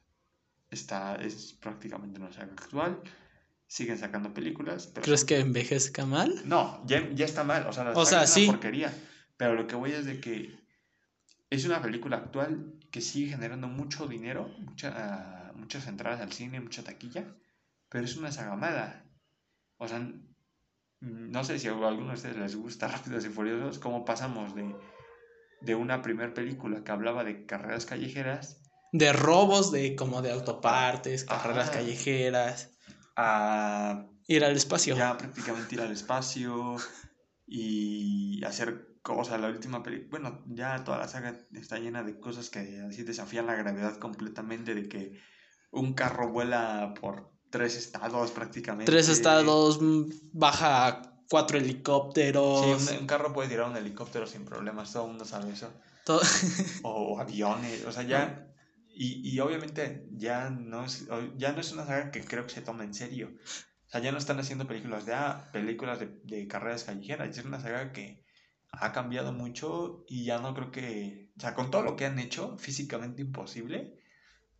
Está, 0.70 1.16
es 1.16 1.52
prácticamente 1.60 2.18
una 2.20 2.32
saga 2.32 2.52
actual. 2.52 3.00
Siguen 3.66 3.98
sacando 3.98 4.34
películas. 4.34 4.88
Pero 4.88 5.04
¿Crees 5.04 5.20
son- 5.20 5.26
que 5.28 5.40
envejezca 5.40 6.04
mal? 6.06 6.42
No, 6.44 6.82
ya, 6.86 7.08
ya 7.12 7.24
está 7.24 7.44
mal. 7.44 7.66
O 7.66 7.72
sea, 7.72 7.84
la 7.84 7.90
O 7.92 8.04
saga 8.04 8.06
sea, 8.06 8.22
es 8.24 8.30
sí. 8.30 8.44
una 8.44 8.52
porquería. 8.54 8.92
Pero 9.36 9.54
lo 9.54 9.66
que 9.66 9.74
voy 9.76 9.92
es 9.92 10.04
de 10.04 10.20
que 10.20 10.58
es 11.50 11.64
una 11.64 11.80
película 11.82 12.16
actual 12.18 12.74
que 12.90 13.00
sigue 13.00 13.30
generando 13.32 13.66
mucho 13.68 14.06
dinero, 14.06 14.48
mucha, 14.58 14.92
ah, 14.96 15.52
muchas 15.54 15.86
entradas 15.86 16.20
al 16.20 16.32
cine, 16.32 16.60
mucha 16.60 16.82
taquilla. 16.84 17.24
Pero 17.88 18.04
es 18.04 18.16
una 18.16 18.30
saga 18.32 18.54
mala. 18.56 19.04
O 19.78 19.88
sea, 19.88 20.06
no 21.00 21.44
sé 21.44 21.58
si 21.58 21.68
a 21.68 21.72
alguno 21.72 22.08
de 22.08 22.14
ustedes 22.14 22.36
les 22.36 22.56
gusta 22.56 22.88
Rápidos 22.88 23.24
y 23.24 23.28
Furiosos, 23.28 23.78
cómo 23.78 24.04
pasamos 24.04 24.54
de, 24.54 24.74
de 25.64 25.74
una 25.74 26.02
primera 26.02 26.34
película 26.34 26.84
que 26.84 26.92
hablaba 26.92 27.24
de 27.24 27.46
carreras 27.46 27.86
callejeras 27.86 28.60
De 28.92 29.12
robos, 29.12 29.72
de 29.72 29.96
como 29.96 30.22
de 30.22 30.32
autopartes, 30.32 31.24
carreras 31.24 31.68
Ajá. 31.68 31.78
callejeras, 31.78 32.70
a 33.16 34.06
ir 34.26 34.44
al 34.44 34.56
espacio. 34.56 34.96
ya 34.96 35.16
prácticamente 35.16 35.74
ir 35.74 35.80
al 35.80 35.92
espacio 35.92 36.76
y 37.46 38.42
hacer 38.44 38.94
cosas. 39.02 39.40
La 39.40 39.48
última 39.48 39.82
película, 39.82 40.10
bueno, 40.10 40.42
ya 40.46 40.82
toda 40.84 40.98
la 40.98 41.08
saga 41.08 41.34
está 41.52 41.78
llena 41.78 42.02
de 42.02 42.18
cosas 42.18 42.50
que 42.50 42.80
así 42.88 43.02
desafían 43.02 43.46
la 43.46 43.54
gravedad 43.54 43.96
completamente, 43.98 44.74
de 44.74 44.88
que 44.88 45.20
un 45.70 45.94
carro 45.94 46.30
vuela 46.30 46.94
por 47.00 47.32
tres 47.50 47.76
estados 47.76 48.30
prácticamente. 48.30 48.90
Tres 48.90 49.08
estados, 49.08 49.78
baja 50.32 51.13
cuatro 51.28 51.58
helicópteros. 51.58 52.82
Sí, 52.82 52.94
un, 52.94 53.00
un 53.00 53.06
carro 53.06 53.32
puede 53.32 53.48
tirar 53.48 53.68
un 53.70 53.76
helicóptero 53.76 54.26
sin 54.26 54.44
problemas, 54.44 54.92
todo 54.92 55.04
el 55.04 55.10
mundo 55.10 55.24
sabe 55.24 55.52
eso. 55.52 55.72
todo- 56.04 56.20
O, 56.82 57.18
aviones, 57.20 57.84
o 57.84 57.92
sea, 57.92 58.02
ya... 58.02 58.40
Y, 58.96 59.28
y 59.28 59.40
obviamente 59.40 60.06
ya 60.12 60.50
no, 60.50 60.84
es, 60.84 61.06
ya 61.36 61.52
no 61.52 61.60
es 61.60 61.72
una 61.72 61.84
saga 61.84 62.12
que 62.12 62.24
creo 62.24 62.44
que 62.46 62.52
se 62.54 62.60
tome 62.62 62.84
en 62.84 62.94
serio. 62.94 63.32
O 63.86 63.90
sea, 63.90 64.00
ya 64.00 64.12
no 64.12 64.18
están 64.18 64.38
haciendo 64.38 64.68
películas 64.68 65.04
de, 65.04 65.14
ah, 65.14 65.48
películas 65.52 65.98
de, 65.98 66.20
de 66.22 66.46
carreras 66.46 66.84
callejeras. 66.84 67.36
Es 67.36 67.44
una 67.44 67.60
saga 67.60 67.92
que 67.92 68.24
ha 68.70 68.92
cambiado 68.92 69.32
mucho 69.32 70.04
y 70.08 70.24
ya 70.24 70.38
no 70.38 70.54
creo 70.54 70.70
que, 70.70 71.32
o 71.36 71.40
sea, 71.40 71.54
con 71.54 71.72
todo 71.72 71.82
lo 71.82 71.96
que 71.96 72.06
han 72.06 72.20
hecho, 72.20 72.56
físicamente 72.58 73.22
imposible, 73.22 73.98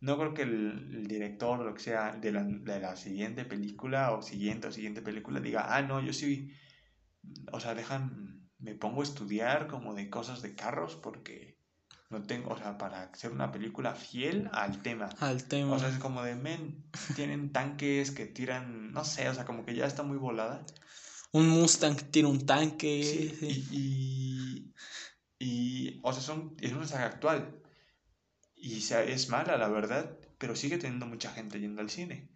no 0.05 0.19
creo 0.19 0.33
que 0.35 0.43
el, 0.43 1.07
director 1.07 1.59
lo 1.59 1.73
que 1.73 1.79
sea 1.79 2.15
de 2.15 2.31
la, 2.31 2.43
de 2.43 2.79
la, 2.79 2.95
siguiente 2.95 3.43
película 3.43 4.11
o 4.11 4.21
siguiente 4.21 4.67
o 4.67 4.71
siguiente 4.71 5.01
película 5.01 5.39
diga, 5.39 5.75
ah, 5.75 5.81
no, 5.81 5.99
yo 5.99 6.13
sí, 6.13 6.51
o 7.51 7.59
sea, 7.59 7.73
dejan, 7.73 8.47
me 8.59 8.75
pongo 8.75 9.01
a 9.01 9.03
estudiar 9.03 9.65
como 9.67 9.95
de 9.95 10.11
cosas 10.11 10.43
de 10.43 10.53
carros 10.53 10.95
porque 10.95 11.57
no 12.11 12.21
tengo, 12.21 12.51
o 12.51 12.57
sea, 12.57 12.77
para 12.77 13.05
hacer 13.05 13.31
una 13.31 13.51
película 13.51 13.95
fiel 13.95 14.47
al 14.53 14.83
tema. 14.83 15.09
Al 15.19 15.43
tema. 15.45 15.73
O 15.73 15.79
sea, 15.79 15.89
es 15.89 15.97
como 15.97 16.21
de, 16.21 16.35
men, 16.35 16.85
tienen 17.15 17.51
tanques 17.51 18.11
que 18.11 18.27
tiran, 18.27 18.91
no 18.91 19.03
sé, 19.03 19.27
o 19.27 19.33
sea, 19.33 19.43
como 19.43 19.65
que 19.65 19.73
ya 19.73 19.87
está 19.87 20.03
muy 20.03 20.17
volada. 20.17 20.63
Un 21.31 21.49
Mustang 21.49 21.95
tira 22.11 22.27
un 22.27 22.45
tanque. 22.45 23.03
Sí, 23.03 23.67
Y, 23.71 24.71
y, 25.39 25.99
o 26.03 26.13
sea, 26.13 26.21
son, 26.21 26.55
es 26.61 26.73
una 26.73 26.85
saga 26.85 27.07
actual. 27.07 27.64
Y 28.65 28.79
es 28.79 29.29
mala, 29.29 29.57
la 29.57 29.67
verdad, 29.67 30.17
pero 30.39 30.55
sigue 30.55 30.79
teniendo 30.79 31.05
mucha 31.05 31.31
gente 31.31 31.59
yendo 31.59 31.81
al 31.81 31.91
cine. 31.91 32.31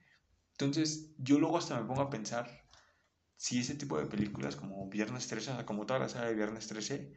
Entonces, 0.52 1.10
yo 1.18 1.40
luego 1.40 1.58
hasta 1.58 1.76
me 1.82 1.88
pongo 1.88 2.04
a 2.04 2.12
pensar 2.12 2.68
si 3.36 3.60
ese 3.60 3.74
tipo 3.74 3.98
de 3.98 4.06
películas 4.06 4.56
como 4.56 4.88
Viernes 4.90 5.28
13, 5.28 5.50
o 5.50 5.56
sea, 5.56 5.66
como 5.66 5.88
toda 5.88 5.98
la 5.98 6.08
saga 6.08 6.28
de 6.28 6.36
Viernes 6.36 6.68
13, 6.68 7.12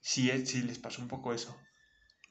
si, 0.00 0.30
es, 0.30 0.48
si 0.48 0.62
les 0.62 0.80
pasó 0.80 1.00
un 1.00 1.06
poco 1.06 1.32
eso. 1.32 1.56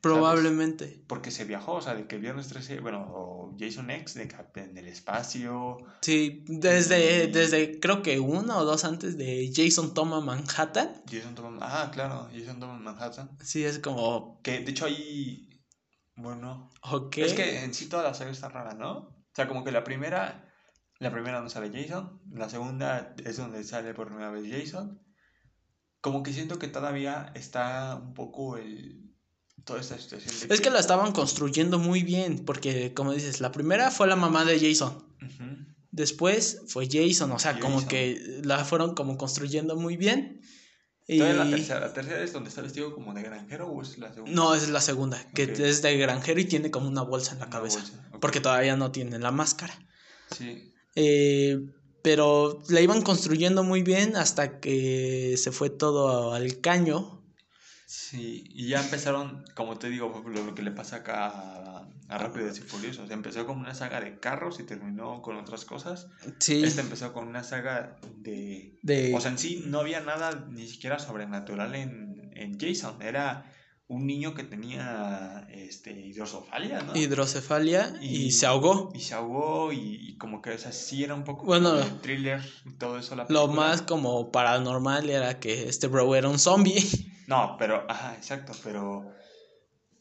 Probablemente. 0.02 1.06
Porque 1.08 1.32
se 1.32 1.46
viajó, 1.46 1.76
o 1.76 1.82
sea, 1.82 1.96
de 1.96 2.06
que 2.06 2.18
Viernes 2.18 2.50
13, 2.50 2.82
bueno, 2.82 3.56
Jason 3.58 3.90
X, 3.90 4.16
de 4.16 4.28
que 4.28 4.60
en 4.60 4.78
el 4.78 4.90
espacio. 4.90 5.78
Sí, 6.02 6.44
desde, 6.50 7.28
desde 7.28 7.80
creo 7.80 8.02
que 8.02 8.20
uno 8.20 8.58
o 8.58 8.66
dos 8.66 8.84
antes 8.84 9.18
de 9.18 9.54
Jason 9.56 9.94
toma 9.94 10.20
Manhattan. 10.20 11.02
Jason 11.10 11.34
toma, 11.34 11.60
ah, 11.62 11.90
claro, 11.94 12.30
Jason 12.34 12.60
toma 12.60 12.78
Manhattan. 12.78 13.30
Sí, 13.42 13.64
es 13.64 13.80
como... 13.80 14.42
Que 14.44 14.60
de 14.60 14.72
hecho 14.72 14.86
ahí, 14.86 15.45
bueno, 16.16 16.70
ok. 16.82 17.18
Es 17.18 17.34
que 17.34 17.64
en 17.64 17.74
sí 17.74 17.88
toda 17.88 18.04
la 18.04 18.14
saga 18.14 18.32
está 18.32 18.50
rara, 18.50 18.74
¿no? 18.74 18.98
O 18.98 19.32
sea, 19.34 19.48
como 19.48 19.64
que 19.64 19.72
la 19.72 19.84
primera, 19.84 20.50
la 21.00 21.12
primera 21.12 21.42
no 21.42 21.50
sale 21.50 21.72
Jason, 21.72 22.22
la 22.32 22.50
segunda 22.50 23.16
es 23.24 23.38
donde 23.38 23.64
sale 23.64 23.94
por 23.94 24.08
primera 24.08 24.32
vez 24.32 24.46
Jason. 24.50 25.02
Como 26.00 26.24
que 26.24 26.34
siento 26.34 26.60
que 26.60 26.68
todavía 26.68 27.32
está 27.36 27.96
un 27.96 28.14
poco 28.14 28.58
el 28.58 29.06
toda 29.66 29.82
esta 29.82 29.98
situación. 29.98 30.52
es 30.52 30.62
que... 30.62 30.70
la 30.70 30.80
estaban 30.80 31.12
construyendo 31.12 31.80
muy 31.80 32.04
bien, 32.04 32.46
porque 32.46 32.94
como 32.94 33.12
dices, 33.12 33.42
la 33.42 33.52
primera 33.52 33.92
fue 33.92 34.08
la 34.08 34.16
mamá 34.16 34.46
de 34.46 34.60
Jason. 34.60 35.04
Después 35.92 36.62
fue 36.68 36.88
Jason, 36.92 37.32
o 37.32 37.40
sea, 37.40 37.60
como 37.60 37.88
que 37.88 38.42
la 38.44 38.64
fueron 38.64 38.96
como 38.96 39.18
construyendo 39.18 39.76
muy 39.76 39.98
bien. 39.98 40.42
Y... 41.08 41.20
la 41.20 41.50
tercera, 41.50 41.80
la 41.80 41.94
tercera 41.94 42.24
es 42.24 42.34
donde 42.34 42.50
está 42.50 42.62
vestido 42.62 42.94
como 42.94 43.14
de 43.14 43.22
granjero 43.22 43.68
o 43.68 43.82
es 43.82 43.98
la 43.98 44.12
segunda? 44.12 44.36
No, 44.36 44.56
es 44.56 44.70
la 44.70 44.82
segunda, 44.82 45.24
que 45.34 45.44
es 45.44 45.82
de 45.82 45.98
granjero 45.98 46.40
y 46.40 46.46
tiene 46.46 46.72
como 46.72 46.88
una 46.88 47.04
bolsa 47.04 47.34
en 47.34 47.40
la 47.40 47.50
cabeza, 47.50 47.84
porque 48.20 48.40
todavía 48.40 48.76
no 48.76 48.92
tiene 48.92 49.20
la 49.20 49.32
máscara. 49.32 49.78
Sí. 50.32 50.74
Eh, 50.96 51.60
pero 52.02 52.64
la 52.70 52.82
iban 52.82 53.02
construyendo 53.02 53.64
muy 53.64 53.84
bien 53.84 54.16
hasta 54.16 54.60
que 54.60 55.36
se 55.38 55.52
fue 55.52 55.70
todo 55.70 56.34
al 56.34 56.60
caño 56.62 57.16
Sí, 57.86 58.44
y 58.50 58.68
ya 58.68 58.82
empezaron, 58.84 59.46
como 59.54 59.78
te 59.78 59.90
digo, 59.90 60.24
lo, 60.28 60.56
que 60.56 60.64
le 60.64 60.72
pasa 60.72 60.98
acá 60.98 61.28
a, 61.28 61.88
a 62.08 62.18
Rápidos 62.18 62.58
y 62.60 62.62
Furiosos. 62.62 63.10
Empezó 63.10 63.46
como 63.46 63.62
una 63.62 63.74
saga 63.74 64.00
de 64.02 64.20
carros 64.20 64.60
y 64.60 64.64
terminó 64.64 65.22
con 65.22 65.38
otras 65.38 65.66
cosas. 65.66 66.08
Sí. 66.40 66.64
Este 66.64 66.82
empezó 66.82 67.14
con 67.14 67.28
una 67.28 67.44
saga 67.44 67.98
de... 68.18 68.78
de... 68.84 69.14
O 69.16 69.22
sea, 69.22 69.32
en 69.32 69.38
sí 69.38 69.64
no 69.66 69.80
había 69.80 70.02
nada 70.02 70.46
ni 70.50 70.68
siquiera 70.68 71.00
sobrenatural 71.00 71.76
en, 71.76 72.32
en 72.36 72.60
Jason. 72.60 73.02
Era 73.02 73.52
un 73.88 74.08
niño 74.08 74.34
que 74.34 74.44
tenía 74.44 75.48
este, 75.50 75.92
hidrocefalia, 75.92 76.82
¿no? 76.82 76.96
Hidrocefalia 76.96 77.96
y, 78.02 78.32
se 78.32 78.46
ahogó. 78.46 78.92
Y 78.96 79.00
se 79.00 79.14
ahogó 79.14 79.72
y, 79.72 80.18
como 80.18 80.42
que, 80.42 80.52
o 80.52 80.58
sea, 80.58 80.72
sí 80.72 81.04
era 81.04 81.14
un 81.14 81.24
poco 81.24 81.46
bueno, 81.46 81.76
thriller 82.02 82.42
y 82.66 82.72
todo 82.74 82.98
eso. 82.98 83.16
La 83.16 83.26
lo 83.30 83.48
más 83.48 83.84
como 83.84 84.32
paranormal 84.32 85.10
era 85.10 85.40
que 85.40 85.68
este 85.70 85.88
bro 85.88 86.16
era 86.16 86.30
un 86.30 86.40
zombie. 86.40 86.84
No, 87.28 87.56
pero, 87.58 87.86
ajá, 87.90 88.14
exacto, 88.16 88.54
pero... 88.64 89.12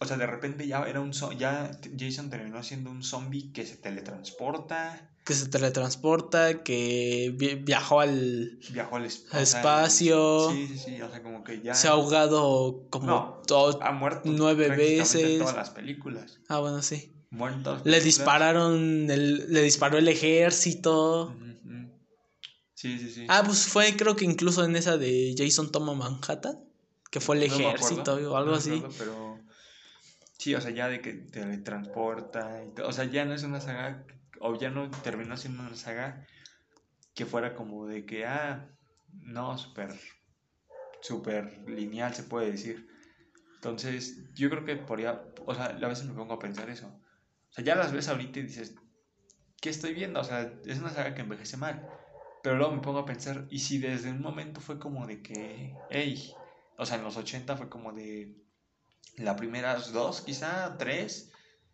O 0.00 0.06
sea, 0.06 0.16
de 0.16 0.26
repente 0.26 0.66
ya 0.66 0.82
era 0.82 1.00
un 1.00 1.12
ya 1.12 1.70
Jason 1.98 2.28
terminó 2.28 2.62
siendo 2.62 2.90
un 2.90 3.02
zombie 3.02 3.52
que 3.52 3.64
se 3.64 3.76
teletransporta. 3.76 5.10
Que 5.24 5.34
se 5.34 5.48
teletransporta, 5.48 6.62
que 6.62 7.32
viajó 7.64 8.00
al, 8.00 8.58
viajó 8.70 8.96
al, 8.96 9.04
espacio. 9.06 10.50
Sí, 10.50 10.66
sí, 10.66 10.78
sí, 10.78 11.02
o 11.02 11.10
sea, 11.10 11.22
como 11.22 11.44
que 11.44 11.62
ya... 11.62 11.74
Se 11.74 11.88
ha 11.88 11.92
ahogado 11.92 12.86
como 12.90 13.40
ha 13.80 13.92
muerto 13.92 14.22
nueve 14.24 14.68
veces. 14.68 15.22
En 15.22 15.38
todas 15.38 15.56
las 15.56 15.70
películas. 15.70 16.40
Ah, 16.48 16.58
bueno, 16.58 16.82
sí. 16.82 17.14
Muerto. 17.30 17.80
Le 17.84 18.00
dispararon, 18.00 19.10
el, 19.10 19.52
le 19.52 19.62
disparó 19.62 19.96
el 19.96 20.08
ejército. 20.08 21.34
Sí, 22.74 22.98
sí, 22.98 23.10
sí. 23.10 23.26
Ah, 23.28 23.42
pues 23.46 23.66
fue 23.66 23.96
creo 23.96 24.14
que 24.14 24.26
incluso 24.26 24.62
en 24.62 24.76
esa 24.76 24.98
de 24.98 25.34
Jason 25.38 25.72
toma 25.72 25.94
Manhattan 25.94 26.58
que 27.14 27.20
fue 27.20 27.36
el 27.36 27.44
ejército 27.44 28.14
o 28.14 28.36
algo 28.36 28.56
así. 28.56 28.82
pero 28.98 29.33
sí, 30.38 30.54
o 30.54 30.60
sea, 30.60 30.70
ya 30.70 30.88
de 30.88 31.00
que 31.00 31.12
teletransporta 31.12 32.62
y 32.64 32.80
O 32.80 32.92
sea, 32.92 33.04
ya 33.04 33.24
no 33.24 33.34
es 33.34 33.42
una 33.42 33.60
saga, 33.60 34.04
o 34.40 34.58
ya 34.58 34.70
no 34.70 34.90
terminó 34.90 35.36
siendo 35.36 35.62
una 35.62 35.76
saga 35.76 36.26
que 37.14 37.26
fuera 37.26 37.54
como 37.54 37.86
de 37.86 38.04
que, 38.04 38.26
ah, 38.26 38.68
no, 39.12 39.56
súper, 39.58 39.94
súper 41.00 41.68
lineal 41.68 42.14
se 42.14 42.24
puede 42.24 42.50
decir. 42.50 42.88
Entonces, 43.54 44.32
yo 44.34 44.50
creo 44.50 44.64
que 44.64 44.76
por 44.76 45.00
ya, 45.00 45.24
o 45.46 45.54
sea, 45.54 45.66
a 45.66 45.88
veces 45.88 46.04
me 46.06 46.14
pongo 46.14 46.34
a 46.34 46.38
pensar 46.38 46.68
eso. 46.68 46.88
O 46.88 47.52
sea, 47.52 47.64
ya 47.64 47.76
las 47.76 47.92
ves 47.92 48.08
ahorita 48.08 48.40
y 48.40 48.42
dices, 48.42 48.74
¿qué 49.60 49.70
estoy 49.70 49.94
viendo? 49.94 50.20
O 50.20 50.24
sea, 50.24 50.52
es 50.66 50.78
una 50.78 50.90
saga 50.90 51.14
que 51.14 51.22
envejece 51.22 51.56
mal. 51.56 51.88
Pero 52.42 52.56
luego 52.56 52.74
me 52.74 52.82
pongo 52.82 52.98
a 52.98 53.06
pensar, 53.06 53.46
¿y 53.48 53.60
si 53.60 53.78
desde 53.78 54.10
un 54.10 54.20
momento 54.20 54.60
fue 54.60 54.78
como 54.78 55.06
de 55.06 55.22
que, 55.22 55.74
hey, 55.88 56.34
o 56.76 56.84
sea, 56.84 56.98
en 56.98 57.04
los 57.04 57.16
80 57.16 57.56
fue 57.56 57.70
como 57.70 57.92
de 57.92 58.43
las 59.16 59.36
primeras 59.36 59.92
dos, 59.92 60.20
quizá 60.20 60.76
tres, 60.78 61.30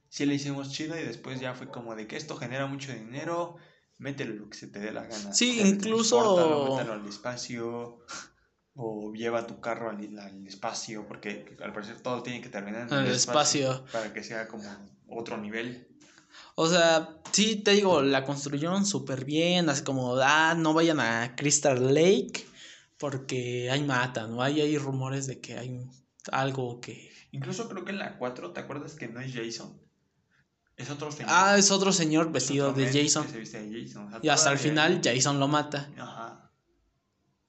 sí 0.08 0.26
le 0.26 0.34
hicimos 0.34 0.72
chido 0.72 0.98
y 0.98 1.02
después 1.02 1.40
ya 1.40 1.54
fue 1.54 1.68
como 1.68 1.94
de 1.94 2.06
que 2.06 2.16
esto 2.16 2.36
genera 2.36 2.66
mucho 2.66 2.92
dinero, 2.92 3.56
métele 3.98 4.34
lo 4.34 4.48
que 4.48 4.58
se 4.58 4.66
te 4.66 4.78
dé 4.78 4.92
la 4.92 5.02
gana. 5.02 5.32
Sí, 5.32 5.60
incluso... 5.60 6.76
Mételo 6.76 6.94
al 6.94 7.06
espacio 7.08 8.04
o 8.74 9.12
lleva 9.12 9.46
tu 9.46 9.60
carro 9.60 9.90
al, 9.90 10.46
espacio, 10.46 11.06
porque 11.06 11.56
al 11.62 11.72
parecer 11.72 12.00
todo 12.00 12.22
tiene 12.22 12.40
que 12.40 12.48
terminar 12.48 12.88
en 12.90 12.98
el, 12.98 13.08
espacio, 13.08 13.84
para 13.92 14.12
que 14.12 14.22
sea 14.22 14.48
como 14.48 14.64
otro 15.08 15.36
nivel. 15.36 15.88
O 16.54 16.68
sea, 16.68 17.20
sí, 17.32 17.56
te 17.56 17.72
digo, 17.72 18.02
la 18.02 18.24
construyeron 18.24 18.86
súper 18.86 19.24
bien, 19.24 19.68
así 19.68 19.82
como, 19.82 20.16
ah, 20.16 20.54
no 20.56 20.72
vayan 20.72 21.00
a 21.00 21.34
Crystal 21.36 21.94
Lake, 21.94 22.46
porque 22.96 23.70
hay 23.70 23.82
mata, 23.82 24.26
¿no? 24.26 24.42
Hay, 24.42 24.60
hay 24.60 24.78
rumores 24.78 25.26
de 25.26 25.40
que 25.40 25.58
hay 25.58 25.80
algo 26.30 26.80
que... 26.80 27.09
Incluso 27.32 27.68
creo 27.68 27.84
que 27.84 27.92
en 27.92 27.98
la 27.98 28.18
4, 28.18 28.52
¿te 28.52 28.60
acuerdas 28.60 28.94
que 28.94 29.08
no 29.08 29.20
es 29.20 29.32
Jason? 29.32 29.80
Es 30.76 30.90
otro 30.90 31.12
señor. 31.12 31.30
Ah, 31.32 31.58
es 31.58 31.70
otro 31.70 31.92
señor 31.92 32.32
vestido 32.32 32.72
de 32.72 32.86
Jason. 32.86 33.26
y 34.22 34.28
hasta 34.28 34.50
el 34.52 34.58
final 34.58 35.00
Jason 35.04 35.38
lo 35.38 35.46
mata. 35.46 35.90
Ajá. 35.98 36.50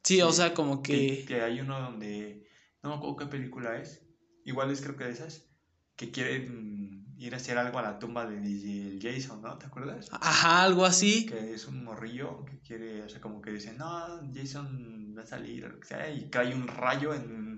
Sí, 0.03 0.21
o 0.21 0.31
sea, 0.31 0.53
como 0.53 0.81
que... 0.81 1.25
que... 1.25 1.41
hay 1.41 1.61
uno 1.61 1.79
donde... 1.79 2.47
No 2.83 2.89
me 2.89 2.95
acuerdo 2.95 3.17
qué 3.17 3.25
película 3.27 3.77
es. 3.77 4.03
Igual 4.43 4.71
es 4.71 4.81
creo 4.81 4.97
que 4.97 5.05
de 5.05 5.11
esas. 5.11 5.45
Que 5.95 6.11
quieren 6.11 7.15
ir 7.21 7.35
a 7.35 7.37
hacer 7.37 7.57
algo 7.57 7.77
a 7.77 7.83
la 7.83 7.99
tumba 7.99 8.25
de, 8.25 8.99
Jason, 8.99 9.41
¿no? 9.43 9.57
¿Te 9.57 9.67
acuerdas? 9.67 10.09
Ajá, 10.11 10.63
algo 10.63 10.85
así. 10.85 11.27
Que 11.27 11.53
es 11.53 11.67
un 11.67 11.83
morrillo 11.83 12.43
que 12.45 12.59
quiere, 12.61 13.03
o 13.03 13.09
sea, 13.09 13.21
como 13.21 13.41
que 13.41 13.51
dice, 13.51 13.73
no, 13.73 14.19
Jason 14.33 15.13
va 15.15 15.21
a 15.21 15.25
salir, 15.27 15.65
o 15.65 15.85
sea, 15.85 16.09
y 16.09 16.29
cae 16.29 16.55
un 16.55 16.67
rayo 16.67 17.13
en, 17.13 17.50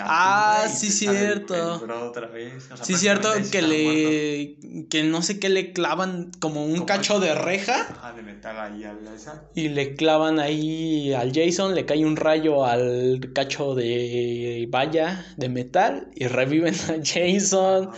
ah, 0.00 0.68
sí, 0.72 0.90
cierto. 0.90 1.82
otra 2.08 2.28
vez. 2.28 2.68
sí, 2.82 2.94
cierto, 2.94 3.30
que 3.50 3.62
le. 3.62 4.86
Que 4.88 5.02
no 5.02 5.22
sé 5.22 5.38
qué 5.38 5.48
le 5.48 5.72
clavan 5.72 6.30
como 6.40 6.64
un 6.64 6.84
cacho 6.84 7.20
de 7.20 7.34
reja. 7.34 7.82
Ajá, 7.82 8.12
de 8.12 8.22
metal 8.22 8.58
ahí 8.58 8.84
al 8.84 9.06
esa. 9.08 9.48
Y 9.54 9.68
le 9.68 9.94
clavan 9.94 10.38
ahí 10.38 11.12
al 11.12 11.32
Jason, 11.32 11.74
le 11.74 11.86
cae 11.86 12.04
un 12.04 12.16
rayo 12.16 12.64
al 12.64 13.32
cacho 13.34 13.74
de 13.74 14.68
valla 14.70 15.26
de 15.36 15.48
metal 15.48 16.10
y 16.14 16.26
reviven 16.26 16.74
a 16.74 16.94
Jason. 17.02 17.90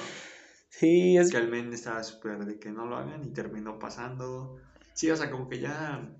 Sí, 0.70 1.16
es 1.16 1.30
que 1.30 1.36
el 1.36 1.48
men 1.48 1.72
estaba 1.72 2.02
súper 2.02 2.44
de 2.44 2.58
que 2.58 2.70
no 2.70 2.86
lo 2.86 2.96
hagan 2.96 3.24
y 3.24 3.32
terminó 3.32 3.78
pasando. 3.78 4.56
Sí, 4.94 5.10
o 5.10 5.16
sea, 5.16 5.30
como 5.30 5.48
que 5.48 5.60
ya. 5.60 6.10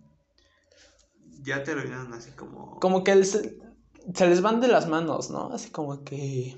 Ya 1.43 1.63
terminan 1.63 2.13
así 2.13 2.31
como. 2.31 2.79
Como 2.81 3.03
que 3.03 3.13
se, 4.13 4.27
les 4.27 4.43
van 4.43 4.61
de 4.61 4.69
las 4.69 4.89
manos, 4.89 5.31
¿no? 5.31 5.53
Así 5.53 5.71
como 5.71 6.05
que. 6.05 6.57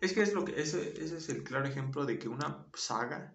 Es 0.00 0.12
que 0.12 0.22
es 0.22 0.32
lo 0.32 0.44
que. 0.44 0.60
Ese, 0.60 1.02
ese 1.02 1.18
es 1.18 1.28
el 1.28 1.44
claro 1.44 1.66
ejemplo 1.66 2.06
de 2.06 2.18
que 2.18 2.28
una 2.28 2.66
saga 2.74 3.34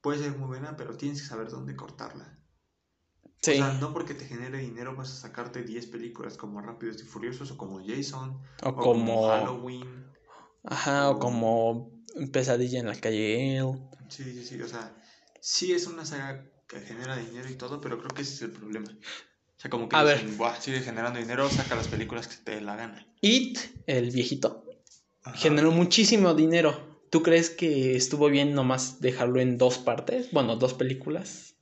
puede 0.00 0.18
ser 0.18 0.36
muy 0.36 0.48
buena, 0.48 0.76
pero 0.76 0.96
tienes 0.96 1.22
que 1.22 1.28
saber 1.28 1.48
dónde 1.48 1.76
cortarla. 1.76 2.38
O 3.52 3.52
sea, 3.52 3.74
no 3.74 3.92
porque 3.92 4.14
te 4.14 4.24
genere 4.24 4.58
dinero 4.58 4.96
vas 4.96 5.10
a 5.10 5.16
sacarte 5.16 5.62
10 5.62 5.86
películas 5.88 6.36
como 6.36 6.62
Rápidos 6.62 7.02
y 7.02 7.04
Furiosos 7.04 7.50
o 7.50 7.58
como 7.58 7.78
Jason 7.86 8.40
o, 8.62 8.74
como... 8.74 9.28
Halloween. 9.28 10.06
Ajá, 10.62 11.10
o, 11.10 11.18
como 11.18 11.90
Pesadilla 12.32 12.80
en 12.80 12.86
la 12.86 12.98
calle 12.98 13.62
Sí, 14.08 14.24
sí, 14.24 14.44
sí, 14.44 14.62
o 14.62 14.68
sea, 14.68 14.96
sí 15.40 15.72
es 15.72 15.86
una 15.86 16.06
saga 16.06 16.46
que 16.66 16.80
genera 16.80 17.16
dinero 17.16 17.50
y 17.50 17.56
todo, 17.56 17.80
pero 17.80 17.98
creo 17.98 18.10
que 18.10 18.22
ese 18.22 18.34
es 18.34 18.42
el 18.42 18.52
problema. 18.52 18.88
Sea, 19.64 19.70
como 19.70 19.88
que 19.88 19.96
a 19.96 20.04
dicen, 20.04 20.36
ver. 20.36 20.60
sigue 20.60 20.80
generando 20.80 21.18
dinero, 21.18 21.48
saca 21.48 21.74
las 21.74 21.88
películas 21.88 22.28
que 22.28 22.36
te 22.36 22.60
la 22.60 22.76
gana. 22.76 23.06
It, 23.22 23.58
el 23.86 24.10
viejito, 24.10 24.62
generó 25.36 25.70
muchísimo 25.70 26.34
dinero. 26.34 27.00
¿Tú 27.08 27.22
crees 27.22 27.48
que 27.48 27.96
estuvo 27.96 28.28
bien 28.28 28.52
nomás 28.52 29.00
dejarlo 29.00 29.40
en 29.40 29.56
dos 29.56 29.78
partes? 29.78 30.30
Bueno, 30.32 30.56
dos 30.56 30.74
películas. 30.74 31.54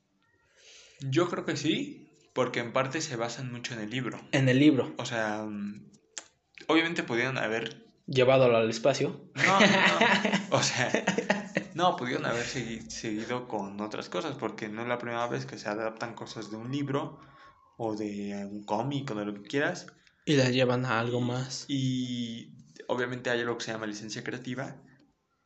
Yo 0.99 1.29
creo 1.29 1.45
que 1.45 1.57
sí, 1.57 2.11
porque 2.33 2.59
en 2.59 2.73
parte 2.73 3.01
se 3.03 3.15
basan 3.15 3.53
mucho 3.53 3.73
en 3.75 3.81
el 3.83 3.91
libro. 3.91 4.21
En 4.33 4.49
el 4.49 4.59
libro. 4.59 4.93
O 4.99 5.07
sea, 5.07 5.47
obviamente 6.67 7.05
pudieron 7.05 7.39
haber... 7.39 7.87
Llevado 8.09 8.47
al 8.47 8.69
espacio. 8.69 9.31
No, 9.37 9.61
no, 9.61 9.67
no. 9.67 10.41
O 10.59 10.63
sea, 10.65 10.91
no, 11.75 11.95
pudieron 11.95 12.27
haber 12.27 12.47
seguido 12.47 13.47
con 13.47 13.81
otras 13.81 14.09
cosas, 14.09 14.35
porque 14.35 14.69
no 14.69 14.83
es 14.83 14.89
la 14.89 14.99
primera 14.99 15.29
vez 15.29 15.47
que 15.47 15.57
se 15.57 15.69
adaptan 15.69 16.15
cosas 16.17 16.51
de 16.51 16.57
un 16.57 16.73
libro 16.73 17.21
o 17.77 17.97
de 17.97 18.47
un 18.51 18.65
cómic 18.65 19.11
o 19.11 19.15
de 19.15 19.25
lo 19.25 19.35
que 19.35 19.43
quieras. 19.43 19.87
Y 20.25 20.35
las 20.35 20.51
llevan 20.51 20.85
a 20.85 21.01
algo 21.01 21.21
más. 21.21 21.65
Y 21.69 22.55
obviamente 22.89 23.31
hay 23.31 23.41
algo 23.41 23.59
que 23.59 23.65
se 23.65 23.73
llama 23.73 23.87
licencia 23.87 24.23
creativa 24.23 24.81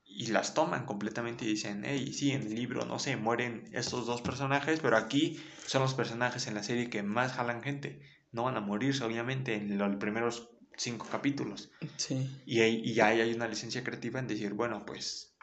y 0.04 0.28
las 0.28 0.54
toman 0.54 0.86
completamente 0.86 1.44
y 1.44 1.48
dicen, 1.48 1.82
hey, 1.84 2.12
sí, 2.12 2.32
en 2.32 2.42
el 2.42 2.54
libro, 2.54 2.84
no 2.86 2.98
sé, 2.98 3.16
mueren 3.16 3.68
estos 3.72 4.06
dos 4.06 4.22
personajes, 4.22 4.80
pero 4.80 4.96
aquí 4.96 5.38
son 5.66 5.82
los 5.82 5.94
personajes 5.94 6.46
en 6.46 6.54
la 6.54 6.62
serie 6.62 6.88
que 6.88 7.02
más 7.02 7.32
jalan 7.32 7.62
gente. 7.62 8.00
No 8.32 8.44
van 8.44 8.56
a 8.56 8.60
morirse, 8.60 9.04
obviamente, 9.04 9.54
en 9.54 9.76
los 9.76 9.96
primeros 9.96 10.50
cinco 10.76 11.06
capítulos. 11.10 11.70
Sí. 11.96 12.30
Y, 12.46 12.60
y 12.62 13.00
ahí 13.00 13.20
hay 13.20 13.32
una 13.34 13.48
licencia 13.48 13.84
creativa 13.84 14.18
en 14.20 14.26
decir, 14.26 14.54
bueno, 14.54 14.84
pues 14.86 15.36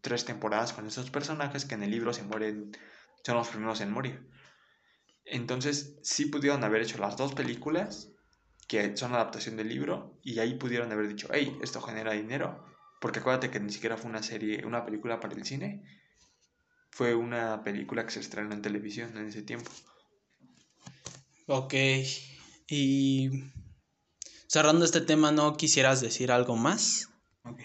tres 0.00 0.24
temporadas 0.24 0.72
con 0.72 0.86
esos 0.86 1.10
personajes 1.10 1.64
que 1.64 1.74
en 1.74 1.82
el 1.82 1.90
libro 1.90 2.12
se 2.12 2.22
mueren, 2.22 2.76
son 3.24 3.36
los 3.36 3.48
primeros 3.48 3.80
en 3.80 3.92
morir. 3.92 4.28
Entonces, 5.24 5.98
sí 6.02 6.26
pudieron 6.26 6.64
haber 6.64 6.82
hecho 6.82 6.98
las 6.98 7.16
dos 7.16 7.34
películas, 7.34 8.10
que 8.68 8.96
son 8.96 9.14
adaptación 9.14 9.56
del 9.56 9.68
libro, 9.68 10.18
y 10.22 10.38
ahí 10.38 10.54
pudieron 10.54 10.90
haber 10.92 11.08
dicho, 11.08 11.28
hey, 11.32 11.58
esto 11.62 11.80
genera 11.80 12.12
dinero, 12.12 12.64
porque 13.00 13.20
acuérdate 13.20 13.50
que 13.50 13.60
ni 13.60 13.72
siquiera 13.72 13.96
fue 13.96 14.10
una 14.10 14.22
serie, 14.22 14.64
una 14.64 14.84
película 14.84 15.20
para 15.20 15.34
el 15.34 15.44
cine. 15.44 15.82
Fue 16.90 17.14
una 17.14 17.64
película 17.64 18.04
que 18.04 18.12
se 18.12 18.20
estrenó 18.20 18.52
en 18.52 18.62
televisión 18.62 19.16
en 19.16 19.26
ese 19.26 19.42
tiempo. 19.42 19.70
Ok. 21.46 21.74
Y 22.68 23.30
cerrando 24.46 24.84
este 24.84 25.00
tema, 25.00 25.32
¿no 25.32 25.56
quisieras 25.56 26.00
decir 26.00 26.30
algo 26.30 26.56
más? 26.56 27.08
Ok. 27.44 27.60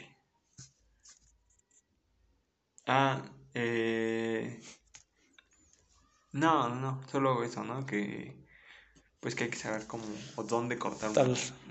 Ah, 2.88 3.22
eh... 3.54 4.60
No, 6.38 6.70
no, 6.70 7.02
solo 7.12 7.44
eso, 7.44 7.64
¿no? 7.64 7.86
Que 7.86 8.46
pues 9.20 9.34
que 9.34 9.46
hay 9.46 9.50
que 9.50 9.58
saber 9.58 9.88
cómo 9.88 10.06
o 10.36 10.44
dónde 10.44 10.78
cortar 10.78 11.12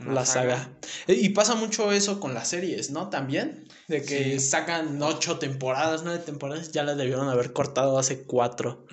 la 0.04 0.26
saga. 0.26 0.76
E, 1.06 1.14
y 1.14 1.28
pasa 1.28 1.54
mucho 1.54 1.92
eso 1.92 2.18
con 2.18 2.34
las 2.34 2.48
series, 2.48 2.90
¿no? 2.90 3.08
También, 3.08 3.68
de 3.86 4.02
que 4.02 4.40
sacan 4.40 5.00
ocho 5.00 5.38
temporadas, 5.38 6.02
nueve 6.02 6.18
temporadas, 6.24 6.72
ya 6.72 6.82
las 6.82 6.96
debieron 6.96 7.28
haber 7.28 7.52
cortado 7.52 7.96
hace 7.98 8.24
cuatro. 8.24 8.86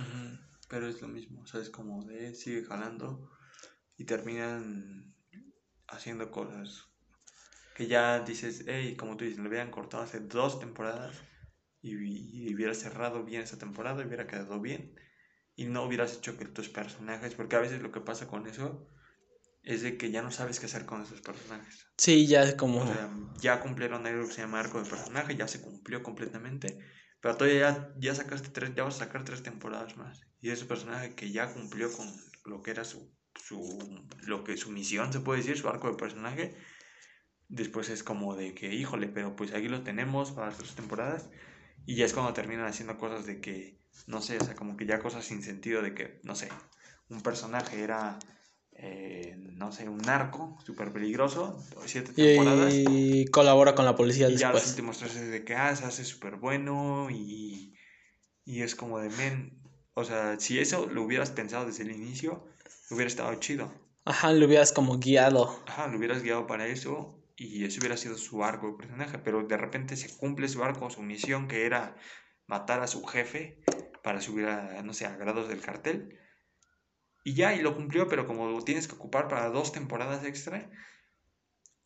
Pero 0.70 0.88
es 0.88 1.02
lo 1.02 1.08
mismo, 1.08 1.42
o 1.42 1.48
sea, 1.48 1.60
es 1.60 1.70
como 1.72 2.04
de 2.06 2.36
sigue 2.36 2.64
jalando 2.64 3.32
y 3.98 4.06
terminan 4.06 5.16
haciendo 5.88 6.30
cosas 6.32 6.86
que 7.76 7.88
ya 7.88 8.20
dices, 8.20 8.66
hey, 8.68 8.96
como 8.96 9.18
tú 9.18 9.26
dices, 9.26 9.40
lo 9.40 9.50
hubieran 9.50 9.72
cortado 9.72 10.04
hace 10.04 10.20
dos 10.20 10.60
temporadas 10.60 11.16
y, 11.82 11.96
y 11.96 12.54
hubiera 12.54 12.76
cerrado 12.76 13.24
bien 13.24 13.42
esa 13.42 13.58
temporada 13.58 14.04
y 14.04 14.06
hubiera 14.06 14.28
quedado 14.28 14.60
bien 14.60 14.94
y 15.56 15.66
no 15.66 15.84
hubieras 15.84 16.18
hecho 16.18 16.38
que 16.38 16.45
tus 16.45 16.70
personajes, 16.70 17.36
porque 17.36 17.56
a 17.56 17.60
veces 17.60 17.82
lo 17.82 17.91
que 17.91 18.01
pasa 18.01 18.28
con 18.28 18.47
eso 18.47 18.88
es 19.64 19.82
de 19.82 19.97
que 19.97 20.12
ya 20.12 20.22
no 20.22 20.32
sabes 20.32 20.60
qué 20.60 20.66
hacer 20.66 20.86
con 20.86 21.01
esos 21.01 21.22
personajes. 21.22 21.88
Sí, 21.97 22.28
ya 22.28 22.43
es 22.43 22.56
como... 22.56 22.82
O 22.82 22.88
sea, 22.88 23.10
ya 23.39 23.62
cumplieron 23.62 24.06
algo 24.06 24.28
que 24.28 24.34
se 24.34 24.41
llama 24.41 24.60
arco 24.60 24.82
de 24.82 24.89
personaje, 24.89 25.36
ya 25.36 25.47
se 25.47 25.62
cumplió 25.62 26.04
completamente, 26.04 26.78
pero 27.22 27.38
todavía 27.38 27.93
ya, 27.97 28.16
sacaste 28.16 28.49
tres, 28.49 28.74
ya 28.76 28.84
vas 28.84 28.95
a 28.95 29.06
sacar 29.06 29.24
tres 29.24 29.43
temporadas 29.43 29.95
más. 29.95 30.22
Y 30.41 30.49
ese 30.49 30.66
personaje 30.66 31.16
que 31.16 31.32
ya 31.32 31.54
cumplió 31.54 31.91
con 31.91 32.12
lo 32.45 32.62
que 32.62 32.72
era 32.72 32.84
su, 32.84 33.16
su, 33.36 33.80
lo 34.24 34.43
que 34.43 34.58
su 34.58 34.72
misión, 34.72 35.14
se 35.14 35.22
puede 35.22 35.39
decir, 35.39 35.58
su 35.58 35.70
arco 35.70 35.89
de 35.89 35.97
personaje, 35.97 36.56
después 37.47 37.89
es 37.89 38.04
como 38.04 38.36
de 38.36 38.54
que, 38.54 38.74
híjole, 38.74 39.08
pero 39.08 39.36
pues 39.36 39.54
aquí 39.54 39.70
lo 39.70 39.84
tenemos 39.84 40.32
para 40.32 40.47
las 40.47 40.58
tres 40.58 40.76
temporadas, 40.76 41.30
y 41.86 41.95
ya 41.95 42.06
es 42.06 42.14
cuando 42.14 42.34
terminan 42.34 42.66
haciendo 42.66 42.97
cosas 42.97 43.26
de 43.26 43.39
que 43.39 43.83
no 44.08 44.22
sé, 44.22 44.38
o 44.38 44.44
sea, 44.44 44.56
como 44.56 44.78
que 44.78 44.86
ya 44.86 45.00
cosas 45.00 45.26
sin 45.26 45.41
sentido 45.44 45.82
de 45.82 45.94
que, 45.94 46.20
no 46.24 46.36
sé, 46.36 46.50
un 47.10 47.22
personaje 47.22 47.82
era, 47.82 48.20
eh, 48.74 49.36
no 49.38 49.72
sé, 49.72 49.88
un 49.88 50.00
narco 50.00 50.58
súper 50.66 50.91
peligroso, 50.91 51.64
siete 51.86 52.14
temporadas. 52.14 52.74
Y 52.74 53.26
colabora 53.26 53.76
con 53.76 53.86
la 53.86 53.96
policía 53.96 54.30
y 54.30 54.38
ya 54.38 54.52
los 54.52 54.68
últimos 54.70 54.98
tres 54.98 55.16
es 55.16 55.32
de 55.32 55.44
que, 55.44 55.56
ah, 55.56 55.76
se 55.76 55.86
hace 55.86 56.04
súper 56.04 56.36
bueno 56.36 57.10
y, 57.10 57.76
y 58.46 58.62
es 58.62 58.76
como 58.76 59.00
de, 59.00 59.10
men, 59.10 59.62
o 59.94 60.04
sea, 60.04 60.39
si 60.39 60.60
eso 60.60 60.88
lo 60.88 61.04
hubieras 61.04 61.32
pensado 61.32 61.66
desde 61.66 61.84
el 61.84 61.91
inicio, 61.91 62.46
hubiera 62.89 63.08
estado 63.08 63.34
chido. 63.36 63.72
Ajá, 64.06 64.34
lo 64.34 64.46
hubieras 64.48 64.74
como 64.74 65.00
guiado. 65.00 65.64
Ajá, 65.68 65.88
lo 65.88 65.98
hubieras 65.98 66.24
guiado 66.24 66.46
para 66.46 66.68
eso 66.68 67.20
y 67.38 67.64
ese 67.64 67.80
hubiera 67.80 67.96
sido 67.98 68.18
su 68.18 68.44
arco 68.44 68.68
de 68.68 68.74
personaje, 68.74 69.18
pero 69.18 69.44
de 69.44 69.58
repente 69.58 69.96
se 69.96 70.16
cumple 70.18 70.50
su 70.50 70.64
arco, 70.64 70.89
su 70.89 71.02
misión 71.02 71.48
que 71.48 71.66
era 71.66 71.96
matar 72.48 72.82
a 72.82 72.88
su 72.88 73.06
jefe 73.06 73.64
para 74.04 74.22
subir 74.22 74.45
a, 74.45 74.84
no 74.84 74.93
sé, 74.93 75.08
a 75.08 75.16
grados 75.16 75.49
del 75.49 75.62
cartel. 75.62 76.20
Y 77.24 77.34
ya, 77.34 77.56
y 77.56 77.62
lo 77.62 77.74
cumplió, 77.74 78.08
pero 78.08 78.28
como 78.28 78.47
lo 78.47 78.62
tienes 78.64 78.88
que 78.88 78.95
ocupar 78.95 79.28
para 79.28 79.49
dos 79.49 79.72
temporadas 79.72 80.24
extra, 80.26 80.70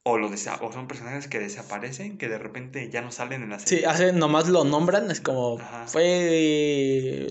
o, 0.03 0.18
lo 0.18 0.28
o 0.28 0.72
son 0.72 0.88
personajes 0.88 1.28
que 1.28 1.39
desaparecen, 1.39 2.18
que 2.18 2.28
de 2.28 2.39
repente 2.39 2.89
ya 2.89 3.01
no 3.01 3.11
salen 3.11 3.43
en 3.43 3.49
la 3.51 3.59
serie. 3.59 3.80
Sí, 3.80 3.86
hace, 3.86 4.13
nomás 4.13 4.49
lo 4.49 4.63
nombran, 4.63 5.11
es 5.11 5.22
como, 5.22 5.59
fue 5.86 7.28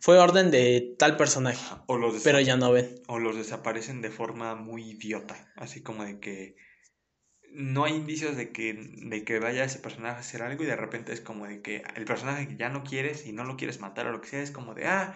fue 0.00 0.18
orden 0.18 0.50
de 0.50 0.94
tal 0.98 1.16
personaje. 1.16 1.58
O 1.86 1.96
los 1.96 2.22
pero 2.22 2.40
ya 2.40 2.56
no 2.56 2.72
ven. 2.72 3.02
O 3.08 3.18
los 3.18 3.36
desaparecen 3.36 4.00
de 4.00 4.10
forma 4.10 4.54
muy 4.54 4.90
idiota. 4.90 5.52
Así 5.56 5.82
como 5.82 6.04
de 6.04 6.20
que 6.20 6.56
no 7.52 7.84
hay 7.84 7.94
indicios 7.94 8.36
de 8.36 8.52
que, 8.52 8.74
de 8.74 9.24
que 9.24 9.38
vaya 9.38 9.64
ese 9.64 9.78
personaje 9.78 10.16
a 10.16 10.20
hacer 10.20 10.42
algo 10.42 10.62
y 10.62 10.66
de 10.66 10.76
repente 10.76 11.12
es 11.12 11.20
como 11.20 11.46
de 11.46 11.62
que 11.62 11.82
el 11.96 12.04
personaje 12.04 12.48
que 12.48 12.56
ya 12.56 12.68
no 12.68 12.84
quieres 12.84 13.26
y 13.26 13.32
no 13.32 13.44
lo 13.44 13.56
quieres 13.56 13.80
matar 13.80 14.06
o 14.06 14.12
lo 14.12 14.20
que 14.20 14.28
sea, 14.28 14.42
es 14.42 14.50
como 14.50 14.74
de, 14.74 14.86
ah, 14.86 15.14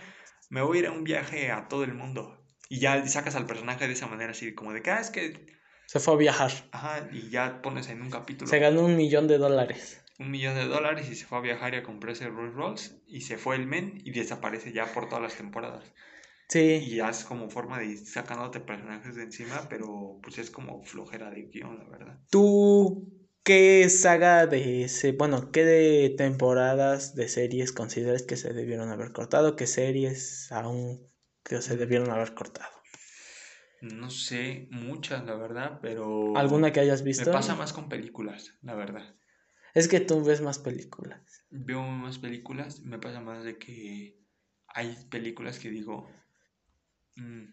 me 0.51 0.63
voy 0.63 0.79
a 0.79 0.81
ir 0.81 0.87
a 0.87 0.93
un 0.93 1.05
viaje 1.05 1.51
a 1.51 1.69
todo 1.69 1.85
el 1.85 1.95
mundo. 1.95 2.39
Y 2.69 2.81
ya 2.81 3.07
sacas 3.07 3.37
al 3.37 3.47
personaje 3.47 3.87
de 3.87 3.93
esa 3.93 4.07
manera 4.07 4.33
así, 4.33 4.55
como 4.55 4.73
de 4.73 4.83
que, 4.83 4.91
ah, 4.91 5.01
es 5.01 5.11
que... 5.11 5.47
Se 5.87 6.01
fue 6.01 6.15
a 6.15 6.17
viajar. 6.17 6.51
Ajá, 6.73 7.09
y 7.13 7.29
ya 7.29 7.61
pones 7.61 7.89
en 7.89 8.01
un 8.01 8.11
capítulo. 8.11 8.49
Se 8.49 8.59
ganó 8.59 8.83
un 8.83 8.97
millón 8.97 9.29
de 9.29 9.39
dólares. 9.39 10.03
Un 10.19 10.31
millón 10.31 10.55
de 10.55 10.65
dólares 10.65 11.11
y 11.11 11.15
se 11.15 11.27
fue 11.27 11.39
a 11.39 11.43
viajar 11.43 11.75
y 11.75 11.79
a 11.79 11.83
comprar 11.83 12.13
ese 12.13 12.29
Rolls 12.29 12.55
Rolls 12.55 12.97
y 13.07 13.23
se 13.23 13.37
fue 13.37 13.57
el 13.57 13.67
men 13.67 14.01
y 14.05 14.13
desaparece 14.13 14.73
ya 14.73 14.87
por 14.87 15.09
todas 15.09 15.23
las 15.23 15.37
temporadas. 15.37 15.93
Y 16.55 16.97
ya 16.97 17.09
es 17.09 17.25
como 17.25 17.49
forma 17.49 17.79
de 17.79 17.87
ir 17.87 18.07
sacándote 18.07 18.61
personajes 18.61 19.15
de 19.15 19.23
encima, 19.23 19.67
pero 19.69 20.19
pues 20.23 20.39
es 20.39 20.51
como 20.51 20.83
flojera 20.85 21.31
de 21.31 21.45
guion, 21.45 21.79
la 21.79 21.89
verdad. 21.89 22.19
¿Tú 22.31 23.11
qué 23.43 23.89
saga 23.89 24.47
de 24.47 24.85
ese, 24.85 25.13
bueno, 25.13 25.51
qué 25.51 25.65
de 25.65 26.15
temporadas 26.17 27.15
de 27.15 27.29
series 27.29 27.73
consideras 27.73 28.23
que 28.23 28.37
se 28.37 28.53
debieron 28.53 28.91
haber 28.91 29.13
cortado? 29.13 29.57
¿Qué 29.57 29.67
series 29.67 30.53
aún 30.53 31.09
que 31.43 31.63
se 31.63 31.77
debieron 31.77 32.11
haber 32.11 32.35
cortado? 32.35 32.73
No 33.81 34.11
sé, 34.11 34.69
muchas, 34.71 35.25
la 35.25 35.35
verdad, 35.35 35.81
pero... 35.83 36.37
¿Alguna 36.37 36.73
que 36.73 36.81
hayas 36.81 37.03
visto? 37.03 37.25
Me 37.27 37.33
pasa 37.33 37.57
más 37.57 37.73
con 37.73 37.89
películas, 37.89 38.55
la 38.63 38.75
verdad. 38.75 39.17
Es 39.75 39.89
que 39.89 40.01
tú 40.01 40.23
ves 40.23 40.41
más 40.41 40.59
películas. 40.59 41.21
Veo 41.51 41.83
más 41.83 42.19
películas, 42.19 42.81
me 42.81 42.99
pasa 42.99 43.21
más 43.21 43.43
de 43.43 43.59
que 43.59 44.21
hay 44.69 44.97
películas 45.11 45.59
que 45.59 45.71
digo, 45.71 46.09
Mm, 47.17 47.45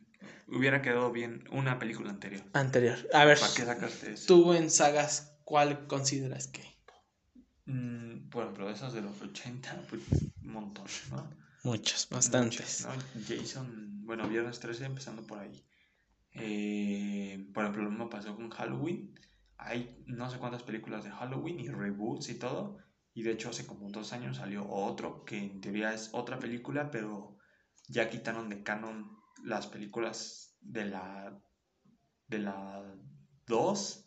hubiera 0.48 0.82
quedado 0.82 1.12
bien 1.12 1.44
una 1.52 1.80
película 1.80 2.10
anterior. 2.10 2.44
Anterior. 2.54 2.98
A 3.14 3.26
ver. 3.26 3.40
¿Para 3.40 3.54
qué 3.54 3.66
sacaste 3.66 4.14
eso? 4.14 4.28
Tú 4.28 4.54
en 4.54 4.70
sagas, 4.70 5.38
¿cuál 5.44 5.88
consideras 5.88 6.48
que? 6.48 6.80
Mm, 7.70 8.30
bueno, 8.30 8.52
pero 8.54 8.70
esas 8.72 8.94
de 8.94 9.02
los 9.02 9.22
80, 9.22 9.84
pues 9.90 10.02
un 10.42 10.54
montón, 10.54 10.88
¿no? 11.12 11.30
Muchos, 11.64 12.08
bastantes. 12.10 12.88
Jason, 13.28 14.06
bueno, 14.06 14.28
Viernes 14.28 14.60
13 14.60 14.86
empezando 14.86 15.28
por 15.28 15.38
ahí. 15.38 15.64
Eh, 16.32 17.48
por 17.54 17.64
ejemplo, 17.64 17.84
lo 17.84 17.92
mismo 17.92 18.10
pasó 18.10 18.36
con 18.36 18.50
Halloween. 18.50 19.14
Hay 19.58 20.04
no 20.08 20.32
sé 20.32 20.38
cuántas 20.38 20.64
películas 20.64 21.04
de 21.04 21.12
Halloween 21.12 21.60
y 21.60 21.70
reboots 21.70 22.30
y 22.30 22.40
todo. 22.40 22.78
Y 23.14 23.22
de 23.22 23.34
hecho 23.34 23.50
hace 23.50 23.68
como 23.68 23.92
dos 23.92 24.14
años 24.14 24.38
salió 24.38 24.68
otro 24.68 25.24
que 25.26 25.38
en 25.38 25.62
teoría 25.62 25.94
es 25.94 26.10
otra 26.14 26.40
película, 26.40 26.90
pero 26.90 27.38
ya 27.88 28.10
quitaron 28.10 28.50
de 28.50 28.64
canon 28.64 29.19
las 29.44 29.68
películas 29.68 30.56
de 30.62 30.86
la 30.86 31.40
de 32.28 32.40
la 32.40 32.84
2. 33.48 34.06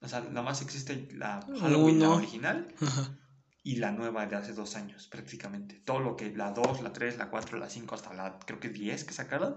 O 0.00 0.08
sea, 0.08 0.20
nada 0.20 0.42
más 0.42 0.62
existe 0.62 1.08
la 1.12 1.40
Halloween, 1.60 2.00
la 2.00 2.10
original, 2.10 2.74
Ajá. 2.80 3.18
y 3.62 3.76
la 3.76 3.92
nueva 3.92 4.26
de 4.26 4.36
hace 4.36 4.52
dos 4.52 4.76
años, 4.76 5.08
prácticamente. 5.08 5.80
Todo 5.84 6.00
lo 6.00 6.16
que 6.16 6.30
la 6.34 6.52
2, 6.52 6.82
la 6.82 6.92
3, 6.92 7.18
la 7.18 7.30
4, 7.30 7.58
la 7.58 7.68
5, 7.68 7.94
hasta 7.94 8.14
la 8.14 8.38
creo 8.38 8.60
que 8.60 8.68
10 8.68 9.04
que 9.04 9.12
sacaron, 9.14 9.56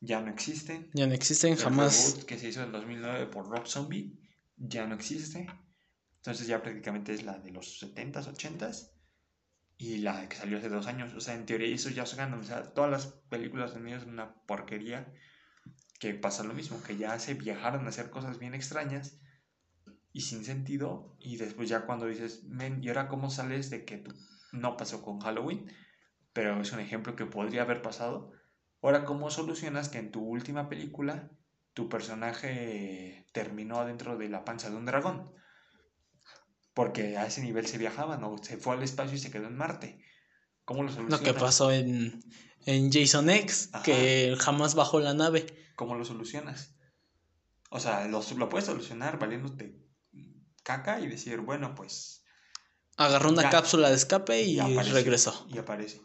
ya 0.00 0.20
no 0.20 0.30
existen. 0.30 0.90
Ya 0.94 1.06
no 1.06 1.14
existen 1.14 1.52
El 1.52 1.58
jamás. 1.58 2.10
reboot 2.12 2.26
que 2.26 2.38
se 2.38 2.48
hizo 2.48 2.62
en 2.62 2.72
2009 2.72 3.26
por 3.26 3.48
Rob 3.48 3.66
Zombie 3.66 4.18
ya 4.56 4.86
no 4.86 4.94
existe. 4.94 5.46
Entonces 6.16 6.46
ya 6.46 6.62
prácticamente 6.62 7.12
es 7.12 7.22
la 7.22 7.38
de 7.38 7.50
los 7.50 7.82
70s, 7.82 8.26
80s 8.34 8.90
y 9.78 9.98
la 9.98 10.28
que 10.28 10.36
salió 10.36 10.58
hace 10.58 10.68
dos 10.68 10.86
años. 10.86 11.14
O 11.14 11.20
sea, 11.20 11.34
en 11.34 11.46
teoría 11.46 11.74
eso 11.74 11.90
ya 11.90 12.04
ganan. 12.16 12.40
O 12.40 12.44
sea, 12.44 12.72
todas 12.74 12.90
las 12.90 13.06
películas 13.30 13.74
de 13.74 13.80
niños 13.80 14.02
son 14.02 14.12
una 14.12 14.34
porquería 14.46 15.12
que 16.00 16.14
pasa 16.14 16.44
lo 16.44 16.54
mismo, 16.54 16.82
que 16.82 16.96
ya 16.96 17.18
se 17.18 17.34
viajaron 17.34 17.86
a 17.86 17.88
hacer 17.90 18.10
cosas 18.10 18.38
bien 18.38 18.54
extrañas 18.54 19.18
y 20.12 20.22
sin 20.22 20.44
sentido 20.44 21.16
y 21.18 21.36
después 21.36 21.68
ya 21.68 21.86
cuando 21.86 22.06
dices, 22.06 22.44
men, 22.44 22.82
¿y 22.82 22.88
ahora 22.88 23.08
cómo 23.08 23.30
sales 23.30 23.70
de 23.70 23.84
que 23.84 23.98
tú- 23.98 24.14
no 24.52 24.76
pasó 24.76 25.02
con 25.02 25.20
Halloween? 25.20 25.66
Pero 26.32 26.60
es 26.62 26.72
un 26.72 26.80
ejemplo 26.80 27.16
que 27.16 27.26
podría 27.26 27.62
haber 27.62 27.82
pasado. 27.82 28.32
Ahora, 28.82 29.04
¿cómo 29.04 29.30
solucionas 29.30 29.88
que 29.90 29.98
en 29.98 30.12
tu 30.12 30.22
última 30.24 30.68
película 30.68 31.30
tu 31.74 31.88
personaje 31.88 33.26
terminó 33.32 33.84
dentro 33.86 34.18
de 34.18 34.28
la 34.28 34.44
panza 34.44 34.70
de 34.70 34.76
un 34.76 34.86
dragón? 34.86 35.32
Porque 36.74 37.16
a 37.16 37.26
ese 37.26 37.40
nivel 37.40 37.66
se 37.66 37.78
viajaban 37.78 38.22
o 38.24 38.36
se 38.42 38.56
fue 38.56 38.74
al 38.74 38.82
espacio 38.82 39.14
y 39.16 39.18
se 39.20 39.30
quedó 39.30 39.46
en 39.46 39.56
Marte. 39.56 40.00
¿Cómo 40.64 40.82
lo 40.82 40.88
Lo 40.88 40.94
solucionas? 40.94 41.20
que 41.20 41.34
pasó 41.40 41.70
en, 41.72 42.20
en 42.66 42.90
Jason 42.92 43.30
X, 43.30 43.70
Ajá. 43.72 43.84
que 43.84 44.36
jamás 44.38 44.74
bajó 44.74 44.98
la 45.00 45.14
nave. 45.14 45.46
¿Cómo 45.76 45.94
lo 45.94 46.04
solucionas? 46.04 46.74
O 47.70 47.80
sea, 47.80 48.06
lo, 48.08 48.22
lo 48.36 48.48
puedes 48.48 48.66
solucionar 48.66 49.18
valiéndote 49.18 49.80
caca 50.62 51.00
y 51.00 51.06
decir, 51.08 51.40
bueno, 51.40 51.74
pues 51.74 52.22
Agarró 52.96 53.30
una 53.30 53.42
Ya. 53.42 53.50
cápsula 53.50 53.88
de 53.90 53.96
escape 53.96 54.42
y, 54.42 54.52
y 54.54 54.60
apareció, 54.60 54.94
regresó. 54.94 55.46
Y 55.52 55.58
aparece. 55.58 56.00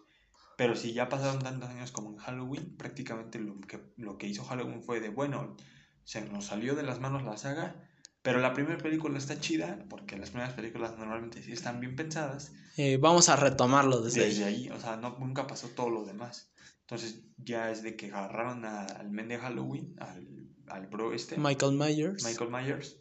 Pero 0.58 0.76
si 0.76 0.92
ya 0.92 1.08
pasaron 1.08 1.40
tantos 1.42 1.70
años 1.70 1.92
como 1.92 2.10
en 2.10 2.18
Halloween, 2.18 2.76
prácticamente 2.78 3.40
lo 3.40 3.60
que, 3.62 3.80
lo 3.96 4.18
que 4.18 4.28
hizo 4.28 4.44
Halloween 4.44 4.82
fue 4.84 5.00
de, 5.00 5.10
bueno, 5.10 5.56
se 6.04 6.22
nos 6.22 6.46
salió 6.48 6.76
de 6.76 6.84
las 6.84 7.00
manos 7.00 7.24
la 7.24 7.38
saga, 7.38 7.89
pero 8.22 8.40
la 8.40 8.54
primera 8.54 8.78
película 8.78 9.18
está 9.18 9.40
chida, 9.40 9.86
porque 9.90 10.18
las 10.18 10.30
primeras 10.32 10.54
películas 10.54 10.98
normalmente 10.98 11.42
sí 11.42 11.52
están 11.52 11.80
bien 11.80 11.96
pensadas, 11.96 12.52
Eh, 12.78 12.98
vamos 12.98 13.30
a 13.30 13.36
retomarlo 13.36 14.02
desde, 14.02 14.26
desde 14.26 14.46
ahí. 14.46 14.56
ahí, 14.66 14.70
o 14.70 14.80
sea, 14.80 14.96
no, 14.98 15.18
nunca 15.20 15.48
pasó 15.48 15.70
todo 15.70 15.90
lo 15.90 16.06
demás. 16.06 16.54
Entonces 16.82 17.22
ya 17.38 17.72
es 17.72 17.84
de 17.84 17.96
que 17.96 18.08
agarraron 18.08 18.66
a- 18.66 18.86
al 18.86 19.10
men 19.12 19.28
de 19.28 19.38
Halloween, 19.38 19.96
al, 20.00 20.28
al 20.68 20.88
bro 20.88 21.14
este, 21.14 21.38
Michael 21.38 21.74
Myers. 21.78 22.24
Michael 22.24 22.50
Myers, 22.52 22.98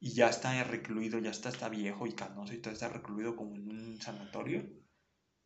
y 0.00 0.12
ya 0.14 0.28
está 0.28 0.62
recluido, 0.64 1.18
ya 1.18 1.30
está, 1.30 1.48
está 1.48 1.68
viejo 1.68 2.06
y 2.06 2.12
canoso 2.12 2.52
y 2.54 2.58
todo 2.58 2.72
está 2.74 2.88
recluido 2.88 3.36
como 3.36 3.54
en 3.56 3.68
un 3.70 4.00
sanatorio. 4.00 4.68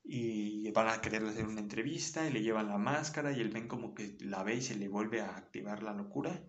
Y 0.09 0.71
van 0.71 0.89
a 0.89 1.01
quererle 1.01 1.31
hacer 1.31 1.47
una 1.47 1.61
entrevista 1.61 2.29
y 2.29 2.33
le 2.33 2.41
llevan 2.43 2.69
la 2.69 2.79
máscara 2.79 3.33
y 3.33 3.41
él 3.41 3.49
ven 3.51 3.67
como 3.67 3.93
que 3.95 4.17
la 4.21 4.43
ve 4.45 4.55
y 4.57 4.63
se 4.63 4.77
le 4.77 4.89
vuelve 4.89 5.21
a 5.21 5.37
activar 5.37 5.83
la 5.83 5.93
locura 5.93 6.45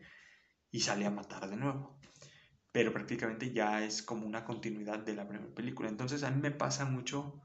y 0.70 0.82
sale 0.82 1.06
a 1.06 1.10
matar 1.12 1.50
de 1.50 1.56
nuevo. 1.58 2.00
Pero 2.72 2.94
prácticamente 2.94 3.52
ya 3.52 3.84
es 3.84 4.04
como 4.04 4.26
una 4.26 4.46
continuidad 4.46 5.00
de 5.00 5.16
la 5.16 5.28
primera 5.28 5.54
película. 5.54 5.90
Entonces 5.90 6.24
a 6.24 6.32
mí 6.32 6.42
me 6.42 6.52
pasa 6.52 6.86
mucho 6.86 7.42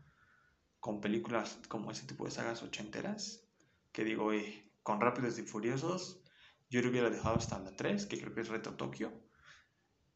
con 0.81 1.01
películas 1.01 1.59
como 1.69 1.91
ese 1.91 2.07
tipo 2.07 2.25
de 2.25 2.33
sagas 2.33 2.63
ochenteras, 2.63 3.45
que 3.93 4.05
digo, 4.05 4.33
eh, 4.33 4.69
con 4.83 5.01
Rápidos 5.01 5.39
y 5.39 5.43
Furiosos, 5.43 6.23
yo 6.71 6.83
lo 6.83 6.91
hubiera 6.91 7.11
dejado 7.11 7.37
hasta 7.37 7.59
la 7.59 7.77
3, 7.77 8.07
que 8.07 8.19
creo 8.19 8.35
que 8.35 8.41
es 8.41 8.49
Reto 8.49 8.73
Tokio. 8.73 9.13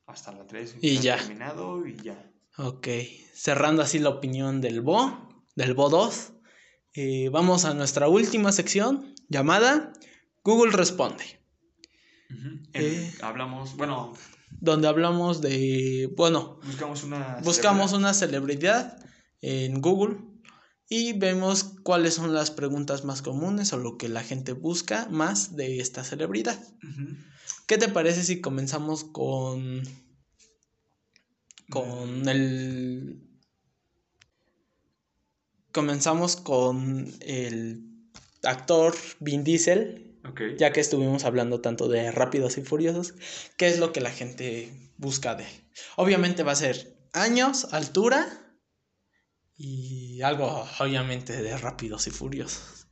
Hasta 0.07 0.33
la 0.33 0.47
3 0.47 0.77
Y 0.81 0.99
ya 0.99 1.19
terminado 1.19 1.87
y 1.87 1.97
ya. 1.97 2.33
Ok, 2.59 2.89
cerrando 3.35 3.83
así 3.83 3.99
la 3.99 4.09
opinión 4.09 4.61
del 4.61 4.81
Bo, 4.81 5.29
del 5.55 5.75
Bo 5.75 5.91
2, 5.91 6.33
eh, 6.95 7.29
vamos 7.31 7.65
a 7.65 7.75
nuestra 7.75 8.09
última 8.09 8.53
sección 8.53 9.15
llamada 9.29 9.93
Google 10.43 10.73
Responde. 10.73 11.39
Eh. 12.73 13.13
Hablamos, 13.21 13.77
bueno, 13.77 14.15
donde 14.61 14.89
hablamos 14.89 15.41
de, 15.41 16.13
bueno, 16.17 16.59
buscamos 16.65 17.05
una... 17.05 17.41
buscamos 17.43 17.91
celebridad. 17.91 17.99
una 17.99 18.15
celebridad 18.15 18.99
en 19.41 19.81
Google 19.81 20.19
y 20.89 21.13
vemos 21.15 21.65
cuáles 21.83 22.15
son 22.15 22.33
las 22.33 22.51
preguntas 22.51 23.05
más 23.05 23.23
comunes 23.23 23.73
o 23.73 23.79
lo 23.79 23.97
que 23.97 24.09
la 24.09 24.23
gente 24.23 24.53
busca 24.53 25.09
más 25.11 25.57
de 25.57 25.81
esta 25.81 26.05
celebridad. 26.05 26.61
¿Qué 27.67 27.79
te 27.79 27.89
parece 27.89 28.23
si 28.23 28.41
comenzamos 28.41 29.05
con 29.05 29.83
con 31.69 32.29
el 32.29 33.21
comenzamos 35.73 36.37
con 36.37 37.13
el 37.21 37.83
actor 38.45 38.95
Vin 39.21 39.45
Diesel, 39.45 40.06
Ya 40.59 40.72
que 40.72 40.81
estuvimos 40.81 41.24
hablando 41.24 41.61
tanto 41.61 41.89
de 41.89 42.11
Rápidos 42.11 42.59
y 42.59 42.62
Furiosos, 42.62 43.14
¿qué 43.57 43.68
es 43.68 43.79
lo 43.79 43.93
que 43.93 44.01
la 44.01 44.11
gente 44.11 44.93
busca 44.97 45.35
de 45.35 45.45
él? 45.45 45.70
Obviamente 45.97 46.43
va 46.43 46.53
a 46.53 46.57
ser 46.57 46.97
años, 47.12 47.72
altura 47.72 48.27
y 49.57 50.22
algo 50.22 50.66
obviamente 50.81 51.43
de 51.43 51.57
Rápidos 51.57 52.07
y 52.07 52.11
Furiosos. 52.11 52.87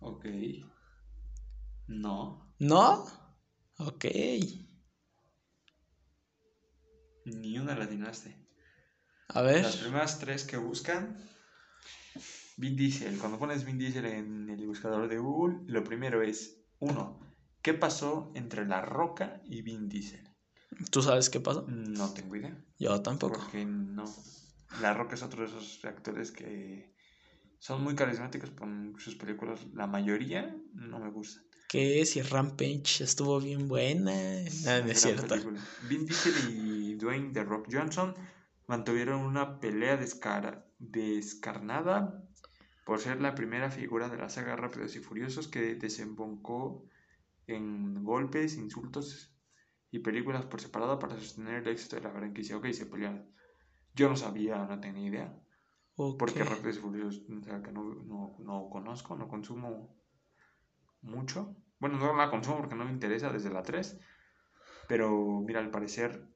Ok. 0.00 0.26
No, 1.86 2.54
¿No? 2.58 3.06
Ok. 3.78 4.06
ni 7.24 7.58
una 7.58 7.74
la 7.76 7.84
atinaste. 7.84 8.36
A 9.28 9.42
ver. 9.42 9.62
Las 9.62 9.76
primeras 9.76 10.18
tres 10.18 10.44
que 10.44 10.56
buscan, 10.56 11.28
Vin 12.56 12.76
Diesel. 12.76 13.18
Cuando 13.18 13.38
pones 13.38 13.64
Vin 13.64 13.78
Diesel 13.78 14.04
en 14.06 14.50
el 14.50 14.66
buscador 14.66 15.08
de 15.08 15.18
Google, 15.18 15.60
lo 15.66 15.82
primero 15.84 16.22
es, 16.22 16.58
uno, 16.80 17.20
¿qué 17.62 17.74
pasó 17.74 18.30
entre 18.34 18.66
La 18.66 18.82
Roca 18.82 19.40
y 19.44 19.62
Vin 19.62 19.88
Diesel? 19.88 20.28
¿Tú 20.90 21.02
sabes 21.02 21.30
qué 21.30 21.40
pasó? 21.40 21.66
No 21.68 22.12
tengo 22.12 22.36
idea. 22.36 22.56
Yo 22.78 23.00
tampoco. 23.02 23.38
Porque 23.38 23.64
no. 23.64 24.04
La 24.80 24.94
Roca 24.94 25.14
es 25.14 25.22
otro 25.22 25.42
de 25.42 25.48
esos 25.48 25.84
actores 25.84 26.32
que 26.32 26.94
son 27.58 27.82
muy 27.82 27.94
carismáticos 27.94 28.50
con 28.50 28.94
sus 28.98 29.14
películas. 29.16 29.60
La 29.74 29.86
mayoría 29.86 30.56
no 30.72 30.98
me 30.98 31.10
gustan. 31.10 31.44
¿Qué? 31.68 32.04
Si 32.04 32.20
Rampage 32.20 33.04
estuvo 33.04 33.40
bien 33.40 33.68
buena. 33.68 34.12
Gran 34.12 34.88
es 34.90 35.00
cierto. 35.00 35.34
Vin 35.88 36.04
Diesel 36.06 36.34
y 36.50 36.94
Dwayne 36.96 37.32
The 37.32 37.44
Rock 37.44 37.68
Johnson 37.70 38.14
mantuvieron 38.66 39.20
una 39.20 39.60
pelea 39.60 39.96
descara- 39.96 40.66
descarnada 40.78 42.22
por 42.84 42.98
ser 43.00 43.20
la 43.20 43.34
primera 43.34 43.70
figura 43.70 44.08
de 44.08 44.16
la 44.18 44.28
saga 44.28 44.56
Rápidos 44.56 44.96
y 44.96 45.00
Furiosos 45.00 45.48
que 45.48 45.74
desembocó 45.76 46.84
en 47.46 48.04
golpes, 48.04 48.56
insultos 48.56 49.34
y 49.90 50.00
películas 50.00 50.46
por 50.46 50.60
separado 50.60 50.98
para 50.98 51.16
sostener 51.16 51.56
el 51.62 51.68
éxito 51.68 51.96
de 51.96 52.02
la 52.02 52.10
franquicia. 52.12 52.56
Ok, 52.56 52.68
se 52.72 52.86
pelearon. 52.86 53.30
Yo 53.94 54.08
no 54.08 54.16
sabía, 54.16 54.58
no 54.66 54.80
tenía 54.80 55.08
idea. 55.08 55.38
Ok. 55.96 56.18
Porque 56.18 56.44
Rápidos 56.44 56.76
y 56.78 56.80
Furiosos 56.80 57.22
una 57.28 57.42
saga 57.42 57.62
que 57.62 57.72
no, 57.72 57.84
no, 57.84 58.36
no 58.40 58.68
conozco, 58.70 59.16
no 59.16 59.28
consumo 59.28 59.96
mucho. 61.02 61.56
Bueno, 61.78 61.98
no 61.98 62.14
la 62.16 62.30
consumo 62.30 62.58
porque 62.58 62.74
no 62.74 62.84
me 62.84 62.92
interesa 62.92 63.30
desde 63.32 63.50
la 63.50 63.62
3. 63.62 63.98
Pero 64.88 65.40
mira, 65.46 65.60
al 65.60 65.70
parecer, 65.70 66.28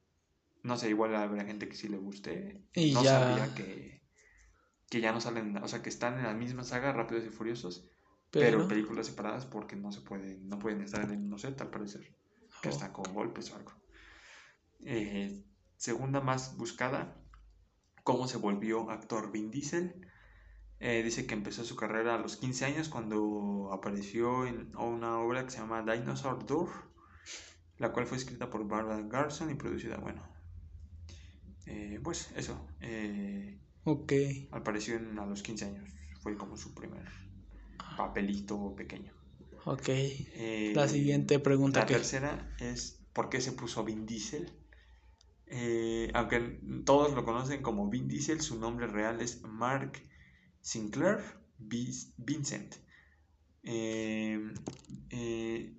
no 0.62 0.76
sé, 0.76 0.90
igual 0.90 1.14
habrá 1.14 1.44
gente 1.44 1.68
que 1.68 1.76
sí 1.76 1.88
le 1.88 1.98
guste. 1.98 2.62
Y 2.74 2.92
no 2.94 3.02
ya- 3.02 3.20
sabía 3.20 3.54
que, 3.54 3.95
que 4.90 5.00
ya 5.00 5.12
no 5.12 5.20
salen, 5.20 5.56
o 5.58 5.68
sea, 5.68 5.82
que 5.82 5.88
están 5.88 6.18
en 6.18 6.24
la 6.24 6.34
misma 6.34 6.64
saga 6.64 6.92
Rápidos 6.92 7.24
y 7.24 7.30
Furiosos, 7.30 7.88
pero, 8.30 8.58
Pero. 8.58 8.68
películas 8.68 9.06
separadas 9.06 9.46
porque 9.46 9.76
no 9.76 9.92
se 9.92 10.00
pueden, 10.00 10.48
no 10.48 10.58
pueden 10.58 10.80
estar 10.82 11.02
en 11.02 11.10
el 11.10 11.18
mismo 11.18 11.38
set, 11.38 11.60
al 11.60 11.70
parecer. 11.70 12.14
Que 12.62 12.68
están 12.68 12.92
con 12.92 13.12
golpes 13.12 13.50
o 13.52 13.56
algo. 13.56 13.72
Eh, 14.84 15.44
segunda 15.76 16.20
más 16.20 16.56
buscada, 16.56 17.16
¿cómo 18.02 18.28
se 18.28 18.38
volvió 18.38 18.90
actor 18.90 19.30
Vin 19.30 19.50
Diesel? 19.50 20.06
Eh, 20.78 21.02
dice 21.02 21.26
que 21.26 21.34
empezó 21.34 21.64
su 21.64 21.74
carrera 21.74 22.16
a 22.16 22.18
los 22.18 22.36
15 22.36 22.66
años 22.66 22.88
cuando 22.88 23.70
apareció 23.72 24.46
en 24.46 24.76
una 24.76 25.18
obra 25.18 25.44
que 25.44 25.50
se 25.50 25.58
llama 25.58 25.82
Dinosaur 25.82 26.44
Door, 26.44 26.68
la 27.78 27.92
cual 27.92 28.06
fue 28.06 28.18
escrita 28.18 28.50
por 28.50 28.66
Barbara 28.68 29.02
Garson 29.02 29.50
y 29.50 29.54
producida, 29.54 29.96
bueno, 29.96 30.22
eh, 31.64 31.98
pues 32.02 32.30
eso, 32.36 32.68
eh, 32.80 33.58
Ok. 33.86 34.12
apareció 34.50 34.96
en- 34.96 35.18
a 35.18 35.24
los 35.26 35.42
15 35.42 35.64
años, 35.66 35.88
fue 36.20 36.36
como 36.36 36.56
su 36.56 36.74
primer 36.74 37.04
papelito 37.96 38.74
pequeño. 38.76 39.12
Ok. 39.64 39.88
Eh, 39.88 40.72
La 40.74 40.86
siguiente 40.88 41.38
pregunta 41.38 41.80
la 41.80 41.86
que. 41.86 41.94
tercera 41.94 42.54
es 42.60 43.00
¿por 43.12 43.28
qué 43.30 43.40
se 43.40 43.52
puso 43.52 43.84
Vin 43.84 44.04
Diesel? 44.06 44.52
Eh, 45.46 46.10
aunque 46.14 46.60
todos 46.84 47.14
lo 47.14 47.24
conocen 47.24 47.62
como 47.62 47.88
Vin 47.88 48.08
Diesel, 48.08 48.40
su 48.40 48.58
nombre 48.58 48.86
real 48.88 49.20
es 49.20 49.42
Mark 49.42 49.92
Sinclair 50.60 51.18
Vincent. 51.58 52.74
Eh, 53.62 54.38
eh, 55.10 55.74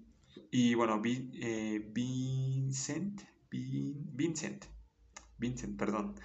y 0.51 0.73
bueno, 0.73 1.01
Vi- 1.01 1.31
eh, 1.41 1.89
Vincent, 1.93 3.21
Vin- 3.51 4.05
Vincent, 4.15 4.65
Vincent, 5.37 5.77
perdón, 5.77 6.15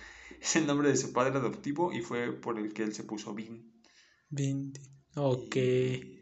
es 0.42 0.56
el 0.56 0.66
nombre 0.66 0.88
de 0.88 0.96
su 0.96 1.12
padre 1.12 1.38
adoptivo 1.38 1.92
y 1.92 2.00
fue 2.02 2.32
por 2.32 2.58
el 2.58 2.72
que 2.74 2.82
él 2.82 2.94
se 2.94 3.04
puso 3.04 3.34
Vin. 3.34 3.72
20. 4.30 4.80
Ok. 5.16 5.56
Y- 5.56 6.18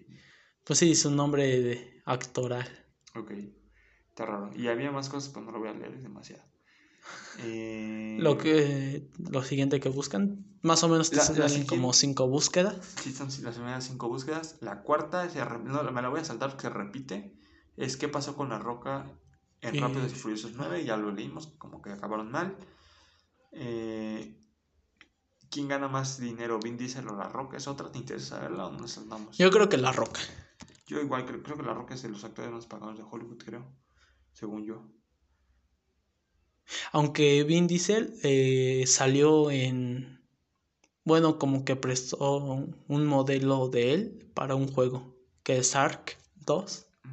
Pues 0.64 0.79
sí, 0.79 0.95
su 0.95 1.11
nombre 1.11 1.61
de 1.61 2.03
actoral. 2.05 2.68
ok, 3.16 3.31
está 4.09 4.27
raro. 4.27 4.51
Y 4.55 4.68
había 4.68 4.91
más 4.93 5.09
cosas, 5.09 5.31
pero 5.33 5.47
no 5.47 5.53
lo 5.53 5.59
voy 5.61 5.68
a 5.68 5.73
leer, 5.75 5.95
es 5.95 6.03
demasiado. 6.03 6.45
Eh, 7.43 8.18
Lo 8.21 8.37
que 8.37 9.09
lo 9.31 9.43
siguiente 9.43 9.81
que 9.81 9.89
buscan, 9.89 10.45
más 10.62 10.83
o 10.85 10.89
menos 10.89 11.09
te 11.11 11.16
La- 11.16 11.23
la 11.23 11.27
salen 11.29 11.49
siguiente- 11.49 11.68
como 11.68 11.93
cinco 11.95 12.29
búsquedas. 12.29 12.77
Sí, 13.03 13.12
son 13.12 13.29
las 13.43 13.55
primeras 13.55 13.85
cinco 13.85 14.09
búsquedas. 14.09 14.57
La 14.61 14.83
cuarta, 14.83 15.29
se 15.31 15.43
re- 15.43 15.59
no, 15.64 15.83
me 15.91 16.03
la 16.03 16.09
voy 16.11 16.21
a 16.21 16.25
saltar 16.25 16.51
porque 16.51 16.64
se 16.68 16.71
repite. 16.71 17.33
Es 17.77 17.97
qué 17.97 18.09
pasó 18.09 18.37
con 18.37 18.51
la 18.51 18.59
roca 18.59 19.07
en 19.62 19.75
Y- 19.77 19.81
Rápidos 19.81 20.12
y 20.12 20.16
Furiosos 20.16 20.53
9. 20.57 20.85
Ya 20.85 20.97
lo 20.99 21.11
leímos, 21.12 21.47
como 21.59 21.81
que 21.81 21.91
acabaron 21.91 22.31
mal. 22.31 22.57
Eh, 23.53 24.36
¿Quién 25.51 25.66
gana 25.66 25.88
más 25.88 26.20
dinero, 26.20 26.61
Vin 26.61 26.76
Diesel 26.76 27.09
o 27.09 27.16
la 27.16 27.28
roca? 27.28 27.57
¿Es 27.57 27.66
otra? 27.66 27.90
¿Te 27.90 27.98
interesa 27.98 28.36
saberla 28.36 28.66
o 28.66 28.72
no 28.72 28.80
nos 28.80 28.92
saltamos? 28.92 29.36
Yo 29.36 29.51
creo 29.51 29.68
que 29.68 29.76
La 29.76 29.90
Roca. 29.90 30.20
Yo 30.86 31.01
igual 31.01 31.24
creo, 31.24 31.42
creo 31.42 31.57
que 31.57 31.62
la 31.62 31.74
roca 31.74 31.94
es 31.94 32.03
de 32.03 32.09
los 32.09 32.24
actores 32.24 32.51
más 32.51 32.66
pagados 32.66 32.96
de 32.96 33.05
Hollywood, 33.09 33.42
creo. 33.44 33.64
Según 34.32 34.64
yo. 34.64 34.84
Aunque 36.92 37.44
Vin 37.44 37.66
Diesel 37.66 38.14
eh, 38.22 38.84
salió 38.86 39.51
en. 39.51 40.20
Bueno, 41.05 41.38
como 41.38 41.64
que 41.64 41.76
prestó 41.76 42.38
un 42.38 43.07
modelo 43.07 43.68
de 43.68 43.94
él 43.94 44.30
para 44.34 44.55
un 44.55 44.68
juego, 44.68 45.16
que 45.42 45.59
es 45.59 45.74
Ark 45.74 46.16
2. 46.34 46.86
Ujú. 47.05 47.12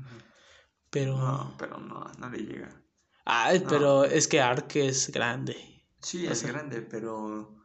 Pero. 0.90 1.18
No, 1.18 1.56
pero 1.58 1.80
no, 1.80 2.12
no 2.18 2.30
le 2.30 2.38
llega. 2.40 2.84
No. 3.26 3.68
pero 3.70 4.06
es 4.06 4.28
que 4.28 4.42
Ark 4.42 4.76
es 4.76 5.12
grande. 5.12 5.77
Sí, 6.02 6.26
es 6.28 6.40
sea- 6.40 6.52
grande, 6.52 6.82
pero. 6.82 7.56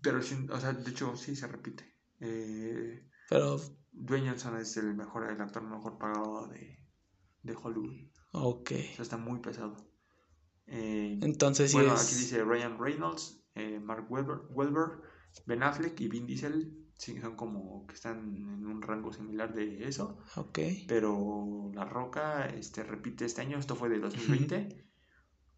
Pero, 0.00 0.18
o 0.18 0.60
sea, 0.60 0.72
de 0.72 0.90
hecho, 0.90 1.16
sí 1.16 1.34
se 1.36 1.46
repite. 1.48 1.94
Eh, 2.20 3.08
Pero. 3.28 3.60
Dwayne 3.92 4.30
Johnson 4.30 4.56
es 4.56 4.76
el 4.76 4.94
mejor, 4.94 5.28
el 5.30 5.40
actor 5.40 5.62
mejor 5.62 5.98
pagado 5.98 6.46
de, 6.48 6.78
de 7.42 7.54
Hollywood. 7.54 8.08
Ok. 8.32 8.70
O 8.70 8.94
sea, 8.94 9.02
está 9.02 9.16
muy 9.18 9.40
pesado. 9.40 9.76
Eh, 10.66 11.18
Entonces 11.20 11.70
sí 11.72 11.76
bueno, 11.76 11.94
es. 11.94 12.06
aquí 12.06 12.14
dice 12.14 12.42
Ryan 12.44 12.78
Reynolds, 12.78 13.44
eh, 13.54 13.78
Mark 13.80 14.06
Wahlberg, 14.10 15.02
Ben 15.46 15.62
Affleck 15.62 16.00
y 16.00 16.08
Vin 16.08 16.26
Diesel. 16.26 16.78
Sí, 16.96 17.20
son 17.20 17.34
como 17.36 17.84
que 17.86 17.94
están 17.94 18.18
en 18.36 18.64
un 18.66 18.80
rango 18.80 19.12
similar 19.12 19.52
de 19.52 19.86
eso. 19.88 20.18
Ok. 20.36 20.60
Pero 20.86 21.70
La 21.74 21.84
Roca 21.84 22.46
este, 22.46 22.84
repite 22.84 23.24
este 23.24 23.40
año, 23.42 23.58
esto 23.58 23.74
fue 23.74 23.88
de 23.88 23.98
2020, 23.98 24.86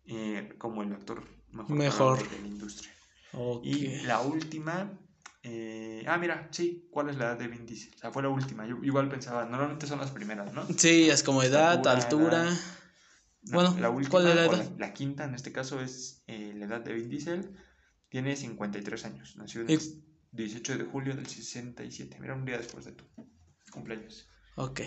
eh, 0.06 0.54
como 0.58 0.82
el 0.82 0.92
actor 0.92 1.22
mejor, 1.54 1.76
Mejor. 1.76 2.28
de 2.30 2.40
la 2.40 2.46
industria. 2.48 2.90
Y 3.62 4.02
la 4.02 4.20
última. 4.20 4.98
eh, 5.42 6.04
ah, 6.06 6.16
mira, 6.18 6.48
sí, 6.52 6.88
¿cuál 6.90 7.10
es 7.10 7.16
la 7.16 7.26
edad 7.26 7.38
de 7.38 7.48
Vin 7.48 7.66
Diesel? 7.66 7.92
O 7.94 7.98
sea, 7.98 8.10
fue 8.12 8.22
la 8.22 8.28
última. 8.28 8.66
Yo 8.66 8.76
igual 8.82 9.08
pensaba, 9.08 9.44
normalmente 9.44 9.86
son 9.86 9.98
las 9.98 10.10
primeras, 10.10 10.52
¿no? 10.52 10.66
Sí, 10.76 11.08
es 11.10 11.22
como 11.22 11.42
edad, 11.42 11.86
altura. 11.86 12.44
edad. 12.44 12.56
No, 13.46 13.54
Bueno, 13.58 13.76
la 13.78 13.90
última, 13.90 14.10
¿cuál 14.10 14.28
es 14.28 14.34
la 14.36 14.44
edad? 14.46 14.72
La, 14.78 14.94
quinta 14.94 15.24
en 15.24 15.34
este 15.34 15.52
caso 15.52 15.80
es 15.80 16.22
eh, 16.28 16.52
la 16.56 16.64
edad 16.66 16.80
de 16.80 16.94
Vin 16.94 17.08
Diesel. 17.10 17.56
Tiene 18.08 18.36
53 18.36 19.04
años. 19.06 19.36
Nació 19.36 19.62
el 19.62 19.70
Y- 19.70 20.04
18 20.32 20.78
de 20.78 20.84
julio 20.84 21.14
del 21.16 21.26
67. 21.26 22.16
Mira, 22.20 22.34
un 22.34 22.44
día 22.44 22.56
después 22.58 22.84
de 22.84 22.92
tu 22.92 23.04
cumpleaños. 23.72 24.28
Ok. 24.56 24.80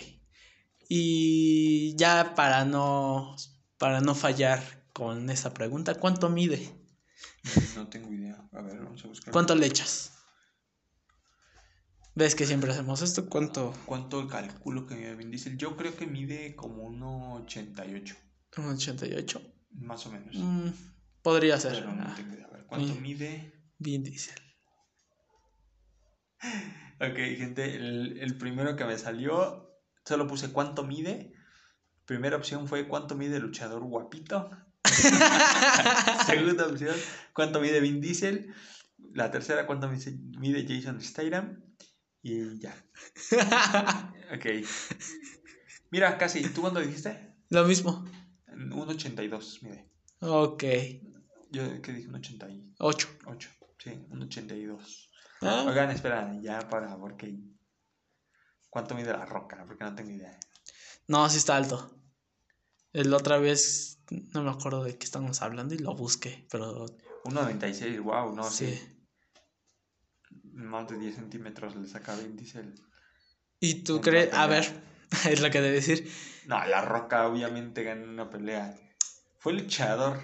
Y 0.89 1.95
ya 1.97 2.33
para 2.35 2.65
no. 2.65 3.35
Para 3.77 4.01
no 4.01 4.15
fallar 4.15 4.63
con 4.97 5.29
esta 5.29 5.53
pregunta, 5.53 5.93
¿cuánto 5.93 6.27
mide? 6.27 6.73
No 7.75 7.87
tengo 7.87 8.11
idea. 8.11 8.49
A 8.51 8.63
ver, 8.63 8.79
vamos 8.79 9.05
a 9.05 9.07
buscar. 9.07 9.31
¿Cuánto 9.31 9.53
le 9.53 9.67
echas? 9.67 10.11
¿Ves 12.15 12.33
que 12.33 12.47
siempre 12.47 12.71
hacemos 12.71 13.03
esto? 13.03 13.29
¿Cuánto? 13.29 13.75
¿Cuánto 13.85 14.27
calculo 14.27 14.87
que 14.87 14.95
mide 14.95 15.13
Vin 15.13 15.29
Diesel? 15.29 15.55
Yo 15.55 15.77
creo 15.77 15.95
que 15.95 16.07
mide 16.07 16.55
como 16.55 16.89
1,88. 16.89 18.15
¿Un 18.57 18.65
88? 18.69 19.39
Más 19.73 20.03
o 20.07 20.11
menos. 20.11 20.35
Mm, 20.35 20.69
podría 21.21 21.59
ser. 21.59 21.73
Pero 21.75 21.93
no 21.93 22.01
Ah, 22.03 22.15
tengo 22.15 22.33
idea. 22.33 22.47
A 22.47 22.49
ver, 22.53 22.65
¿cuánto 22.65 22.95
mide? 22.95 23.53
Vin 23.77 24.03
Diesel. 24.03 24.41
Ok, 26.99 27.17
gente, 27.37 27.75
el, 27.75 28.17
el 28.19 28.35
primero 28.39 28.75
que 28.75 28.85
me 28.85 28.97
salió, 28.97 29.69
solo 30.03 30.25
puse 30.25 30.51
cuánto 30.51 30.83
mide. 30.83 31.33
Primera 32.05 32.35
opción 32.37 32.67
fue 32.67 32.87
cuánto 32.87 33.13
mide 33.15 33.35
el 33.35 33.43
luchador 33.43 33.83
guapito. 33.83 34.49
Segunda 36.25 36.67
opción, 36.67 36.95
cuánto 37.33 37.59
mide 37.59 37.79
Vin 37.79 38.01
Diesel. 38.01 38.53
La 39.13 39.31
tercera, 39.31 39.65
cuánto 39.65 39.89
mide 39.89 40.65
Jason 40.67 41.01
Statham. 41.01 41.63
Y 42.21 42.59
ya. 42.59 42.75
Ok. 44.33 44.45
Mira, 45.89 46.17
casi. 46.17 46.41
¿Tú 46.49 46.61
cuánto 46.61 46.81
dijiste? 46.81 47.35
Lo 47.49 47.65
mismo. 47.65 48.05
1,82 48.47 49.61
mide. 49.61 49.89
Ok. 50.19 50.63
Yo, 51.49 51.81
¿qué 51.81 51.93
dije? 51.93 52.09
1,88. 52.09 53.07
8. 53.25 53.49
Sí, 53.77 53.91
1,82. 54.09 55.09
Ah, 55.41 55.63
Oigan, 55.67 55.91
espera, 55.91 56.35
ya 56.41 56.67
para, 56.67 56.97
porque... 56.97 57.39
¿Cuánto 58.69 58.95
mide 58.95 59.11
la 59.13 59.25
roca? 59.25 59.63
Porque 59.65 59.83
no 59.83 59.95
tengo 59.95 60.11
idea. 60.11 60.37
No, 61.07 61.29
sí 61.29 61.37
está 61.37 61.55
alto. 61.55 61.89
La 62.91 63.15
otra 63.15 63.37
vez 63.37 63.96
no 64.09 64.43
me 64.43 64.51
acuerdo 64.51 64.83
de 64.83 64.97
qué 64.97 65.05
estábamos 65.05 65.41
hablando 65.41 65.75
y 65.75 65.79
lo 65.79 65.95
busqué, 65.95 66.45
pero 66.49 66.85
1,96, 67.25 68.01
wow, 68.01 68.33
no 68.35 68.49
sí. 68.49 68.67
sé. 68.67 68.97
Más 70.53 70.87
de 70.87 70.97
10 70.97 71.15
centímetros 71.15 71.75
le 71.75 71.87
saca 71.87 72.15
Vin 72.15 72.35
Diesel. 72.35 72.73
¿Y 73.59 73.83
tú 73.83 74.01
crees? 74.01 74.33
A 74.33 74.47
ver, 74.47 74.65
es 75.29 75.41
lo 75.41 75.49
que 75.51 75.61
debe 75.61 75.75
decir. 75.75 76.11
No, 76.45 76.63
la 76.65 76.81
roca 76.81 77.27
obviamente 77.27 77.83
ganó 77.83 78.09
una 78.09 78.29
pelea. 78.29 78.77
Fue 79.39 79.53
luchador. 79.53 80.19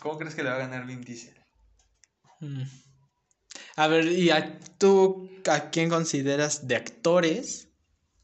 ¿Cómo 0.00 0.18
crees 0.18 0.34
que 0.34 0.42
le 0.42 0.50
va 0.50 0.56
a 0.56 0.60
ganar 0.60 0.86
Vin 0.86 1.02
Diesel? 1.02 1.40
Mm. 2.40 2.62
A 3.76 3.86
ver, 3.86 4.06
¿y 4.06 4.30
a, 4.30 4.58
tú 4.78 5.30
a 5.50 5.70
quién 5.70 5.88
consideras 5.88 6.68
de 6.68 6.76
actores? 6.76 7.68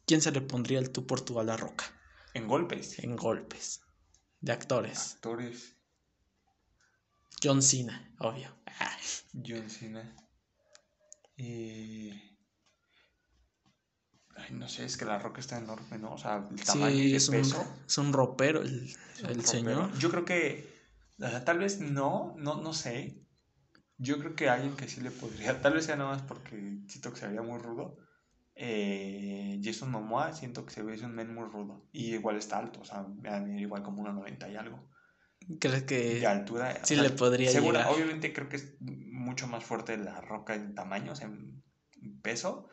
¿Quién 0.07 0.21
se 0.21 0.31
le 0.31 0.41
pondría 0.41 0.79
el 0.79 0.91
tú 0.91 1.07
por 1.07 1.21
tú 1.21 1.41
a 1.41 1.45
la 1.45 1.57
roca? 1.57 1.85
En 2.39 2.47
golpes. 2.49 2.99
En 3.01 3.17
golpes. 3.17 3.81
De 4.41 4.53
actores. 4.53 5.15
Actores. 5.15 5.77
John 7.43 7.63
Cena, 7.63 8.15
obvio. 8.21 8.49
Ah, 8.67 8.97
John 9.47 9.69
Cena. 9.69 10.15
Eh... 11.37 12.13
Ay, 14.37 14.53
no 14.55 14.69
sé, 14.69 14.85
es 14.85 14.97
que 14.97 15.05
la 15.05 15.19
roca 15.19 15.41
está 15.41 15.59
enorme, 15.59 15.99
¿no? 15.99 16.13
O 16.15 16.19
sea, 16.19 16.47
el 16.51 16.65
tamaño 16.65 16.97
y 17.03 17.09
Sí, 17.09 17.11
el 17.11 17.17
es 17.17 17.29
un, 17.29 17.35
peso. 17.35 17.83
es 17.87 17.99
un 17.99 18.13
ropero 18.13 18.63
el, 18.63 18.85
Es 19.15 19.23
un 19.23 19.31
el 19.31 19.43
ropero. 19.43 19.43
señor. 19.43 19.99
Yo 19.99 20.11
creo 20.11 20.25
que, 20.25 20.73
o 21.21 21.29
sea, 21.29 21.45
tal 21.45 21.59
vez 21.59 21.81
no, 21.81 22.35
no, 22.39 22.61
no 22.63 22.73
sé. 22.73 23.25
Yo 23.97 24.19
creo 24.21 24.37
que 24.37 24.49
alguien 24.49 24.77
que 24.77 24.87
sí 24.89 25.01
le 25.01 25.11
podría, 25.11 25.61
tal 25.61 25.75
vez 25.75 25.87
sea 25.87 25.97
nada 25.97 26.11
más 26.11 26.23
porque 26.23 26.57
siento 26.87 27.13
que 27.13 27.19
se 27.19 27.27
vería 27.27 27.43
muy 27.43 27.59
rudo. 27.59 27.97
Eh, 28.61 29.61
Jason 29.63 29.91
Momoa, 29.93 30.33
siento 30.33 30.67
que 30.67 30.73
se 30.75 30.83
ve 30.83 30.95
es 30.95 31.03
un 31.03 31.15
men 31.15 31.33
muy 31.33 31.45
rudo. 31.49 31.87
Y 31.93 32.15
igual 32.15 32.37
está 32.37 32.59
alto, 32.59 32.81
o 32.81 32.85
sea, 32.85 33.03
me 33.05 33.31
va 33.31 33.37
a 33.37 33.41
medir 33.41 33.61
igual 33.61 33.83
como 33.85 34.03
1,90 34.03 34.51
y 34.53 34.57
algo. 34.57 34.85
¿Crees 35.61 35.85
que 35.85 36.19
De 36.21 36.27
altura. 36.27 36.77
o 36.83 36.87
sí 36.87 36.95
sea, 36.97 37.05
le 37.05 37.11
podría 37.11 37.51
segura- 37.51 37.81
llegar? 37.83 37.95
Obviamente 37.95 38.33
creo 38.33 38.49
que 38.49 38.57
es 38.57 38.75
mucho 38.81 39.47
más 39.47 39.63
fuerte 39.65 39.97
la 39.97 40.21
roca 40.21 40.55
en 40.57 40.75
tamaño, 40.75 41.13
o 41.13 41.15
sea, 41.17 41.29
en 41.29 41.63
peso, 42.21 42.69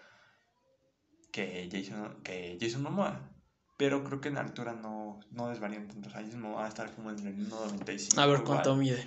que 1.31 1.69
Jason, 1.71 2.21
que 2.23 2.57
Jason 2.59 2.81
Momoa. 2.83 3.31
Pero 3.77 4.03
creo 4.05 4.21
que 4.21 4.29
en 4.29 4.37
altura 4.37 4.73
no, 4.73 5.19
no 5.31 5.49
desvarían 5.49 5.87
tanto. 5.87 6.07
O 6.07 6.11
sea, 6.11 6.23
Jason 6.23 6.41
Momoa 6.41 6.61
va 6.61 6.65
a 6.65 6.69
estar 6.69 6.93
como 6.95 7.11
en 7.11 7.19
el 7.27 7.35
1,95. 7.49 8.17
A 8.19 8.25
ver 8.25 8.35
igual. 8.39 8.43
cuánto 8.45 8.75
mide. 8.75 9.05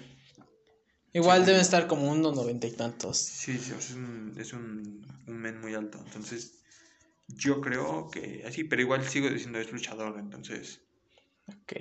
Igual 1.14 1.41
Sí. 1.41 1.47
deben 1.47 1.61
estar 1.62 1.87
como 1.87 2.11
unos 2.11 2.37
noventa 2.37 2.66
y 2.66 2.72
tantos. 2.72 3.16
Sí, 3.16 3.59
sí, 3.59 3.72
o 3.72 3.81
sea, 3.81 3.91
es 3.91 3.95
un, 3.95 4.35
es 4.39 4.53
un, 4.53 5.07
un 5.26 5.37
men 5.39 5.59
muy 5.61 5.74
alto. 5.74 5.99
Entonces, 6.05 6.57
yo 7.29 7.61
creo 7.61 8.09
que 8.11 8.43
así, 8.47 8.64
pero 8.64 8.83
igual 8.83 9.05
sigo 9.05 9.29
diciendo 9.29 9.59
es 9.59 9.70
luchador. 9.72 10.18
Entonces, 10.18 10.83
Ok. 11.47 11.72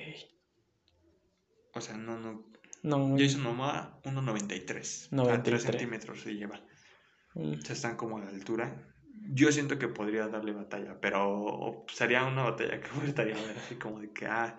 o 1.74 1.82
sea, 1.82 1.98
no, 1.98 2.20
no. 2.20 2.46
No, 2.84 3.16
Jason 3.18 3.42
Momoa, 3.42 4.00
1,93. 4.04 5.08
A 5.12 5.16
93. 5.16 5.44
3 5.44 5.64
centímetros 5.64 6.22
se 6.22 6.36
lleva. 6.36 6.62
mm, 7.34 7.54
O 7.54 7.62
sea, 7.62 7.74
están 7.76 7.98
como 7.98 8.18
a 8.18 8.22
la 8.22 8.30
altura. 8.30 8.94
Yo 9.30 9.52
siento 9.52 9.78
que 9.80 9.88
podría 9.88 10.28
darle 10.28 10.54
batalla, 10.54 11.00
pero 11.02 11.86
sería 11.92 12.24
una 12.24 12.44
batalla 12.44 12.80
que 12.80 12.92
me 12.98 13.06
gustaría 13.06 13.34
ver, 13.36 13.58
así 13.58 13.76
como 13.76 14.00
de 14.00 14.12
que, 14.14 14.26
ah, 14.28 14.58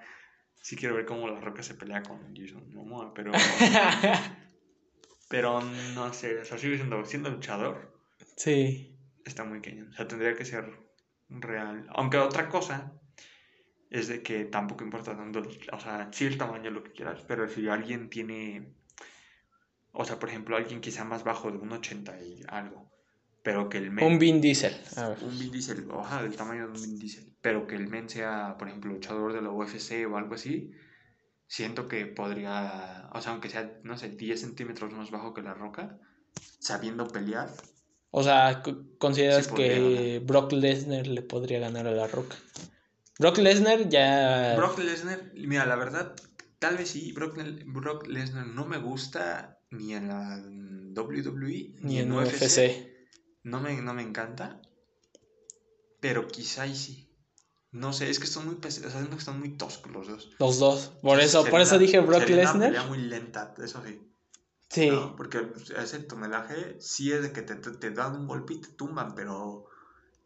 sí 0.60 0.76
quiero 0.76 0.96
ver 0.96 1.06
cómo 1.06 1.28
La 1.28 1.40
Roca 1.40 1.62
se 1.62 1.74
pelea 1.74 2.02
con 2.02 2.34
Jason 2.36 2.70
Momoa, 2.74 3.14
pero, 3.14 3.32
pero 5.28 5.60
no 5.94 6.12
sé, 6.12 6.38
o 6.40 6.44
sea, 6.44 6.58
sigue 6.58 6.76
siendo, 6.76 7.04
siendo 7.04 7.30
luchador. 7.30 7.96
sí. 8.36 8.87
Está 9.28 9.44
muy 9.44 9.60
cañón. 9.60 9.90
O 9.90 9.92
sea, 9.92 10.08
tendría 10.08 10.34
que 10.34 10.44
ser 10.44 10.88
real. 11.28 11.86
Aunque 11.90 12.18
otra 12.18 12.48
cosa 12.48 12.92
es 13.90 14.08
de 14.08 14.22
que 14.22 14.44
tampoco 14.44 14.84
importa 14.84 15.16
tanto, 15.16 15.42
o 15.72 15.80
sea, 15.80 16.08
sí 16.12 16.26
el 16.26 16.38
tamaño, 16.38 16.70
lo 16.70 16.84
que 16.84 16.92
quieras, 16.92 17.22
pero 17.26 17.48
si 17.48 17.68
alguien 17.68 18.10
tiene, 18.10 18.74
o 19.92 20.04
sea, 20.04 20.18
por 20.18 20.28
ejemplo, 20.28 20.56
alguien 20.56 20.82
sea 20.82 21.04
más 21.04 21.24
bajo 21.24 21.50
de 21.50 21.58
un 21.58 21.72
80 21.72 22.20
y 22.22 22.42
algo, 22.48 22.90
pero 23.42 23.68
que 23.68 23.78
el 23.78 23.90
men... 23.90 24.04
Un 24.04 24.18
Vin 24.18 24.40
Diesel. 24.40 24.74
A 24.96 25.08
ver. 25.08 25.18
Un 25.22 25.38
Vin 25.38 25.50
Diesel, 25.50 25.88
ojalá 25.90 26.22
del 26.22 26.36
tamaño 26.36 26.66
de 26.66 26.72
un 26.72 26.82
Vin 26.82 26.98
Diesel, 26.98 27.32
pero 27.40 27.66
que 27.66 27.76
el 27.76 27.88
men 27.88 28.08
sea, 28.08 28.56
por 28.58 28.68
ejemplo, 28.68 28.92
luchador 28.92 29.32
de 29.32 29.42
la 29.42 29.50
UFC 29.50 30.06
o 30.06 30.16
algo 30.16 30.34
así, 30.34 30.70
siento 31.46 31.88
que 31.88 32.04
podría, 32.06 33.08
o 33.14 33.20
sea, 33.22 33.32
aunque 33.32 33.48
sea, 33.48 33.78
no 33.82 33.96
sé, 33.96 34.10
10 34.10 34.38
centímetros 34.40 34.92
más 34.92 35.10
bajo 35.10 35.32
que 35.32 35.42
la 35.42 35.54
roca, 35.54 35.98
sabiendo 36.60 37.08
pelear, 37.08 37.50
O 38.10 38.22
sea, 38.22 38.62
¿consideras 38.98 39.46
Sí 39.46 39.54
que 39.54 40.22
Brock 40.24 40.52
Lesnar 40.52 41.06
le 41.06 41.22
podría 41.22 41.58
ganar 41.58 41.86
a 41.86 41.92
La 41.92 42.06
Roca? 42.06 42.36
Brock 43.18 43.38
Lesnar 43.38 43.88
ya... 43.88 44.54
Brock 44.56 44.78
Lesnar, 44.78 45.32
mira, 45.34 45.66
la 45.66 45.76
verdad, 45.76 46.14
tal 46.58 46.76
vez 46.78 46.90
sí, 46.90 47.12
Brock, 47.12 47.36
Brock 47.66 48.06
Lesnar 48.06 48.46
no 48.46 48.64
me 48.64 48.78
gusta 48.78 49.58
ni 49.70 49.92
en 49.94 50.08
la 50.08 50.40
WWE 50.94 51.74
ni 51.80 51.98
en 51.98 52.12
UFC. 52.12 52.88
No 53.42 53.60
me, 53.60 53.80
no 53.82 53.92
me 53.94 54.02
encanta, 54.02 54.60
pero 56.00 56.28
quizá 56.28 56.66
y 56.66 56.74
sí. 56.74 57.04
No 57.70 57.92
sé, 57.92 58.08
es 58.08 58.18
que 58.18 58.24
están 58.24 58.46
muy, 58.46 58.54
pes- 58.56 58.82
o 58.84 58.90
sea, 58.90 59.02
están 59.02 59.38
muy 59.38 59.56
toscos 59.56 59.92
los 59.92 60.06
dos. 60.08 60.30
Los 60.38 60.58
dos. 60.58 60.92
Por 61.02 61.20
eso, 61.20 61.44
por 61.44 61.60
eso 61.60 61.78
dije 61.78 62.00
Brock 62.00 62.20
sería 62.20 62.42
Una 62.42 62.52
pelea 62.52 62.68
Lesnar. 62.70 62.88
muy 62.88 62.98
lenta, 62.98 63.54
eso 63.62 63.82
sí. 63.86 64.00
Sí. 64.70 64.88
¿no? 64.88 65.16
Porque 65.16 65.40
pues, 65.40 65.70
ese 65.70 66.00
tonelaje 66.00 66.76
sí 66.80 67.12
es 67.12 67.22
de 67.22 67.32
que 67.32 67.42
te, 67.42 67.54
te, 67.56 67.70
te 67.72 67.90
dan 67.90 68.14
un 68.16 68.26
golpe 68.26 68.54
y 68.54 68.60
te 68.60 68.68
tumban, 68.72 69.14
pero 69.14 69.66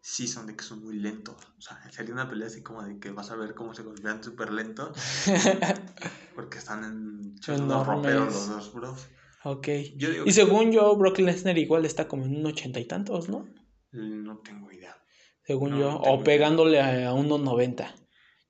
sí 0.01 0.27
son 0.27 0.47
de 0.47 0.57
que 0.57 0.65
son 0.65 0.83
muy 0.83 0.99
lentos. 0.99 1.37
O 1.59 1.61
sea, 1.61 1.81
sería 1.93 2.13
una 2.15 2.29
pelea 2.29 2.49
así 2.49 2.63
como 2.63 2.83
de 2.83 2.99
que 2.99 3.11
vas 3.11 3.31
a 3.31 3.37
ver 3.37 3.55
cómo 3.55 3.73
se 3.75 3.83
golpean 3.83 4.23
súper 4.23 4.53
lento. 4.53 4.93
Porque 6.35 6.59
están 6.59 6.85
en 6.85 7.37
son 7.43 7.63
unos 7.63 7.87
Enormes. 7.87 7.87
roperos 7.87 8.35
los 8.35 8.49
dos, 8.49 8.73
bros. 8.75 9.07
ok. 9.45 9.69
Yo 9.97 10.11
digo 10.11 10.23
Y 10.23 10.27
que 10.27 10.33
según 10.33 10.73
yo, 10.73 10.97
Brock 10.97 11.19
Lesnar 11.19 11.59
igual 11.59 11.85
está 11.85 12.09
como 12.09 12.25
en 12.25 12.37
un 12.37 12.47
ochenta 12.47 12.81
y 12.81 12.87
tantos, 12.87 13.29
¿no? 13.29 13.47
no 13.93 14.39
tengo 14.39 14.73
idea. 14.73 14.97
Según 15.45 15.71
No, 15.71 15.79
yo. 15.79 15.91
no 15.93 15.97
o 15.99 16.25
pegándole 16.25 16.81
a, 16.81 17.11
a 17.11 17.13
unos 17.15 17.41
90. 17.41 17.95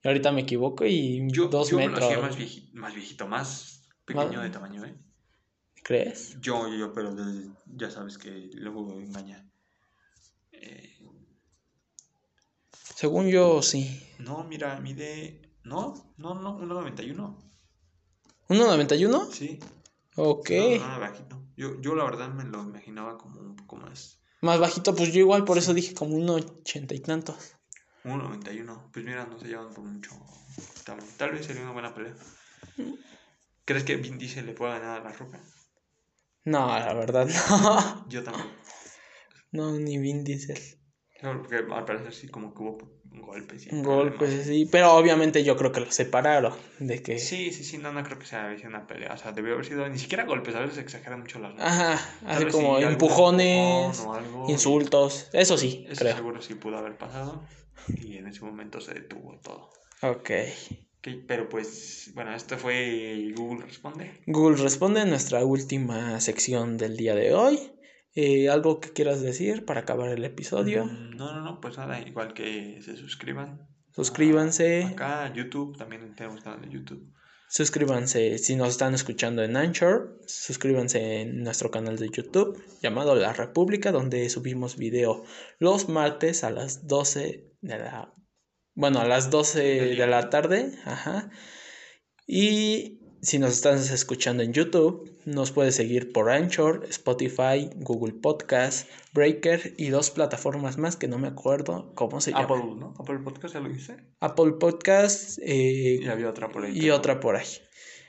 Y 0.05 0.09
ahorita 0.09 0.31
me 0.33 0.43
equivoco 0.43 0.85
y 0.87 1.27
Yo, 1.31 1.49
dos 1.49 1.71
yo 1.71 1.77
metros. 1.77 2.09
viejito, 2.37 2.71
más 2.75 2.95
viejito, 2.95 3.27
más 3.29 3.89
pequeño 4.05 4.33
Más- 4.35 4.43
de 4.43 4.51
tamaño, 4.51 4.85
¿eh? 4.85 4.95
¿Crees? 5.83 6.41
Yo, 6.41 6.69
yo, 6.69 6.77
yo, 6.77 6.93
pero 6.93 7.15
ya 7.67 7.91
sabes 7.91 8.19
que 8.19 8.51
luego 8.55 9.01
engaña. 9.01 9.45
Eh, 10.53 10.97
Según 12.95 13.29
yo, 13.29 13.63
sí. 13.63 14.01
no, 14.19 14.45
mira, 14.45 14.79
mide. 14.81 15.41
No, 15.65 16.15
no, 16.19 16.35
no, 16.35 16.59
1.91. 16.61 17.37
¿1.91? 18.49 19.31
Sí. 19.33 19.59
Ok. 20.17 20.51
No, 20.51 21.01
bajito. 21.01 21.43
Yo, 21.57 21.81
yo 21.81 21.95
la 21.95 22.05
verdad 22.05 22.29
me 22.29 22.45
lo 22.45 22.63
imaginaba 22.63 23.19
como 23.19 23.41
un 23.41 23.57
poco 23.57 23.77
más. 23.77 24.19
Más 24.41 24.59
bajito, 24.59 24.95
pues 24.95 25.13
yo 25.13 25.21
igual 25.21 25.45
por 25.45 25.59
eso 25.59 25.73
dije 25.75 25.95
como 25.95 26.17
un 26.17 26.29
ochenta 26.31 26.95
y 26.95 27.01
tantos. 27.01 27.55
1.91. 28.05 28.91
Pues 28.93 29.05
mira, 29.05 29.27
no 29.27 29.39
se 29.39 29.47
llevan 29.49 29.73
por 29.73 29.85
mucho. 29.85 30.11
Tal, 30.85 30.99
tal 31.17 31.31
vez 31.33 31.47
sería 31.47 31.63
una 31.63 31.73
buena 31.73 31.95
pelea. 31.95 32.15
¿Crees 33.65 33.85
que 33.85 33.97
Vin 33.97 34.19
Diesel 34.19 34.47
le 34.47 34.53
pueda 34.53 34.79
ganar 34.79 35.01
a 35.01 35.05
la 35.05 35.13
roca? 35.13 35.41
No, 36.45 36.67
la 36.79 36.95
verdad 36.95 37.29
no. 37.51 38.09
Yo 38.09 38.23
tampoco. 38.25 38.47
No, 39.53 39.73
ni 39.73 39.99
Vin 39.99 40.25
Diesel. 40.25 40.59
Claro, 41.21 41.41
porque 41.43 41.57
al 41.57 41.85
parecer 41.85 42.13
sí 42.13 42.29
como 42.29 42.53
que 42.53 42.63
hubo 42.63 42.79
golpes. 43.05 43.67
y 43.67 43.75
Un 43.75 43.83
problemas. 43.83 44.19
golpe, 44.19 44.43
sí. 44.45 44.67
Pero 44.73 44.95
obviamente 44.95 45.45
yo 45.45 45.57
creo 45.57 45.71
que 45.71 45.81
los 45.81 45.95
separaron. 45.95 46.55
De 46.81 47.01
que. 47.03 47.19
Sí, 47.19 47.53
sí, 47.53 47.63
sí, 47.63 47.79
no, 47.79 47.93
no 47.93 48.03
creo 48.03 48.19
que 48.19 48.27
sea 48.27 48.57
una 48.67 48.87
pelea. 48.87 49.13
O 49.13 49.17
sea, 49.19 49.31
debió 49.33 49.53
haber 49.53 49.67
sido 49.67 49.89
ni 49.89 49.99
siquiera 49.99 50.25
golpes, 50.25 50.55
a 50.57 50.61
veces 50.61 50.79
exageran 50.79 51.21
mucho 51.21 51.39
las 51.39 51.55
Ajá. 51.61 52.01
Así 52.27 52.47
como 52.47 52.79
sí, 52.79 52.85
empujones, 52.85 53.99
empujón 53.99 54.07
o 54.09 54.15
algo, 54.19 54.51
insultos. 54.51 55.29
Eso 55.33 55.57
sí, 55.59 55.85
Eso 55.89 56.01
creo. 56.01 56.17
seguro 56.17 56.43
sí 56.43 56.55
pudo 56.55 56.79
haber 56.79 56.97
pasado. 56.97 57.45
Y 58.01 58.17
en 58.17 58.27
ese 58.27 58.41
momento 58.45 58.81
se 58.81 58.95
detuvo 58.95 59.39
todo. 59.43 59.71
Ok. 60.03 60.31
Pero 61.03 61.49
pues, 61.49 62.13
bueno, 62.15 62.35
esto 62.35 62.57
fue 62.57 63.33
Google 63.37 63.67
Responde. 63.67 64.21
Google 64.27 64.63
responde 64.63 65.05
nuestra 65.05 65.45
última 65.45 66.21
sección 66.21 66.77
del 66.77 66.97
día 66.97 67.15
de 67.15 67.35
hoy. 67.35 67.59
Eh, 68.15 68.49
¿Algo 68.51 68.79
que 68.79 68.93
quieras 68.93 69.21
decir 69.21 69.65
para 69.65 69.81
acabar 69.81 70.11
el 70.11 70.25
episodio? 70.25 70.85
Mm, 70.85 71.17
No, 71.17 71.33
no, 71.33 71.41
no, 71.43 71.61
pues 71.61 71.77
nada, 71.79 72.01
igual 72.01 72.35
que 72.35 72.81
se 72.83 72.97
suscriban. 72.97 73.67
Suscríbanse. 73.95 74.85
Acá, 74.85 75.33
YouTube, 75.35 75.77
también 75.77 76.15
tenemos 76.15 76.41
canal 76.43 76.61
de 76.63 76.71
YouTube. 76.71 77.13
Suscríbanse 77.49 78.39
si 78.39 78.57
nos 78.57 78.71
están 78.71 78.95
escuchando 78.95 79.43
en 79.43 79.57
Anchor. 79.57 80.19
Suscríbanse 80.27 81.23
en 81.23 81.43
nuestro 81.43 81.71
canal 81.71 81.99
de 81.99 82.09
YouTube 82.09 82.63
llamado 82.81 83.15
La 83.15 83.33
República, 83.33 83.93
donde 83.93 84.31
subimos 84.31 84.77
video 84.77 85.25
los 85.59 85.89
martes 85.89 86.45
a 86.45 86.51
las 86.51 86.87
12 86.87 87.53
de 87.61 87.79
la. 87.79 88.15
Bueno, 88.75 89.01
a 89.01 89.07
las 89.07 89.31
12 89.31 89.61
Del 89.61 89.91
día. 89.97 90.05
de 90.05 90.11
la 90.11 90.31
tarde. 90.31 90.73
Ajá. 90.85 91.31
Y 92.27 93.01
si 93.21 93.39
nos 93.39 93.53
estás 93.53 93.91
escuchando 93.91 94.43
en 94.43 94.53
YouTube, 94.53 95.17
nos 95.25 95.53
puedes 95.53 95.75
seguir 95.77 96.13
por 96.13 96.31
Anchor, 96.31 96.85
Spotify, 96.89 97.71
Google 97.77 98.15
Podcast, 98.15 98.89
Breaker 99.13 99.75
y 99.77 99.89
dos 99.91 100.11
plataformas 100.11 100.79
más 100.79 100.97
que 100.97 101.07
no 101.09 101.19
me 101.19 101.29
acuerdo 101.29 101.93
cómo 101.95 102.21
se 102.21 102.31
llaman. 102.33 102.45
Apple, 102.45 102.75
¿no? 102.79 102.95
Apple 102.99 103.19
Podcast, 103.19 103.55
ya 103.55 103.61
lo 103.61 103.71
hice. 103.71 103.97
Apple 104.21 104.53
Podcast 104.59 105.39
eh, 105.43 105.99
Y 106.03 106.07
había 106.09 106.29
otra 106.31 106.49
por 106.51 106.65
ahí. 106.65 106.77
y 106.79 106.91
otra 106.91 107.21
por 107.21 107.37
ahí. 107.37 107.47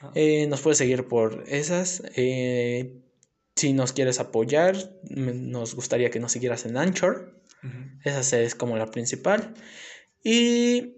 Ah. 0.02 0.12
Eh, 0.16 0.48
nos 0.48 0.62
puedes 0.62 0.78
seguir 0.78 1.08
por 1.08 1.44
esas. 1.48 2.02
eh, 2.16 3.00
si 3.56 3.74
nos 3.74 3.94
quieres 3.94 4.20
apoyar, 4.20 4.76
me- 5.04 5.34
nos 5.34 5.76
gustaría 5.76 6.10
que 6.10 6.20
nos 6.20 6.32
siguieras 6.32 6.66
en 6.66 6.78
Anchor. 6.78 7.40
Esa 8.04 8.40
es 8.42 8.56
como 8.56 8.76
la 8.78 8.88
principal. 8.88 9.54
Y 10.24 10.96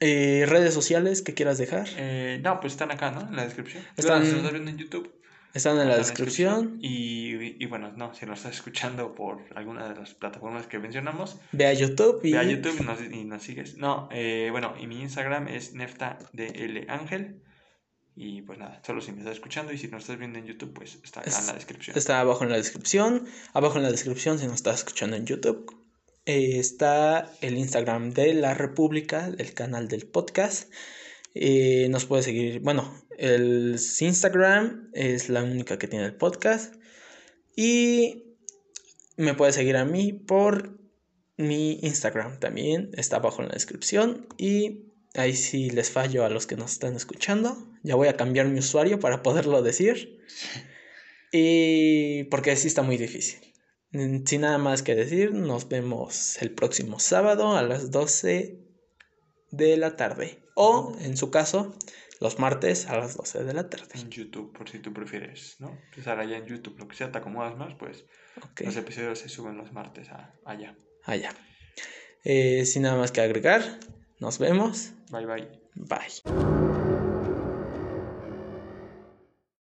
eh, 0.00 0.44
redes 0.48 0.72
sociales 0.74 1.22
que 1.22 1.34
quieras 1.34 1.58
dejar. 1.58 1.86
Eh, 1.96 2.40
no, 2.42 2.58
pues 2.60 2.72
están 2.72 2.90
acá, 2.90 3.10
¿no? 3.10 3.20
En 3.28 3.36
la 3.36 3.44
descripción. 3.44 3.82
Están- 3.96 4.24
Si 4.24 4.32
estás 4.34 4.50
viendo 4.52 4.70
en 4.70 4.78
YouTube. 4.78 5.14
Están 5.52 5.80
en 5.80 5.88
la 5.88 5.96
descripción. 5.96 6.78
Y, 6.80 7.62
y 7.62 7.66
bueno, 7.66 7.90
no, 7.96 8.14
si 8.14 8.24
nos 8.24 8.38
estás 8.38 8.54
escuchando 8.54 9.16
por 9.16 9.44
alguna 9.56 9.88
de 9.92 9.98
las 9.98 10.14
plataformas 10.14 10.68
que 10.68 10.78
mencionamos, 10.78 11.38
Ve 11.50 11.66
a 11.66 11.72
YouTube 11.72 12.20
y 12.24 12.32
ve 12.32 12.38
a 12.38 12.44
YouTube 12.44 12.76
y 12.80 12.84
nos, 12.84 13.00
y 13.02 13.24
nos 13.24 13.42
sigues. 13.42 13.76
No, 13.76 14.08
eh, 14.12 14.48
bueno, 14.52 14.74
y 14.80 14.86
mi 14.86 15.00
Instagram 15.00 15.48
es 15.48 15.74
neftadlangel. 15.74 17.42
Y 18.14 18.42
pues 18.42 18.58
nada, 18.58 18.80
solo 18.86 19.00
si 19.00 19.12
me 19.12 19.18
estás 19.20 19.34
escuchando 19.34 19.72
y 19.72 19.78
si 19.78 19.88
nos 19.88 20.02
estás 20.02 20.18
viendo 20.18 20.38
en 20.38 20.46
YouTube, 20.46 20.72
pues 20.72 20.98
está 21.02 21.20
acá 21.20 21.30
en 21.40 21.46
la 21.46 21.52
descripción. 21.54 21.96
está 21.96 22.20
abajo 22.20 22.44
en 22.44 22.50
la 22.50 22.56
descripción. 22.56 23.26
Abajo 23.52 23.76
en 23.78 23.82
la 23.82 23.90
descripción, 23.90 24.38
si 24.38 24.46
nos 24.46 24.56
estás 24.56 24.76
escuchando 24.80 25.16
en 25.16 25.26
YouTube, 25.26 25.79
eh, 26.26 26.58
está 26.58 27.32
el 27.40 27.56
Instagram 27.56 28.10
de 28.10 28.34
la 28.34 28.54
República, 28.54 29.30
el 29.38 29.54
canal 29.54 29.88
del 29.88 30.06
podcast. 30.06 30.70
Eh, 31.34 31.88
nos 31.90 32.06
puede 32.06 32.22
seguir, 32.22 32.60
bueno, 32.60 32.92
el 33.18 33.78
Instagram 34.00 34.90
es 34.92 35.28
la 35.28 35.42
única 35.42 35.78
que 35.78 35.88
tiene 35.88 36.04
el 36.04 36.14
podcast. 36.14 36.74
Y 37.56 38.36
me 39.16 39.34
puede 39.34 39.52
seguir 39.52 39.76
a 39.76 39.84
mí 39.84 40.12
por 40.12 40.78
mi 41.36 41.78
Instagram 41.82 42.38
también, 42.38 42.90
está 42.94 43.16
abajo 43.16 43.42
en 43.42 43.48
la 43.48 43.54
descripción. 43.54 44.26
Y 44.38 44.92
ahí 45.14 45.34
sí 45.34 45.70
les 45.70 45.90
fallo 45.90 46.24
a 46.24 46.30
los 46.30 46.46
que 46.46 46.56
nos 46.56 46.72
están 46.72 46.96
escuchando. 46.96 47.56
Ya 47.82 47.94
voy 47.94 48.08
a 48.08 48.16
cambiar 48.16 48.46
mi 48.46 48.58
usuario 48.58 49.00
para 49.00 49.22
poderlo 49.22 49.62
decir. 49.62 50.20
Y 51.32 52.24
porque 52.24 52.56
sí 52.56 52.66
está 52.66 52.82
muy 52.82 52.96
difícil. 52.96 53.49
Mm, 53.92 54.24
Sin 54.24 54.42
nada 54.42 54.58
más 54.58 54.82
que 54.82 54.94
decir, 54.94 55.32
nos 55.32 55.68
vemos 55.68 56.40
el 56.42 56.52
próximo 56.52 56.98
sábado 57.00 57.56
a 57.56 57.62
las 57.62 57.90
12 57.90 58.58
de 59.50 59.76
la 59.76 59.96
tarde. 59.96 60.42
O, 60.54 60.96
en 61.00 61.16
su 61.16 61.30
caso, 61.30 61.74
los 62.20 62.38
martes 62.38 62.86
a 62.86 62.96
las 62.98 63.16
12 63.16 63.44
de 63.44 63.54
la 63.54 63.68
tarde. 63.68 63.88
En 63.94 64.10
YouTube, 64.10 64.52
por 64.56 64.68
si 64.68 64.78
tú 64.78 64.92
prefieres, 64.92 65.56
¿no? 65.58 65.78
Pues 65.94 66.06
ahora 66.06 66.24
ya 66.24 66.36
en 66.36 66.46
YouTube, 66.46 66.78
lo 66.78 66.86
que 66.86 66.96
sea, 66.96 67.10
te 67.10 67.18
acomodas 67.18 67.56
más, 67.56 67.74
pues 67.74 68.04
los 68.60 68.76
episodios 68.76 69.18
se 69.18 69.28
suben 69.28 69.56
los 69.56 69.72
martes 69.72 70.10
a, 70.10 70.34
allá. 70.44 70.76
allá. 71.04 71.34
Eh, 72.24 72.66
sin 72.66 72.82
nada 72.82 72.96
más 72.96 73.10
que 73.12 73.22
agregar, 73.22 73.62
nos 74.18 74.38
vemos. 74.38 74.92
Bye 75.10 75.26
bye. 75.26 75.48
Bye. 75.74 76.69